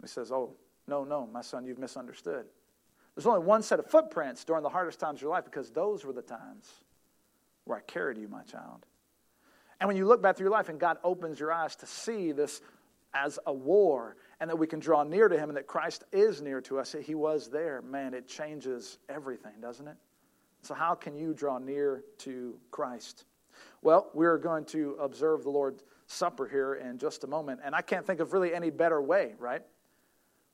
He 0.00 0.08
says, 0.08 0.32
Oh, 0.32 0.54
no, 0.88 1.04
no, 1.04 1.26
my 1.26 1.42
son, 1.42 1.66
you've 1.66 1.78
misunderstood. 1.78 2.46
There's 3.16 3.26
only 3.26 3.44
one 3.44 3.62
set 3.62 3.78
of 3.78 3.86
footprints 3.86 4.44
during 4.44 4.62
the 4.62 4.68
hardest 4.68 5.00
times 5.00 5.18
of 5.18 5.22
your 5.22 5.30
life 5.30 5.44
because 5.44 5.70
those 5.70 6.04
were 6.04 6.12
the 6.12 6.22
times 6.22 6.70
where 7.64 7.78
I 7.78 7.80
carried 7.80 8.18
you, 8.18 8.28
my 8.28 8.42
child. 8.42 8.84
And 9.80 9.88
when 9.88 9.96
you 9.96 10.06
look 10.06 10.22
back 10.22 10.36
through 10.36 10.44
your 10.44 10.52
life 10.52 10.68
and 10.68 10.78
God 10.78 10.98
opens 11.02 11.40
your 11.40 11.52
eyes 11.52 11.76
to 11.76 11.86
see 11.86 12.32
this 12.32 12.60
as 13.14 13.38
a 13.46 13.52
war 13.52 14.16
and 14.38 14.50
that 14.50 14.56
we 14.56 14.66
can 14.66 14.78
draw 14.78 15.02
near 15.02 15.28
to 15.28 15.38
him 15.38 15.48
and 15.48 15.56
that 15.56 15.66
Christ 15.66 16.04
is 16.12 16.42
near 16.42 16.60
to 16.62 16.78
us, 16.78 16.94
he 17.02 17.14
was 17.14 17.48
there, 17.48 17.80
man, 17.82 18.12
it 18.12 18.28
changes 18.28 18.98
everything, 19.08 19.52
doesn't 19.62 19.88
it? 19.88 19.96
So, 20.62 20.74
how 20.74 20.94
can 20.94 21.16
you 21.16 21.32
draw 21.32 21.58
near 21.58 22.04
to 22.18 22.58
Christ? 22.70 23.24
Well, 23.82 24.10
we're 24.12 24.38
going 24.38 24.64
to 24.66 24.96
observe 25.00 25.44
the 25.44 25.50
Lord's 25.50 25.84
Supper 26.06 26.46
here 26.46 26.74
in 26.74 26.98
just 26.98 27.24
a 27.24 27.26
moment, 27.26 27.60
and 27.64 27.74
I 27.74 27.82
can't 27.82 28.06
think 28.06 28.20
of 28.20 28.32
really 28.32 28.54
any 28.54 28.70
better 28.70 29.00
way, 29.00 29.34
right, 29.38 29.62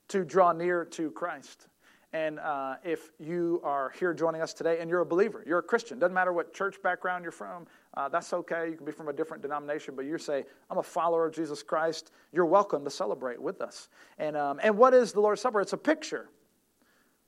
to 0.08 0.24
draw 0.24 0.52
near 0.52 0.84
to 0.86 1.10
Christ. 1.10 1.66
And 2.14 2.38
uh, 2.40 2.74
if 2.84 3.10
you 3.18 3.62
are 3.64 3.90
here 3.98 4.12
joining 4.12 4.42
us 4.42 4.52
today 4.52 4.80
and 4.80 4.90
you're 4.90 5.00
a 5.00 5.06
believer, 5.06 5.42
you're 5.46 5.60
a 5.60 5.62
Christian, 5.62 5.98
doesn't 5.98 6.12
matter 6.12 6.32
what 6.34 6.52
church 6.52 6.82
background 6.82 7.24
you're 7.24 7.32
from, 7.32 7.66
uh, 7.94 8.10
that's 8.10 8.34
okay. 8.34 8.68
You 8.68 8.76
can 8.76 8.84
be 8.84 8.92
from 8.92 9.08
a 9.08 9.14
different 9.14 9.42
denomination, 9.42 9.94
but 9.96 10.04
you 10.04 10.18
say, 10.18 10.44
I'm 10.70 10.76
a 10.76 10.82
follower 10.82 11.26
of 11.26 11.34
Jesus 11.34 11.62
Christ. 11.62 12.12
You're 12.30 12.44
welcome 12.44 12.84
to 12.84 12.90
celebrate 12.90 13.40
with 13.40 13.62
us. 13.62 13.88
And, 14.18 14.36
um, 14.36 14.60
and 14.62 14.76
what 14.76 14.92
is 14.92 15.12
the 15.12 15.20
Lord's 15.20 15.40
Supper? 15.40 15.62
It's 15.62 15.72
a 15.72 15.78
picture, 15.78 16.28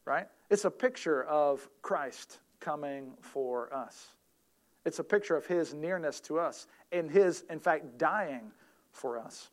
right? 0.04 0.26
It's 0.50 0.66
a 0.66 0.70
picture 0.70 1.24
of 1.24 1.66
Christ 1.80 2.40
coming 2.60 3.14
for 3.20 3.72
us. 3.72 4.08
It's 4.84 4.98
a 4.98 5.04
picture 5.04 5.34
of 5.34 5.46
his 5.46 5.72
nearness 5.72 6.20
to 6.20 6.38
us 6.38 6.66
and 6.92 7.10
his, 7.10 7.44
in 7.48 7.58
fact, 7.58 7.96
dying 7.96 8.52
for 8.92 9.18
us. 9.18 9.48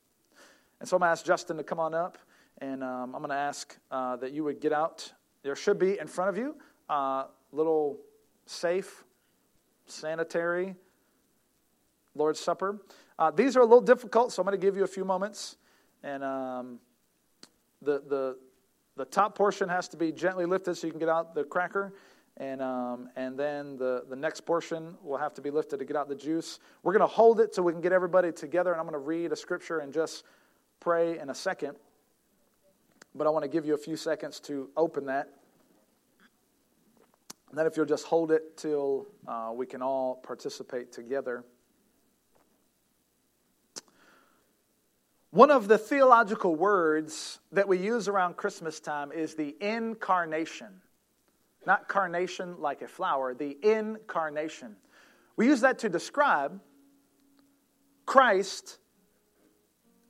And 0.82 0.90
so 0.90 0.98
I'm 0.98 1.00
going 1.00 1.08
to 1.08 1.12
ask 1.12 1.26
Justin 1.26 1.56
to 1.56 1.64
come 1.64 1.80
on 1.80 1.94
up, 1.94 2.18
and 2.58 2.84
um, 2.84 3.16
I'm 3.16 3.22
going 3.22 3.30
to 3.30 3.36
ask 3.36 3.78
uh, 3.92 4.18
that 4.18 4.34
you 4.34 4.44
would 4.44 4.60
get 4.60 4.74
out. 4.74 5.14
There 5.44 5.56
should 5.56 5.80
be 5.80 6.00
in 6.00 6.08
front 6.08 6.30
of 6.30 6.38
you 6.38 6.56
a 6.90 6.94
uh, 6.94 7.28
little 7.52 7.98
safe, 8.46 9.04
sanitary, 9.86 10.76
Lord's 12.16 12.40
Supper. 12.40 12.82
Uh, 13.18 13.32
these 13.32 13.56
are 13.56 13.62
a 13.62 13.66
little 13.66 13.82
difficult, 13.82 14.32
so 14.32 14.42
I'm 14.42 14.46
going 14.46 14.60
to 14.60 14.66
give 14.66 14.76
you 14.76 14.84
a 14.84 14.88
few 14.88 15.06
moments. 15.06 15.58
And 16.04 16.24
um, 16.24 16.80
the, 17.82 18.02
the, 18.08 18.38
the 18.98 19.06
top 19.06 19.36
portion 19.36 19.70
has 19.70 19.88
to 19.90 19.98
be 19.98 20.12
gently 20.12 20.46
lifted 20.46 20.76
so 20.76 20.88
you 20.88 20.92
can 20.92 21.00
get 21.00 21.10
out 21.10 21.34
the 21.34 21.44
cracker. 21.44 21.94
And, 22.38 22.62
um, 22.62 23.10
and 23.16 23.38
then 23.38 23.78
the, 23.78 24.06
the 24.10 24.16
next 24.16 24.42
portion 24.42 24.98
will 25.04 25.18
have 25.18 25.34
to 25.36 25.42
be 25.42 25.52
lifted 25.52 25.78
to 25.78 25.86
get 25.86 25.96
out 25.96 26.10
the 26.10 26.16
juice. 26.16 26.60
We're 26.84 26.94
going 26.94 27.02
to 27.02 27.08
hold 27.08 27.40
it 27.40 27.54
so 27.54 27.62
we 27.62 27.72
can 27.72 27.82
get 27.82 27.92
everybody 27.92 28.32
together, 28.32 28.72
and 28.72 28.80
I'm 28.80 28.88
going 28.88 28.94
to 28.94 29.06
read 29.06 29.32
a 29.32 29.36
scripture 29.36 29.80
and 29.80 29.94
just 29.94 30.24
pray 30.80 31.20
in 31.20 31.30
a 31.30 31.36
second. 31.36 31.76
But 33.14 33.28
I 33.28 33.30
want 33.30 33.44
to 33.44 33.50
give 33.50 33.66
you 33.66 33.74
a 33.74 33.78
few 33.78 33.96
seconds 33.96 34.40
to 34.42 34.70
open 34.78 35.06
that. 35.06 35.30
And 37.50 37.58
then, 37.58 37.68
if 37.68 37.76
you'll 37.76 37.86
just 37.86 38.06
hold 38.06 38.32
it 38.32 38.56
till 38.56 39.08
uh, 39.28 39.52
we 39.54 39.66
can 39.66 39.82
all 39.82 40.16
participate 40.16 40.94
together. 40.94 41.44
One 45.32 45.52
of 45.52 45.68
the 45.68 45.78
theological 45.78 46.56
words 46.56 47.40
that 47.54 47.68
we 47.68 47.78
use 47.78 48.08
around 48.08 48.36
Christmas 48.36 48.80
time 48.80 49.12
is 49.12 49.36
the 49.36 49.56
incarnation. 49.62 50.68
Not 51.66 51.88
carnation 51.88 52.60
like 52.60 52.82
a 52.82 52.88
flower, 52.88 53.34
the 53.34 53.58
incarnation. 53.62 54.76
We 55.36 55.48
use 55.48 55.62
that 55.62 55.80
to 55.80 55.90
describe 55.90 56.60
Christ 58.06 58.78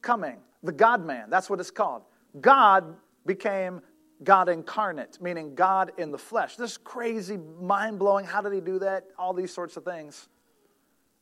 coming, 0.02 0.38
the 0.64 0.72
God 0.72 1.06
man. 1.06 1.30
That's 1.30 1.50
what 1.50 1.60
it's 1.60 1.72
called. 1.72 2.04
God 2.40 2.96
became 3.26 3.82
God 4.24 4.50
incarnate, 4.50 5.20
meaning 5.22 5.56
God 5.56 5.92
in 5.98 6.12
the 6.12 6.18
flesh. 6.18 6.56
This 6.56 6.78
crazy, 6.78 7.38
mind 7.60 8.00
blowing. 8.00 8.26
How 8.26 8.42
did 8.42 8.54
he 8.54 8.62
do 8.62 8.80
that? 8.80 9.06
All 9.18 9.34
these 9.34 9.54
sorts 9.54 9.78
of 9.78 9.84
things. 9.84 10.30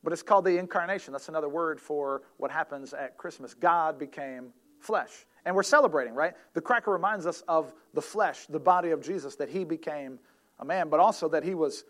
But 0.02 0.12
it's 0.12 0.22
called 0.22 0.44
the 0.44 0.58
incarnation. 0.58 1.12
That's 1.12 1.28
another 1.28 1.48
word 1.48 1.80
for 1.80 2.22
what 2.36 2.50
happens 2.50 2.92
at 2.94 3.16
Christmas. 3.16 3.54
God 3.54 3.98
became 3.98 4.52
flesh. 4.78 5.26
And 5.44 5.54
we're 5.54 5.62
celebrating, 5.62 6.14
right? 6.14 6.34
The 6.54 6.60
cracker 6.60 6.90
reminds 6.90 7.26
us 7.26 7.42
of 7.48 7.72
the 7.94 8.02
flesh, 8.02 8.46
the 8.46 8.60
body 8.60 8.90
of 8.90 9.02
Jesus, 9.02 9.36
that 9.36 9.48
he 9.48 9.64
became 9.64 10.18
a 10.58 10.64
man, 10.64 10.88
but 10.88 11.00
also 11.00 11.28
that 11.30 11.42
he 11.42 11.54
was 11.54 11.84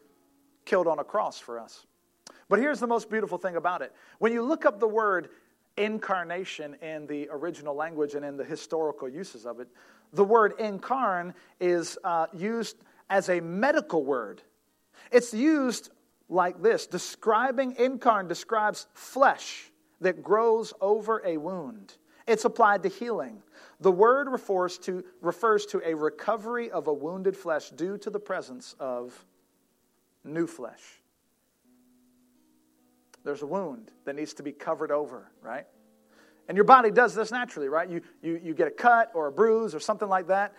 killed 0.64 0.86
on 0.86 0.98
a 0.98 1.04
cross 1.04 1.38
for 1.38 1.58
us. 1.58 1.86
But 2.48 2.58
here's 2.58 2.80
the 2.80 2.86
most 2.86 3.10
beautiful 3.10 3.38
thing 3.38 3.56
about 3.56 3.82
it. 3.82 3.92
When 4.18 4.32
you 4.32 4.42
look 4.42 4.64
up 4.64 4.80
the 4.80 4.88
word 4.88 5.30
incarnation 5.76 6.74
in 6.82 7.06
the 7.06 7.28
original 7.30 7.74
language 7.74 8.14
and 8.14 8.24
in 8.24 8.36
the 8.36 8.44
historical 8.44 9.08
uses 9.08 9.46
of 9.46 9.60
it, 9.60 9.68
the 10.12 10.24
word 10.24 10.56
incarn 10.58 11.34
is 11.60 11.98
uh, 12.04 12.26
used 12.32 12.76
as 13.08 13.28
a 13.28 13.40
medical 13.40 14.04
word. 14.04 14.42
It's 15.10 15.32
used 15.32 15.90
like 16.28 16.62
this 16.62 16.86
describing 16.86 17.74
incarn 17.74 18.28
describes 18.28 18.86
flesh 18.94 19.70
that 20.00 20.22
grows 20.22 20.72
over 20.80 21.22
a 21.24 21.36
wound. 21.36 21.94
It's 22.26 22.44
applied 22.44 22.82
to 22.84 22.88
healing. 22.88 23.42
The 23.80 23.90
word 23.90 24.28
refers 24.28 24.78
to, 24.78 25.04
refers 25.20 25.66
to 25.66 25.82
a 25.84 25.94
recovery 25.94 26.70
of 26.70 26.86
a 26.86 26.92
wounded 26.92 27.36
flesh 27.36 27.70
due 27.70 27.98
to 27.98 28.10
the 28.10 28.20
presence 28.20 28.74
of 28.78 29.24
new 30.22 30.46
flesh. 30.46 30.99
There's 33.24 33.42
a 33.42 33.46
wound 33.46 33.90
that 34.04 34.16
needs 34.16 34.34
to 34.34 34.42
be 34.42 34.52
covered 34.52 34.90
over, 34.90 35.30
right? 35.42 35.66
And 36.48 36.56
your 36.56 36.64
body 36.64 36.90
does 36.90 37.14
this 37.14 37.30
naturally, 37.30 37.68
right? 37.68 37.88
You, 37.88 38.00
you, 38.22 38.40
you 38.42 38.54
get 38.54 38.66
a 38.66 38.72
cut 38.72 39.10
or 39.14 39.26
a 39.26 39.32
bruise 39.32 39.74
or 39.74 39.80
something 39.80 40.08
like 40.08 40.26
that, 40.28 40.54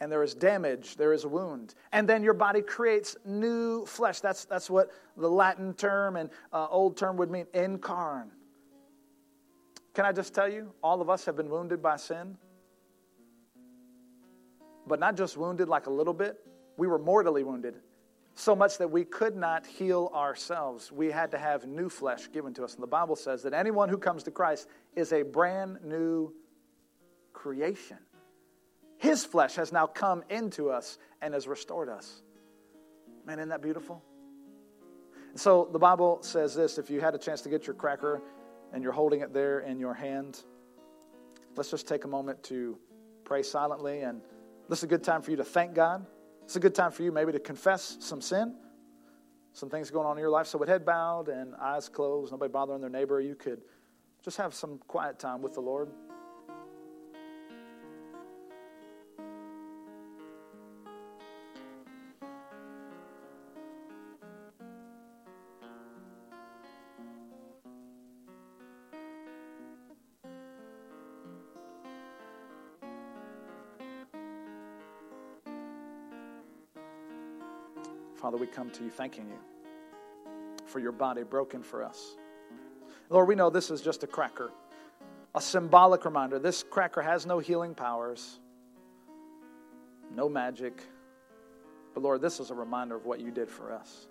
and 0.00 0.10
there 0.10 0.22
is 0.22 0.34
damage, 0.34 0.96
there 0.96 1.12
is 1.12 1.24
a 1.24 1.28
wound. 1.28 1.74
And 1.92 2.08
then 2.08 2.22
your 2.22 2.32
body 2.32 2.62
creates 2.62 3.16
new 3.24 3.84
flesh. 3.84 4.20
That's, 4.20 4.46
that's 4.46 4.70
what 4.70 4.90
the 5.16 5.28
Latin 5.28 5.74
term 5.74 6.16
and 6.16 6.30
uh, 6.52 6.66
old 6.68 6.96
term 6.96 7.16
would 7.18 7.30
mean 7.30 7.44
incarn. 7.54 8.30
Can 9.94 10.06
I 10.06 10.12
just 10.12 10.34
tell 10.34 10.48
you, 10.48 10.72
all 10.82 11.02
of 11.02 11.10
us 11.10 11.24
have 11.26 11.36
been 11.36 11.50
wounded 11.50 11.82
by 11.82 11.96
sin. 11.96 12.38
But 14.86 14.98
not 14.98 15.16
just 15.16 15.36
wounded 15.36 15.68
like 15.68 15.86
a 15.86 15.90
little 15.90 16.14
bit, 16.14 16.38
we 16.76 16.86
were 16.86 16.98
mortally 16.98 17.44
wounded. 17.44 17.76
So 18.34 18.54
much 18.56 18.78
that 18.78 18.90
we 18.90 19.04
could 19.04 19.36
not 19.36 19.66
heal 19.66 20.10
ourselves. 20.14 20.90
We 20.90 21.10
had 21.10 21.32
to 21.32 21.38
have 21.38 21.66
new 21.66 21.88
flesh 21.88 22.30
given 22.32 22.54
to 22.54 22.64
us. 22.64 22.74
And 22.74 22.82
the 22.82 22.88
Bible 22.88 23.16
says 23.16 23.42
that 23.42 23.52
anyone 23.52 23.88
who 23.88 23.98
comes 23.98 24.22
to 24.24 24.30
Christ 24.30 24.68
is 24.96 25.12
a 25.12 25.22
brand 25.22 25.78
new 25.84 26.32
creation. 27.32 27.98
His 28.98 29.24
flesh 29.24 29.56
has 29.56 29.72
now 29.72 29.86
come 29.86 30.22
into 30.28 30.70
us 30.70 30.98
and 31.22 31.34
has 31.34 31.48
restored 31.48 31.88
us. 31.88 32.22
Man, 33.26 33.38
isn't 33.38 33.48
that 33.48 33.62
beautiful? 33.62 34.02
So 35.34 35.68
the 35.72 35.78
Bible 35.78 36.18
says 36.22 36.54
this 36.54 36.78
if 36.78 36.90
you 36.90 37.00
had 37.00 37.14
a 37.14 37.18
chance 37.18 37.40
to 37.42 37.48
get 37.48 37.66
your 37.66 37.74
cracker 37.74 38.20
and 38.72 38.82
you're 38.82 38.92
holding 38.92 39.20
it 39.20 39.32
there 39.32 39.60
in 39.60 39.78
your 39.78 39.94
hand, 39.94 40.42
let's 41.56 41.70
just 41.70 41.86
take 41.88 42.04
a 42.04 42.08
moment 42.08 42.42
to 42.44 42.78
pray 43.24 43.42
silently. 43.42 44.00
And 44.00 44.20
this 44.68 44.80
is 44.80 44.84
a 44.84 44.88
good 44.88 45.04
time 45.04 45.22
for 45.22 45.30
you 45.30 45.36
to 45.38 45.44
thank 45.44 45.74
God. 45.74 46.06
It's 46.50 46.56
a 46.56 46.58
good 46.58 46.74
time 46.74 46.90
for 46.90 47.04
you 47.04 47.12
maybe 47.12 47.30
to 47.30 47.38
confess 47.38 47.96
some 48.00 48.20
sin, 48.20 48.56
some 49.52 49.70
things 49.70 49.88
going 49.88 50.04
on 50.04 50.16
in 50.16 50.20
your 50.20 50.30
life. 50.30 50.48
So, 50.48 50.58
with 50.58 50.68
head 50.68 50.84
bowed 50.84 51.28
and 51.28 51.54
eyes 51.54 51.88
closed, 51.88 52.32
nobody 52.32 52.50
bothering 52.50 52.80
their 52.80 52.90
neighbor, 52.90 53.20
you 53.20 53.36
could 53.36 53.60
just 54.24 54.36
have 54.38 54.52
some 54.52 54.78
quiet 54.88 55.20
time 55.20 55.42
with 55.42 55.54
the 55.54 55.60
Lord. 55.60 55.90
Father, 78.20 78.36
we 78.36 78.46
come 78.46 78.70
to 78.70 78.84
you 78.84 78.90
thanking 78.90 79.26
you 79.28 79.38
for 80.66 80.78
your 80.78 80.92
body 80.92 81.22
broken 81.22 81.62
for 81.62 81.82
us. 81.82 82.16
Lord, 83.08 83.26
we 83.26 83.34
know 83.34 83.48
this 83.48 83.70
is 83.70 83.80
just 83.80 84.02
a 84.04 84.06
cracker, 84.06 84.50
a 85.34 85.40
symbolic 85.40 86.04
reminder. 86.04 86.38
This 86.38 86.62
cracker 86.62 87.00
has 87.00 87.24
no 87.24 87.38
healing 87.38 87.74
powers, 87.74 88.38
no 90.14 90.28
magic. 90.28 90.82
But 91.94 92.02
Lord, 92.02 92.20
this 92.20 92.40
is 92.40 92.50
a 92.50 92.54
reminder 92.54 92.94
of 92.94 93.06
what 93.06 93.20
you 93.20 93.30
did 93.30 93.48
for 93.48 93.72
us. 93.72 94.06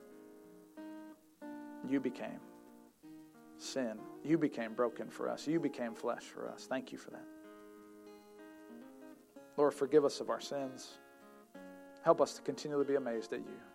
You 1.88 2.00
became 2.00 2.40
sin. 3.58 4.00
You 4.24 4.38
became 4.38 4.74
broken 4.74 5.10
for 5.10 5.30
us. 5.30 5.48
You 5.48 5.60
became 5.60 5.94
flesh 5.94 6.24
for 6.24 6.50
us. 6.50 6.66
Thank 6.68 6.92
you 6.92 6.98
for 6.98 7.12
that. 7.12 7.26
Lord, 9.56 9.74
forgive 9.74 10.04
us 10.04 10.20
of 10.20 10.30
our 10.30 10.42
sins. 10.42 10.98
Help 12.02 12.22
us 12.22 12.34
to 12.34 12.42
continually 12.42 12.86
be 12.86 12.96
amazed 12.96 13.34
at 13.34 13.40
you. 13.40 13.69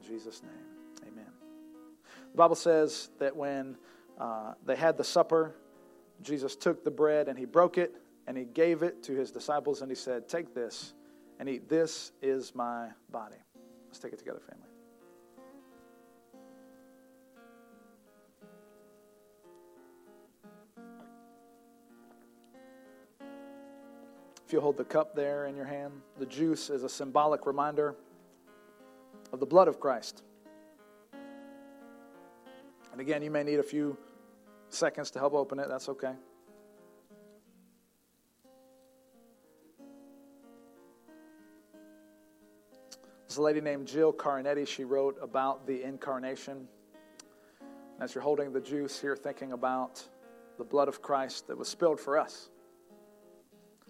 In 0.00 0.08
Jesus' 0.08 0.42
name, 0.42 1.10
amen. 1.12 1.32
The 2.32 2.36
Bible 2.36 2.54
says 2.54 3.08
that 3.18 3.34
when 3.34 3.76
uh, 4.18 4.54
they 4.64 4.76
had 4.76 4.96
the 4.96 5.04
supper, 5.04 5.54
Jesus 6.22 6.54
took 6.54 6.84
the 6.84 6.90
bread 6.90 7.28
and 7.28 7.38
he 7.38 7.44
broke 7.44 7.78
it 7.78 7.94
and 8.26 8.36
he 8.36 8.44
gave 8.44 8.82
it 8.82 9.02
to 9.04 9.12
his 9.12 9.32
disciples 9.32 9.82
and 9.82 9.90
he 9.90 9.96
said, 9.96 10.28
Take 10.28 10.54
this 10.54 10.92
and 11.40 11.48
eat. 11.48 11.68
This 11.68 12.12
is 12.22 12.54
my 12.54 12.88
body. 13.10 13.36
Let's 13.86 13.98
take 13.98 14.12
it 14.12 14.18
together, 14.18 14.40
family. 14.40 14.64
If 24.46 24.52
you 24.52 24.60
hold 24.60 24.76
the 24.78 24.84
cup 24.84 25.14
there 25.14 25.46
in 25.46 25.56
your 25.56 25.66
hand, 25.66 25.92
the 26.18 26.24
juice 26.24 26.70
is 26.70 26.82
a 26.82 26.88
symbolic 26.88 27.46
reminder 27.46 27.96
of 29.32 29.40
the 29.40 29.46
blood 29.46 29.68
of 29.68 29.80
Christ. 29.80 30.22
And 32.92 33.00
again, 33.00 33.22
you 33.22 33.30
may 33.30 33.42
need 33.44 33.58
a 33.58 33.62
few 33.62 33.96
seconds 34.70 35.10
to 35.12 35.18
help 35.18 35.34
open 35.34 35.58
it. 35.58 35.68
That's 35.68 35.88
okay. 35.88 36.14
There's 43.28 43.36
a 43.36 43.42
lady 43.42 43.60
named 43.60 43.86
Jill 43.86 44.12
Carattini. 44.12 44.66
She 44.66 44.84
wrote 44.84 45.18
about 45.20 45.66
the 45.66 45.82
incarnation. 45.82 46.66
As 48.00 48.14
you're 48.14 48.22
holding 48.22 48.52
the 48.52 48.60
juice 48.60 48.98
here, 48.98 49.16
thinking 49.16 49.52
about 49.52 50.02
the 50.56 50.64
blood 50.64 50.88
of 50.88 51.02
Christ 51.02 51.46
that 51.48 51.58
was 51.58 51.68
spilled 51.68 52.00
for 52.00 52.18
us, 52.18 52.48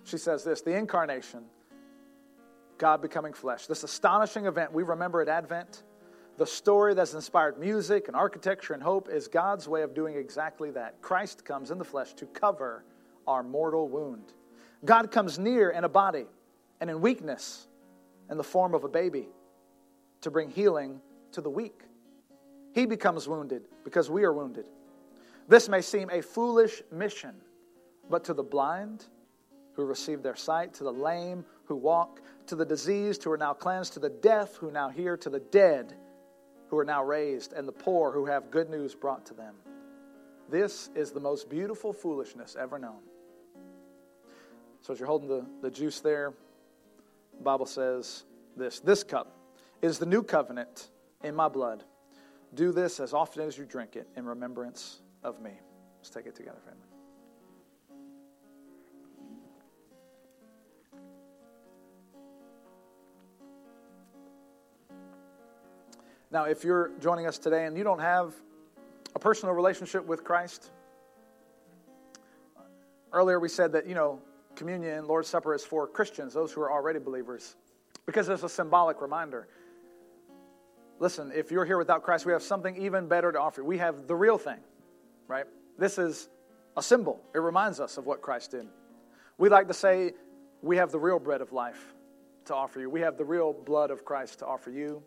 she 0.04 0.18
says 0.18 0.42
this 0.44 0.60
the 0.60 0.74
incarnation, 0.76 1.44
God 2.78 3.02
becoming 3.02 3.32
flesh, 3.32 3.66
this 3.66 3.82
astonishing 3.82 4.46
event 4.46 4.72
we 4.72 4.82
remember 4.82 5.20
at 5.20 5.28
Advent, 5.28 5.82
the 6.36 6.46
story 6.46 6.94
that's 6.94 7.14
inspired 7.14 7.58
music 7.58 8.06
and 8.06 8.16
architecture 8.16 8.72
and 8.72 8.82
hope, 8.82 9.08
is 9.08 9.26
God's 9.26 9.68
way 9.68 9.82
of 9.82 9.94
doing 9.94 10.14
exactly 10.14 10.70
that. 10.70 11.02
Christ 11.02 11.44
comes 11.44 11.70
in 11.70 11.78
the 11.78 11.84
flesh 11.84 12.14
to 12.14 12.26
cover 12.26 12.84
our 13.26 13.42
mortal 13.42 13.88
wound. 13.88 14.32
God 14.84 15.10
comes 15.10 15.38
near 15.38 15.70
in 15.70 15.82
a 15.82 15.88
body 15.88 16.26
and 16.80 16.88
in 16.88 17.00
weakness 17.00 17.66
in 18.30 18.36
the 18.36 18.44
form 18.44 18.74
of 18.74 18.84
a 18.84 18.88
baby 18.88 19.28
to 20.20 20.30
bring 20.30 20.48
healing 20.48 21.00
to 21.32 21.40
the 21.40 21.50
weak. 21.50 21.82
He 22.72 22.86
becomes 22.86 23.26
wounded 23.26 23.64
because 23.84 24.08
we 24.08 24.22
are 24.24 24.32
wounded. 24.32 24.66
This 25.48 25.68
may 25.68 25.80
seem 25.80 26.10
a 26.10 26.22
foolish 26.22 26.82
mission, 26.92 27.34
but 28.08 28.24
to 28.24 28.34
the 28.34 28.42
blind 28.42 29.06
who 29.72 29.84
receive 29.84 30.22
their 30.22 30.36
sight, 30.36 30.74
to 30.74 30.84
the 30.84 30.92
lame 30.92 31.44
who 31.68 31.76
walk, 31.76 32.20
to 32.46 32.56
the 32.56 32.64
diseased 32.64 33.22
who 33.22 33.30
are 33.30 33.38
now 33.38 33.52
cleansed, 33.52 33.92
to 33.92 34.00
the 34.00 34.08
deaf 34.08 34.56
who 34.56 34.70
now 34.70 34.88
hear, 34.88 35.16
to 35.18 35.30
the 35.30 35.40
dead 35.40 35.94
who 36.68 36.78
are 36.78 36.84
now 36.84 37.04
raised, 37.04 37.52
and 37.52 37.68
the 37.68 37.72
poor 37.72 38.10
who 38.10 38.26
have 38.26 38.50
good 38.50 38.70
news 38.70 38.94
brought 38.94 39.26
to 39.26 39.34
them. 39.34 39.54
This 40.50 40.90
is 40.94 41.12
the 41.12 41.20
most 41.20 41.50
beautiful 41.50 41.92
foolishness 41.92 42.56
ever 42.58 42.78
known. 42.78 43.00
So, 44.80 44.92
as 44.92 44.98
you're 44.98 45.08
holding 45.08 45.28
the, 45.28 45.44
the 45.60 45.70
juice 45.70 46.00
there, 46.00 46.32
the 47.36 47.42
Bible 47.42 47.66
says 47.66 48.24
this 48.56 48.80
This 48.80 49.04
cup 49.04 49.36
is 49.82 49.98
the 49.98 50.06
new 50.06 50.22
covenant 50.22 50.88
in 51.22 51.34
my 51.34 51.48
blood. 51.48 51.84
Do 52.54 52.72
this 52.72 52.98
as 52.98 53.12
often 53.12 53.42
as 53.42 53.58
you 53.58 53.66
drink 53.66 53.96
it 53.96 54.08
in 54.16 54.24
remembrance 54.24 55.00
of 55.22 55.40
me. 55.42 55.52
Let's 55.98 56.10
take 56.10 56.26
it 56.26 56.34
together, 56.34 56.58
family. 56.64 56.87
Now, 66.30 66.44
if 66.44 66.62
you're 66.62 66.90
joining 67.00 67.26
us 67.26 67.38
today 67.38 67.66
and 67.66 67.76
you 67.76 67.84
don't 67.84 68.00
have 68.00 68.34
a 69.14 69.18
personal 69.18 69.54
relationship 69.54 70.04
with 70.04 70.24
Christ, 70.24 70.70
earlier 73.12 73.40
we 73.40 73.48
said 73.48 73.72
that, 73.72 73.86
you 73.86 73.94
know, 73.94 74.20
communion, 74.54 75.06
Lord's 75.06 75.28
Supper 75.28 75.54
is 75.54 75.64
for 75.64 75.86
Christians, 75.86 76.34
those 76.34 76.52
who 76.52 76.60
are 76.60 76.70
already 76.70 76.98
believers, 76.98 77.56
because 78.04 78.28
it's 78.28 78.42
a 78.42 78.48
symbolic 78.48 79.00
reminder. 79.00 79.48
Listen, 80.98 81.32
if 81.34 81.50
you're 81.50 81.64
here 81.64 81.78
without 81.78 82.02
Christ, 82.02 82.26
we 82.26 82.32
have 82.32 82.42
something 82.42 82.76
even 82.76 83.06
better 83.06 83.32
to 83.32 83.40
offer. 83.40 83.64
We 83.64 83.78
have 83.78 84.06
the 84.06 84.16
real 84.16 84.36
thing, 84.36 84.58
right? 85.28 85.46
This 85.78 85.96
is 85.96 86.28
a 86.76 86.82
symbol. 86.82 87.20
It 87.34 87.38
reminds 87.38 87.80
us 87.80 87.96
of 87.96 88.04
what 88.04 88.20
Christ 88.20 88.50
did. 88.50 88.66
We 89.38 89.48
like 89.48 89.68
to 89.68 89.74
say 89.74 90.12
we 90.60 90.76
have 90.76 90.90
the 90.90 90.98
real 90.98 91.20
bread 91.20 91.40
of 91.40 91.52
life 91.52 91.94
to 92.46 92.54
offer 92.54 92.80
you. 92.80 92.90
We 92.90 93.00
have 93.00 93.16
the 93.16 93.24
real 93.24 93.52
blood 93.52 93.90
of 93.90 94.04
Christ 94.04 94.40
to 94.40 94.46
offer 94.46 94.70
you. 94.70 95.02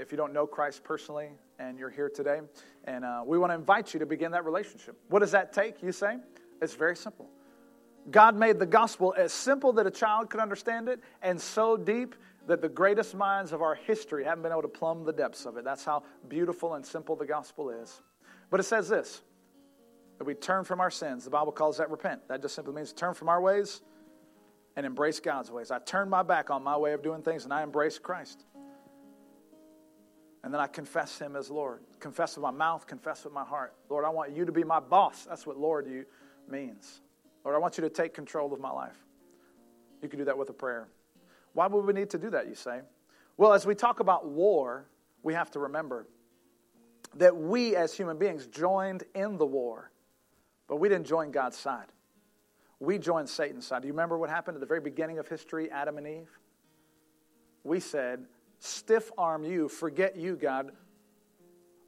If 0.00 0.10
you 0.10 0.16
don't 0.16 0.32
know 0.32 0.46
Christ 0.46 0.82
personally 0.82 1.28
and 1.58 1.78
you're 1.78 1.90
here 1.90 2.08
today, 2.08 2.40
and 2.84 3.04
uh, 3.04 3.22
we 3.26 3.36
want 3.38 3.50
to 3.50 3.54
invite 3.54 3.92
you 3.92 4.00
to 4.00 4.06
begin 4.06 4.32
that 4.32 4.46
relationship. 4.46 4.96
What 5.10 5.18
does 5.18 5.32
that 5.32 5.52
take, 5.52 5.82
you 5.82 5.92
say? 5.92 6.16
It's 6.62 6.74
very 6.74 6.96
simple. 6.96 7.28
God 8.10 8.34
made 8.34 8.58
the 8.58 8.64
gospel 8.64 9.14
as 9.18 9.30
simple 9.30 9.74
that 9.74 9.86
a 9.86 9.90
child 9.90 10.30
could 10.30 10.40
understand 10.40 10.88
it 10.88 11.00
and 11.20 11.38
so 11.38 11.76
deep 11.76 12.14
that 12.46 12.62
the 12.62 12.68
greatest 12.68 13.14
minds 13.14 13.52
of 13.52 13.60
our 13.60 13.74
history 13.74 14.24
haven't 14.24 14.42
been 14.42 14.52
able 14.52 14.62
to 14.62 14.68
plumb 14.68 15.04
the 15.04 15.12
depths 15.12 15.44
of 15.44 15.58
it. 15.58 15.64
That's 15.64 15.84
how 15.84 16.02
beautiful 16.28 16.74
and 16.74 16.86
simple 16.86 17.14
the 17.14 17.26
gospel 17.26 17.68
is. 17.68 18.00
But 18.50 18.58
it 18.58 18.62
says 18.62 18.88
this 18.88 19.20
that 20.16 20.24
we 20.24 20.32
turn 20.32 20.64
from 20.64 20.80
our 20.80 20.90
sins. 20.90 21.24
The 21.24 21.30
Bible 21.30 21.52
calls 21.52 21.76
that 21.76 21.90
repent. 21.90 22.26
That 22.28 22.40
just 22.40 22.54
simply 22.54 22.72
means 22.72 22.94
turn 22.94 23.12
from 23.12 23.28
our 23.28 23.40
ways 23.40 23.82
and 24.76 24.86
embrace 24.86 25.20
God's 25.20 25.50
ways. 25.50 25.70
I 25.70 25.78
turn 25.78 26.08
my 26.08 26.22
back 26.22 26.48
on 26.48 26.62
my 26.62 26.76
way 26.76 26.94
of 26.94 27.02
doing 27.02 27.20
things 27.20 27.44
and 27.44 27.52
I 27.52 27.62
embrace 27.62 27.98
Christ. 27.98 28.46
And 30.42 30.52
then 30.54 30.60
I 30.60 30.66
confess 30.66 31.18
Him 31.18 31.36
as 31.36 31.50
Lord. 31.50 31.80
Confess 31.98 32.36
with 32.36 32.42
my 32.42 32.50
mouth, 32.50 32.86
confess 32.86 33.24
with 33.24 33.32
my 33.32 33.44
heart. 33.44 33.74
Lord, 33.88 34.04
I 34.04 34.08
want 34.08 34.34
you 34.34 34.44
to 34.44 34.52
be 34.52 34.64
my 34.64 34.80
boss. 34.80 35.26
That's 35.28 35.46
what 35.46 35.58
Lord 35.58 35.86
you 35.86 36.06
means. 36.48 37.02
Lord, 37.44 37.54
I 37.54 37.58
want 37.58 37.76
you 37.76 37.82
to 37.82 37.90
take 37.90 38.14
control 38.14 38.52
of 38.52 38.60
my 38.60 38.70
life. 38.70 38.96
You 40.02 40.08
can 40.08 40.18
do 40.18 40.24
that 40.24 40.36
with 40.36 40.48
a 40.50 40.54
prayer. 40.54 40.88
Why 41.52 41.66
would 41.66 41.84
we 41.84 41.92
need 41.92 42.10
to 42.10 42.18
do 42.18 42.30
that, 42.30 42.48
you 42.48 42.54
say? 42.54 42.80
Well, 43.36 43.52
as 43.52 43.66
we 43.66 43.74
talk 43.74 44.00
about 44.00 44.28
war, 44.28 44.86
we 45.22 45.34
have 45.34 45.50
to 45.52 45.58
remember 45.58 46.06
that 47.16 47.36
we 47.36 47.76
as 47.76 47.92
human 47.92 48.18
beings 48.18 48.46
joined 48.46 49.04
in 49.14 49.36
the 49.36 49.46
war, 49.46 49.90
but 50.68 50.76
we 50.76 50.88
didn't 50.88 51.06
join 51.06 51.30
God's 51.30 51.56
side. 51.56 51.86
We 52.78 52.98
joined 52.98 53.28
Satan's 53.28 53.66
side. 53.66 53.82
Do 53.82 53.88
you 53.88 53.92
remember 53.92 54.16
what 54.16 54.30
happened 54.30 54.56
at 54.56 54.60
the 54.60 54.66
very 54.66 54.80
beginning 54.80 55.18
of 55.18 55.28
history, 55.28 55.70
Adam 55.70 55.98
and 55.98 56.06
Eve? 56.06 56.30
We 57.64 57.80
said, 57.80 58.24
stiff 58.60 59.10
arm 59.18 59.44
you, 59.44 59.68
forget 59.68 60.16
you, 60.16 60.36
God. 60.36 60.70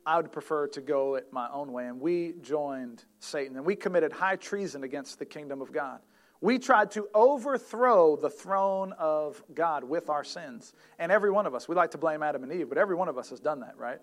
I 0.04 0.16
would 0.16 0.32
prefer 0.32 0.66
to 0.68 0.80
go 0.80 1.14
it 1.14 1.32
my 1.32 1.48
own 1.52 1.70
way. 1.72 1.86
And 1.86 2.00
we 2.00 2.34
joined 2.42 3.04
Satan, 3.20 3.56
and 3.56 3.64
we 3.64 3.76
committed 3.76 4.12
high 4.12 4.36
treason 4.36 4.82
against 4.82 5.20
the 5.20 5.24
kingdom 5.24 5.62
of 5.62 5.72
God. 5.72 6.00
We 6.40 6.58
tried 6.58 6.90
to 6.92 7.06
overthrow 7.14 8.16
the 8.16 8.28
throne 8.28 8.92
of 8.98 9.40
God 9.54 9.84
with 9.84 10.10
our 10.10 10.24
sins. 10.24 10.72
And 10.98 11.12
every 11.12 11.30
one 11.30 11.46
of 11.46 11.54
us, 11.54 11.68
we 11.68 11.76
like 11.76 11.92
to 11.92 11.98
blame 11.98 12.20
Adam 12.20 12.42
and 12.42 12.52
Eve, 12.52 12.68
but 12.68 12.78
every 12.78 12.96
one 12.96 13.08
of 13.08 13.16
us 13.16 13.30
has 13.30 13.38
done 13.38 13.60
that, 13.60 13.78
right? 13.78 14.00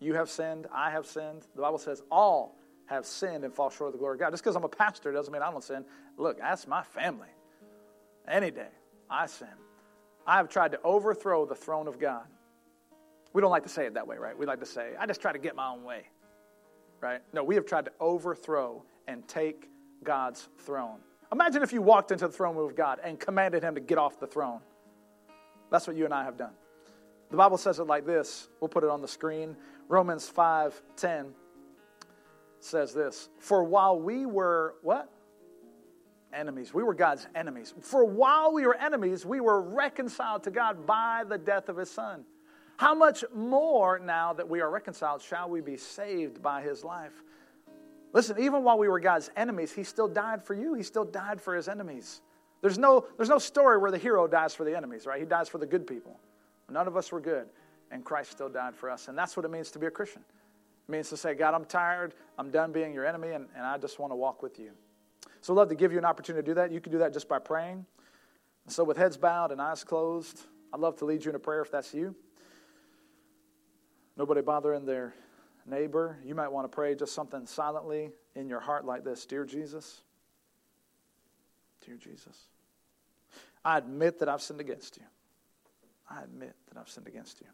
You 0.00 0.14
have 0.14 0.28
sinned, 0.28 0.66
I 0.72 0.90
have 0.90 1.06
sinned. 1.06 1.46
The 1.54 1.62
Bible 1.62 1.78
says 1.78 2.02
all 2.10 2.58
have 2.86 3.06
sinned 3.06 3.44
and 3.44 3.54
fall 3.54 3.70
short 3.70 3.88
of 3.88 3.92
the 3.92 3.98
glory 3.98 4.16
of 4.16 4.20
God. 4.20 4.30
Just 4.32 4.42
because 4.42 4.56
I'm 4.56 4.64
a 4.64 4.68
pastor 4.68 5.12
doesn't 5.12 5.32
mean 5.32 5.42
I 5.42 5.50
don't 5.50 5.62
sin. 5.62 5.84
Look, 6.18 6.38
that's 6.38 6.66
my 6.66 6.82
family. 6.82 7.28
Any 8.26 8.50
day, 8.50 8.68
I 9.08 9.26
sin. 9.26 9.48
I 10.26 10.36
have 10.36 10.48
tried 10.48 10.72
to 10.72 10.80
overthrow 10.82 11.44
the 11.44 11.54
throne 11.54 11.86
of 11.86 11.98
God. 11.98 12.24
We 13.32 13.42
don't 13.42 13.50
like 13.50 13.64
to 13.64 13.68
say 13.68 13.86
it 13.86 13.94
that 13.94 14.06
way, 14.06 14.16
right? 14.16 14.36
We 14.38 14.46
like 14.46 14.60
to 14.60 14.66
say, 14.66 14.92
I 14.98 15.06
just 15.06 15.20
try 15.20 15.32
to 15.32 15.38
get 15.38 15.56
my 15.56 15.68
own 15.68 15.82
way, 15.84 16.04
right? 17.00 17.20
No, 17.32 17.42
we 17.42 17.56
have 17.56 17.66
tried 17.66 17.84
to 17.86 17.92
overthrow 18.00 18.84
and 19.08 19.26
take 19.26 19.68
God's 20.02 20.48
throne. 20.58 20.98
Imagine 21.32 21.62
if 21.62 21.72
you 21.72 21.82
walked 21.82 22.12
into 22.12 22.28
the 22.28 22.32
throne 22.32 22.56
room 22.56 22.68
of 22.68 22.76
God 22.76 23.00
and 23.02 23.18
commanded 23.18 23.62
him 23.62 23.74
to 23.74 23.80
get 23.80 23.98
off 23.98 24.20
the 24.20 24.26
throne. 24.26 24.60
That's 25.70 25.86
what 25.86 25.96
you 25.96 26.04
and 26.04 26.14
I 26.14 26.24
have 26.24 26.36
done. 26.36 26.52
The 27.30 27.36
Bible 27.36 27.58
says 27.58 27.80
it 27.80 27.84
like 27.84 28.06
this. 28.06 28.48
We'll 28.60 28.68
put 28.68 28.84
it 28.84 28.90
on 28.90 29.02
the 29.02 29.08
screen. 29.08 29.56
Romans 29.88 30.30
5:10 30.30 31.34
says 32.60 32.94
this, 32.94 33.28
"For 33.38 33.64
while 33.64 33.98
we 33.98 34.26
were 34.26 34.76
what? 34.82 35.08
Enemies. 36.34 36.74
We 36.74 36.82
were 36.82 36.94
God's 36.94 37.26
enemies. 37.34 37.72
For 37.80 38.04
while 38.04 38.52
we 38.52 38.66
were 38.66 38.76
enemies, 38.76 39.24
we 39.24 39.40
were 39.40 39.60
reconciled 39.60 40.42
to 40.44 40.50
God 40.50 40.86
by 40.86 41.24
the 41.28 41.38
death 41.38 41.68
of 41.68 41.76
his 41.76 41.90
son. 41.90 42.24
How 42.76 42.94
much 42.94 43.24
more 43.32 43.98
now 44.00 44.32
that 44.32 44.48
we 44.48 44.60
are 44.60 44.70
reconciled 44.70 45.22
shall 45.22 45.48
we 45.48 45.60
be 45.60 45.76
saved 45.76 46.42
by 46.42 46.62
his 46.62 46.82
life? 46.82 47.12
Listen, 48.12 48.38
even 48.38 48.62
while 48.62 48.78
we 48.78 48.88
were 48.88 49.00
God's 49.00 49.30
enemies, 49.36 49.72
he 49.72 49.84
still 49.84 50.08
died 50.08 50.42
for 50.42 50.54
you. 50.54 50.74
He 50.74 50.82
still 50.82 51.04
died 51.04 51.40
for 51.40 51.54
his 51.54 51.68
enemies. 51.68 52.20
There's 52.60 52.78
no, 52.78 53.06
there's 53.16 53.28
no 53.28 53.38
story 53.38 53.78
where 53.78 53.90
the 53.90 53.98
hero 53.98 54.26
dies 54.26 54.54
for 54.54 54.64
the 54.64 54.76
enemies, 54.76 55.04
right? 55.04 55.20
He 55.20 55.26
dies 55.26 55.48
for 55.48 55.58
the 55.58 55.66
good 55.66 55.86
people. 55.86 56.18
None 56.70 56.86
of 56.86 56.96
us 56.96 57.12
were 57.12 57.20
good, 57.20 57.46
and 57.90 58.04
Christ 58.04 58.30
still 58.30 58.48
died 58.48 58.74
for 58.74 58.90
us. 58.90 59.08
And 59.08 59.18
that's 59.18 59.36
what 59.36 59.44
it 59.44 59.50
means 59.50 59.70
to 59.72 59.78
be 59.78 59.86
a 59.86 59.90
Christian. 59.90 60.22
It 60.88 60.92
means 60.92 61.08
to 61.10 61.16
say, 61.16 61.34
God, 61.34 61.54
I'm 61.54 61.64
tired. 61.64 62.14
I'm 62.38 62.50
done 62.50 62.72
being 62.72 62.94
your 62.94 63.04
enemy, 63.04 63.32
and, 63.32 63.46
and 63.56 63.66
I 63.66 63.78
just 63.78 63.98
want 63.98 64.12
to 64.12 64.16
walk 64.16 64.42
with 64.42 64.58
you. 64.58 64.70
So 65.40 65.52
I'd 65.52 65.56
love 65.56 65.68
to 65.68 65.74
give 65.74 65.92
you 65.92 65.98
an 65.98 66.04
opportunity 66.04 66.44
to 66.44 66.50
do 66.50 66.54
that. 66.54 66.72
You 66.72 66.80
can 66.80 66.92
do 66.92 66.98
that 66.98 67.12
just 67.12 67.28
by 67.28 67.38
praying. 67.38 67.86
So, 68.66 68.82
with 68.82 68.96
heads 68.96 69.18
bowed 69.18 69.52
and 69.52 69.60
eyes 69.60 69.84
closed, 69.84 70.40
I'd 70.72 70.80
love 70.80 70.96
to 70.96 71.04
lead 71.04 71.24
you 71.24 71.30
in 71.30 71.36
a 71.36 71.38
prayer 71.40 71.60
if 71.60 71.70
that's 71.70 71.92
you. 71.92 72.14
Nobody 74.16 74.40
bothering 74.40 74.86
their 74.86 75.14
neighbor. 75.66 76.18
You 76.24 76.34
might 76.34 76.48
want 76.48 76.64
to 76.64 76.74
pray 76.74 76.94
just 76.94 77.14
something 77.14 77.46
silently 77.46 78.10
in 78.34 78.48
your 78.48 78.60
heart 78.60 78.84
like 78.84 79.04
this 79.04 79.26
Dear 79.26 79.44
Jesus, 79.44 80.00
Dear 81.84 81.96
Jesus, 81.96 82.48
I 83.64 83.78
admit 83.78 84.18
that 84.20 84.28
I've 84.28 84.40
sinned 84.42 84.60
against 84.60 84.96
you. 84.96 85.04
I 86.08 86.22
admit 86.22 86.54
that 86.68 86.78
I've 86.78 86.88
sinned 86.88 87.08
against 87.08 87.40
you. 87.40 87.46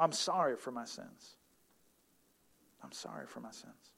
I'm 0.00 0.12
sorry 0.12 0.56
for 0.56 0.70
my 0.70 0.84
sins. 0.84 1.36
I'm 2.82 2.92
sorry 2.92 3.26
for 3.26 3.40
my 3.40 3.50
sins. 3.50 3.93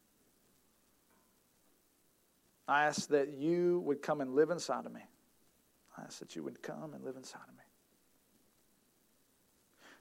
I 2.69 2.85
ask 2.85 3.09
that 3.09 3.29
you 3.29 3.81
would 3.81 4.03
come 4.03 4.21
and 4.21 4.35
live 4.35 4.51
inside 4.51 4.87
of 4.87 4.93
me. 4.93 5.03
I 5.97 6.03
ask 6.03 6.19
that 6.19 6.37
you 6.37 6.43
would 6.43 6.63
come 6.63 6.95
and 6.95 7.05
live 7.05 7.17
inside 7.17 7.41
of 7.49 7.55
me. 7.55 7.63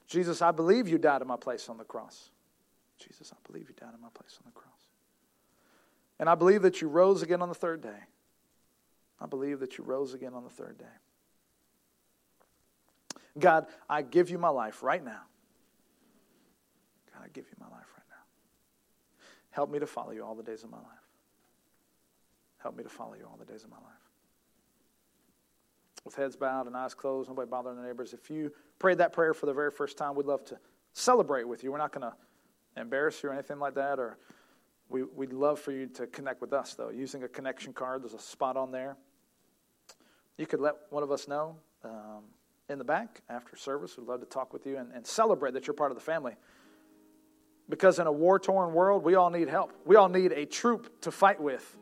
Jesus, 0.06 0.42
I 0.42 0.50
believe 0.52 0.88
you 0.88 0.98
died 0.98 1.22
in 1.22 1.28
my 1.28 1.36
place 1.36 1.68
on 1.68 1.78
the 1.78 1.84
cross. 1.84 2.30
Jesus, 2.98 3.32
I 3.32 3.36
believe 3.50 3.68
you 3.68 3.74
died 3.78 3.94
in 3.94 4.00
my 4.00 4.08
place 4.14 4.38
on 4.44 4.50
the 4.52 4.58
cross. 4.58 4.72
And 6.18 6.28
I 6.28 6.34
believe 6.34 6.62
that 6.62 6.80
you 6.80 6.88
rose 6.88 7.22
again 7.22 7.42
on 7.42 7.48
the 7.48 7.54
third 7.54 7.82
day. 7.82 7.98
I 9.20 9.26
believe 9.26 9.60
that 9.60 9.78
you 9.78 9.84
rose 9.84 10.14
again 10.14 10.34
on 10.34 10.44
the 10.44 10.50
third 10.50 10.78
day. 10.78 10.84
God, 13.38 13.66
I 13.88 14.02
give 14.02 14.30
you 14.30 14.38
my 14.38 14.48
life 14.48 14.82
right 14.82 15.04
now. 15.04 15.22
God, 17.12 17.22
I 17.24 17.28
give 17.32 17.44
you 17.50 17.56
my 17.60 17.66
life 17.66 17.86
right 17.96 18.06
now. 18.08 19.26
Help 19.50 19.70
me 19.70 19.78
to 19.78 19.86
follow 19.86 20.12
you 20.12 20.24
all 20.24 20.34
the 20.34 20.42
days 20.42 20.62
of 20.64 20.70
my 20.70 20.78
life. 20.78 21.05
Help 22.66 22.76
me 22.76 22.82
to 22.82 22.88
follow 22.88 23.14
you 23.14 23.24
all 23.30 23.36
the 23.38 23.44
days 23.44 23.62
of 23.62 23.70
my 23.70 23.76
life. 23.76 24.10
With 26.04 26.16
heads 26.16 26.34
bowed 26.34 26.66
and 26.66 26.76
eyes 26.76 26.94
closed, 26.94 27.28
nobody 27.28 27.48
bothering 27.48 27.76
the 27.76 27.86
neighbors. 27.86 28.12
If 28.12 28.28
you 28.28 28.50
prayed 28.80 28.98
that 28.98 29.12
prayer 29.12 29.34
for 29.34 29.46
the 29.46 29.52
very 29.52 29.70
first 29.70 29.96
time, 29.96 30.16
we'd 30.16 30.26
love 30.26 30.44
to 30.46 30.58
celebrate 30.92 31.46
with 31.46 31.62
you. 31.62 31.70
We're 31.70 31.78
not 31.78 31.92
going 31.92 32.10
to 32.10 32.80
embarrass 32.80 33.22
you 33.22 33.28
or 33.28 33.32
anything 33.32 33.60
like 33.60 33.76
that, 33.76 34.00
or 34.00 34.18
we, 34.88 35.04
would 35.04 35.32
love 35.32 35.60
for 35.60 35.70
you 35.70 35.86
to 35.86 36.08
connect 36.08 36.40
with 36.40 36.52
us, 36.52 36.74
though, 36.74 36.88
using 36.88 37.22
a 37.22 37.28
connection 37.28 37.72
card. 37.72 38.02
There's 38.02 38.14
a 38.14 38.18
spot 38.18 38.56
on 38.56 38.72
there. 38.72 38.96
You 40.36 40.46
could 40.46 40.58
let 40.58 40.74
one 40.90 41.04
of 41.04 41.12
us 41.12 41.28
know 41.28 41.54
um, 41.84 42.24
in 42.68 42.78
the 42.78 42.84
back 42.84 43.20
after 43.28 43.54
service. 43.54 43.96
We'd 43.96 44.08
love 44.08 44.18
to 44.18 44.26
talk 44.26 44.52
with 44.52 44.66
you 44.66 44.76
and, 44.78 44.90
and 44.92 45.06
celebrate 45.06 45.54
that 45.54 45.68
you're 45.68 45.74
part 45.74 45.92
of 45.92 45.96
the 45.96 46.02
family. 46.02 46.34
Because 47.68 48.00
in 48.00 48.08
a 48.08 48.12
war 48.12 48.40
torn 48.40 48.74
world, 48.74 49.04
we 49.04 49.14
all 49.14 49.30
need 49.30 49.48
help. 49.48 49.72
We 49.84 49.94
all 49.94 50.08
need 50.08 50.32
a 50.32 50.44
troop 50.46 51.00
to 51.02 51.12
fight 51.12 51.40
with. 51.40 51.76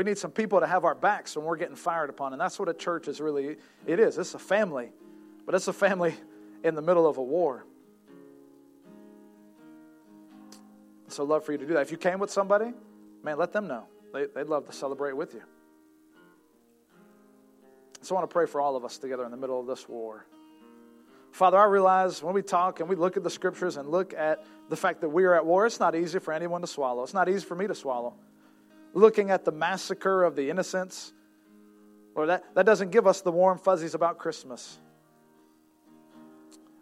We 0.00 0.04
need 0.04 0.16
some 0.16 0.30
people 0.30 0.60
to 0.60 0.66
have 0.66 0.86
our 0.86 0.94
backs 0.94 1.36
when 1.36 1.44
we're 1.44 1.58
getting 1.58 1.76
fired 1.76 2.08
upon. 2.08 2.32
And 2.32 2.40
that's 2.40 2.58
what 2.58 2.70
a 2.70 2.72
church 2.72 3.06
is 3.06 3.20
really 3.20 3.58
it 3.86 4.00
is. 4.00 4.16
It's 4.16 4.32
a 4.32 4.38
family, 4.38 4.92
but 5.44 5.54
it's 5.54 5.68
a 5.68 5.74
family 5.74 6.14
in 6.64 6.74
the 6.74 6.80
middle 6.80 7.06
of 7.06 7.18
a 7.18 7.22
war. 7.22 7.66
So, 11.08 11.22
love 11.24 11.44
for 11.44 11.52
you 11.52 11.58
to 11.58 11.66
do 11.66 11.74
that. 11.74 11.82
If 11.82 11.90
you 11.90 11.98
came 11.98 12.18
with 12.18 12.30
somebody, 12.30 12.72
man, 13.22 13.36
let 13.36 13.52
them 13.52 13.68
know. 13.68 13.88
They, 14.14 14.24
would 14.34 14.48
love 14.48 14.64
to 14.68 14.72
celebrate 14.72 15.12
with 15.12 15.34
you. 15.34 15.42
So, 18.00 18.14
I 18.14 18.20
want 18.20 18.30
to 18.30 18.32
pray 18.32 18.46
for 18.46 18.62
all 18.62 18.76
of 18.76 18.86
us 18.86 18.96
together 18.96 19.26
in 19.26 19.30
the 19.30 19.36
middle 19.36 19.60
of 19.60 19.66
this 19.66 19.86
war. 19.86 20.24
Father, 21.30 21.58
I 21.58 21.64
realize 21.64 22.22
when 22.22 22.32
we 22.32 22.40
talk 22.40 22.80
and 22.80 22.88
we 22.88 22.96
look 22.96 23.18
at 23.18 23.22
the 23.22 23.28
scriptures 23.28 23.76
and 23.76 23.90
look 23.90 24.14
at 24.14 24.46
the 24.70 24.76
fact 24.76 25.02
that 25.02 25.10
we 25.10 25.24
are 25.24 25.34
at 25.34 25.44
war, 25.44 25.66
it's 25.66 25.78
not 25.78 25.94
easy 25.94 26.20
for 26.20 26.32
anyone 26.32 26.62
to 26.62 26.66
swallow. 26.66 27.02
It's 27.02 27.12
not 27.12 27.28
easy 27.28 27.44
for 27.44 27.54
me 27.54 27.66
to 27.66 27.74
swallow. 27.74 28.14
Looking 28.92 29.30
at 29.30 29.44
the 29.44 29.52
massacre 29.52 30.24
of 30.24 30.34
the 30.36 30.50
innocents, 30.50 31.12
Lord, 32.14 32.28
that, 32.28 32.54
that 32.54 32.66
doesn't 32.66 32.90
give 32.90 33.06
us 33.06 33.20
the 33.20 33.32
warm 33.32 33.58
fuzzies 33.58 33.94
about 33.94 34.18
Christmas. 34.18 34.78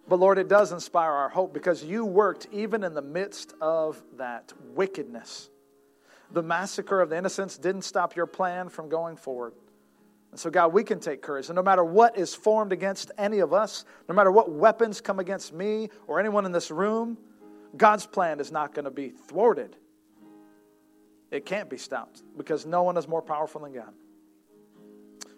But 0.09 0.19
Lord, 0.19 0.39
it 0.39 0.49
does 0.49 0.73
inspire 0.73 1.11
our 1.11 1.29
hope 1.29 1.53
because 1.53 1.85
you 1.85 2.05
worked 2.05 2.49
even 2.51 2.83
in 2.83 2.95
the 2.95 3.03
midst 3.03 3.55
of 3.61 4.03
that 4.17 4.53
wickedness. 4.75 5.51
The 6.33 6.43
massacre 6.43 7.01
of 7.01 7.11
the 7.11 7.19
innocents 7.19 7.59
didn't 7.59 7.83
stop 7.83 8.17
your 8.17 8.27
plan 8.27 8.71
from 8.71 8.89
going 8.89 9.17
forward. 9.17 9.53
And 10.31 10.41
so, 10.41 10.51
God, 10.51 10.73
we 10.73 10.85
can 10.85 11.01
take 11.01 11.23
courage. 11.23 11.49
And 11.49 11.57
no 11.57 11.63
matter 11.63 11.85
what 11.85 12.19
is 12.19 12.35
formed 12.35 12.73
against 12.73 13.11
any 13.17 13.39
of 13.39 13.53
us, 13.53 13.85
no 14.09 14.15
matter 14.15 14.31
what 14.31 14.51
weapons 14.51 15.01
come 15.01 15.19
against 15.19 15.53
me 15.53 15.89
or 16.07 16.21
anyone 16.21 16.45
in 16.45 16.53
this 16.53 16.71
room, 16.71 17.17
God's 17.77 18.07
plan 18.07 18.41
is 18.41 18.53
not 18.53 18.75
going 18.75 18.85
to 18.85 18.91
be 18.91 19.11
thwarted. 19.11 19.77
It 21.31 21.45
can't 21.45 21.69
be 21.69 21.77
stopped 21.77 22.23
because 22.37 22.65
no 22.65 22.83
one 22.83 22.97
is 22.97 23.07
more 23.07 23.23
powerful 23.23 23.61
than 23.61 23.75
God. 23.75 23.93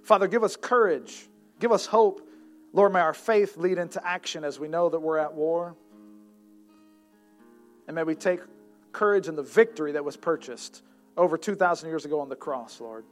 Father, 0.03 0.29
give 0.29 0.45
us 0.45 0.57
courage, 0.57 1.29
give 1.59 1.73
us 1.73 1.87
hope. 1.87 2.27
Lord, 2.73 2.93
may 2.93 3.01
our 3.01 3.15
faith 3.15 3.57
lead 3.57 3.79
into 3.79 4.05
action 4.07 4.45
as 4.45 4.61
we 4.61 4.69
know 4.69 4.89
that 4.89 5.01
we're 5.01 5.19
at 5.19 5.35
war. 5.35 5.75
And 7.89 7.97
may 7.97 8.05
we 8.05 8.15
take 8.15 8.41
courage 8.93 9.27
in 9.29 9.35
the 9.35 9.43
victory 9.43 9.93
that 9.93 10.05
was 10.05 10.17
purchased 10.17 10.83
over 11.17 11.37
2,000 11.37 11.89
years 11.89 12.05
ago 12.05 12.21
on 12.21 12.29
the 12.29 12.37
cross, 12.37 12.81
Lord. 12.81 13.05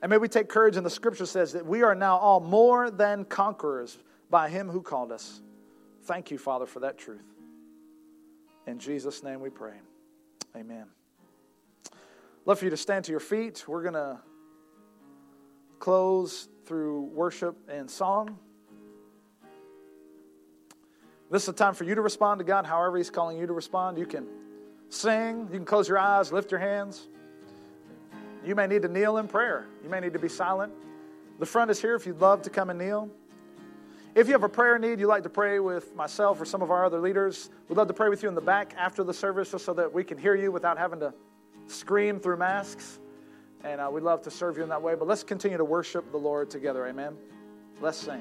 And 0.00 0.10
may 0.10 0.18
we 0.18 0.28
take 0.28 0.48
courage 0.48 0.76
in 0.76 0.84
the 0.84 0.90
scripture 0.90 1.26
says 1.26 1.52
that 1.54 1.66
we 1.66 1.82
are 1.82 1.94
now 1.94 2.16
all 2.18 2.40
more 2.40 2.90
than 2.90 3.24
conquerors 3.24 3.98
by 4.30 4.48
him 4.48 4.68
who 4.68 4.82
called 4.82 5.10
us. 5.10 5.40
Thank 6.04 6.30
you, 6.30 6.38
Father, 6.38 6.66
for 6.66 6.80
that 6.80 6.98
truth. 6.98 7.24
In 8.66 8.78
Jesus' 8.78 9.22
name 9.22 9.40
we 9.40 9.50
pray. 9.50 9.74
Amen. 10.56 10.86
Love 12.46 12.58
for 12.58 12.66
you 12.66 12.70
to 12.70 12.76
stand 12.76 13.06
to 13.06 13.10
your 13.10 13.20
feet. 13.20 13.64
We're 13.66 13.82
going 13.82 13.94
to 13.94 14.18
close 15.78 16.48
through 16.66 17.04
worship 17.04 17.56
and 17.68 17.90
song. 17.90 18.38
This 21.30 21.44
is 21.44 21.48
a 21.48 21.52
time 21.54 21.72
for 21.72 21.84
you 21.84 21.94
to 21.94 22.02
respond 22.02 22.40
to 22.40 22.44
God 22.44 22.66
however 22.66 22.98
He's 22.98 23.10
calling 23.10 23.38
you 23.38 23.46
to 23.46 23.54
respond. 23.54 23.96
You 23.96 24.04
can 24.04 24.26
sing, 24.90 25.48
you 25.50 25.56
can 25.56 25.64
close 25.64 25.88
your 25.88 25.98
eyes, 25.98 26.32
lift 26.32 26.50
your 26.50 26.60
hands. 26.60 27.08
You 28.44 28.54
may 28.54 28.66
need 28.66 28.82
to 28.82 28.88
kneel 28.88 29.16
in 29.16 29.26
prayer. 29.26 29.66
You 29.82 29.88
may 29.88 30.00
need 30.00 30.12
to 30.12 30.18
be 30.18 30.28
silent. 30.28 30.72
The 31.38 31.46
front 31.46 31.70
is 31.70 31.80
here 31.80 31.94
if 31.94 32.06
you'd 32.06 32.20
love 32.20 32.42
to 32.42 32.50
come 32.50 32.68
and 32.68 32.78
kneel. 32.78 33.08
If 34.14 34.26
you 34.26 34.34
have 34.34 34.44
a 34.44 34.50
prayer 34.50 34.78
need, 34.78 35.00
you'd 35.00 35.08
like 35.08 35.22
to 35.22 35.30
pray 35.30 35.60
with 35.60 35.96
myself 35.96 36.40
or 36.40 36.44
some 36.44 36.60
of 36.60 36.70
our 36.70 36.84
other 36.84 37.00
leaders, 37.00 37.48
we'd 37.68 37.76
love 37.76 37.88
to 37.88 37.94
pray 37.94 38.10
with 38.10 38.22
you 38.22 38.28
in 38.28 38.34
the 38.34 38.40
back 38.42 38.74
after 38.76 39.02
the 39.02 39.14
service 39.14 39.50
just 39.50 39.64
so 39.64 39.72
that 39.74 39.92
we 39.92 40.04
can 40.04 40.18
hear 40.18 40.34
you 40.34 40.52
without 40.52 40.76
having 40.76 41.00
to 41.00 41.12
scream 41.66 42.20
through 42.20 42.36
masks. 42.38 42.98
And 43.62 43.80
uh, 43.80 43.88
we'd 43.90 44.02
love 44.02 44.22
to 44.22 44.30
serve 44.30 44.58
you 44.58 44.62
in 44.62 44.68
that 44.68 44.82
way. 44.82 44.94
But 44.94 45.08
let's 45.08 45.22
continue 45.22 45.56
to 45.56 45.64
worship 45.64 46.10
the 46.10 46.18
Lord 46.18 46.50
together. 46.50 46.86
Amen. 46.86 47.16
Let's 47.80 47.98
sing. 47.98 48.20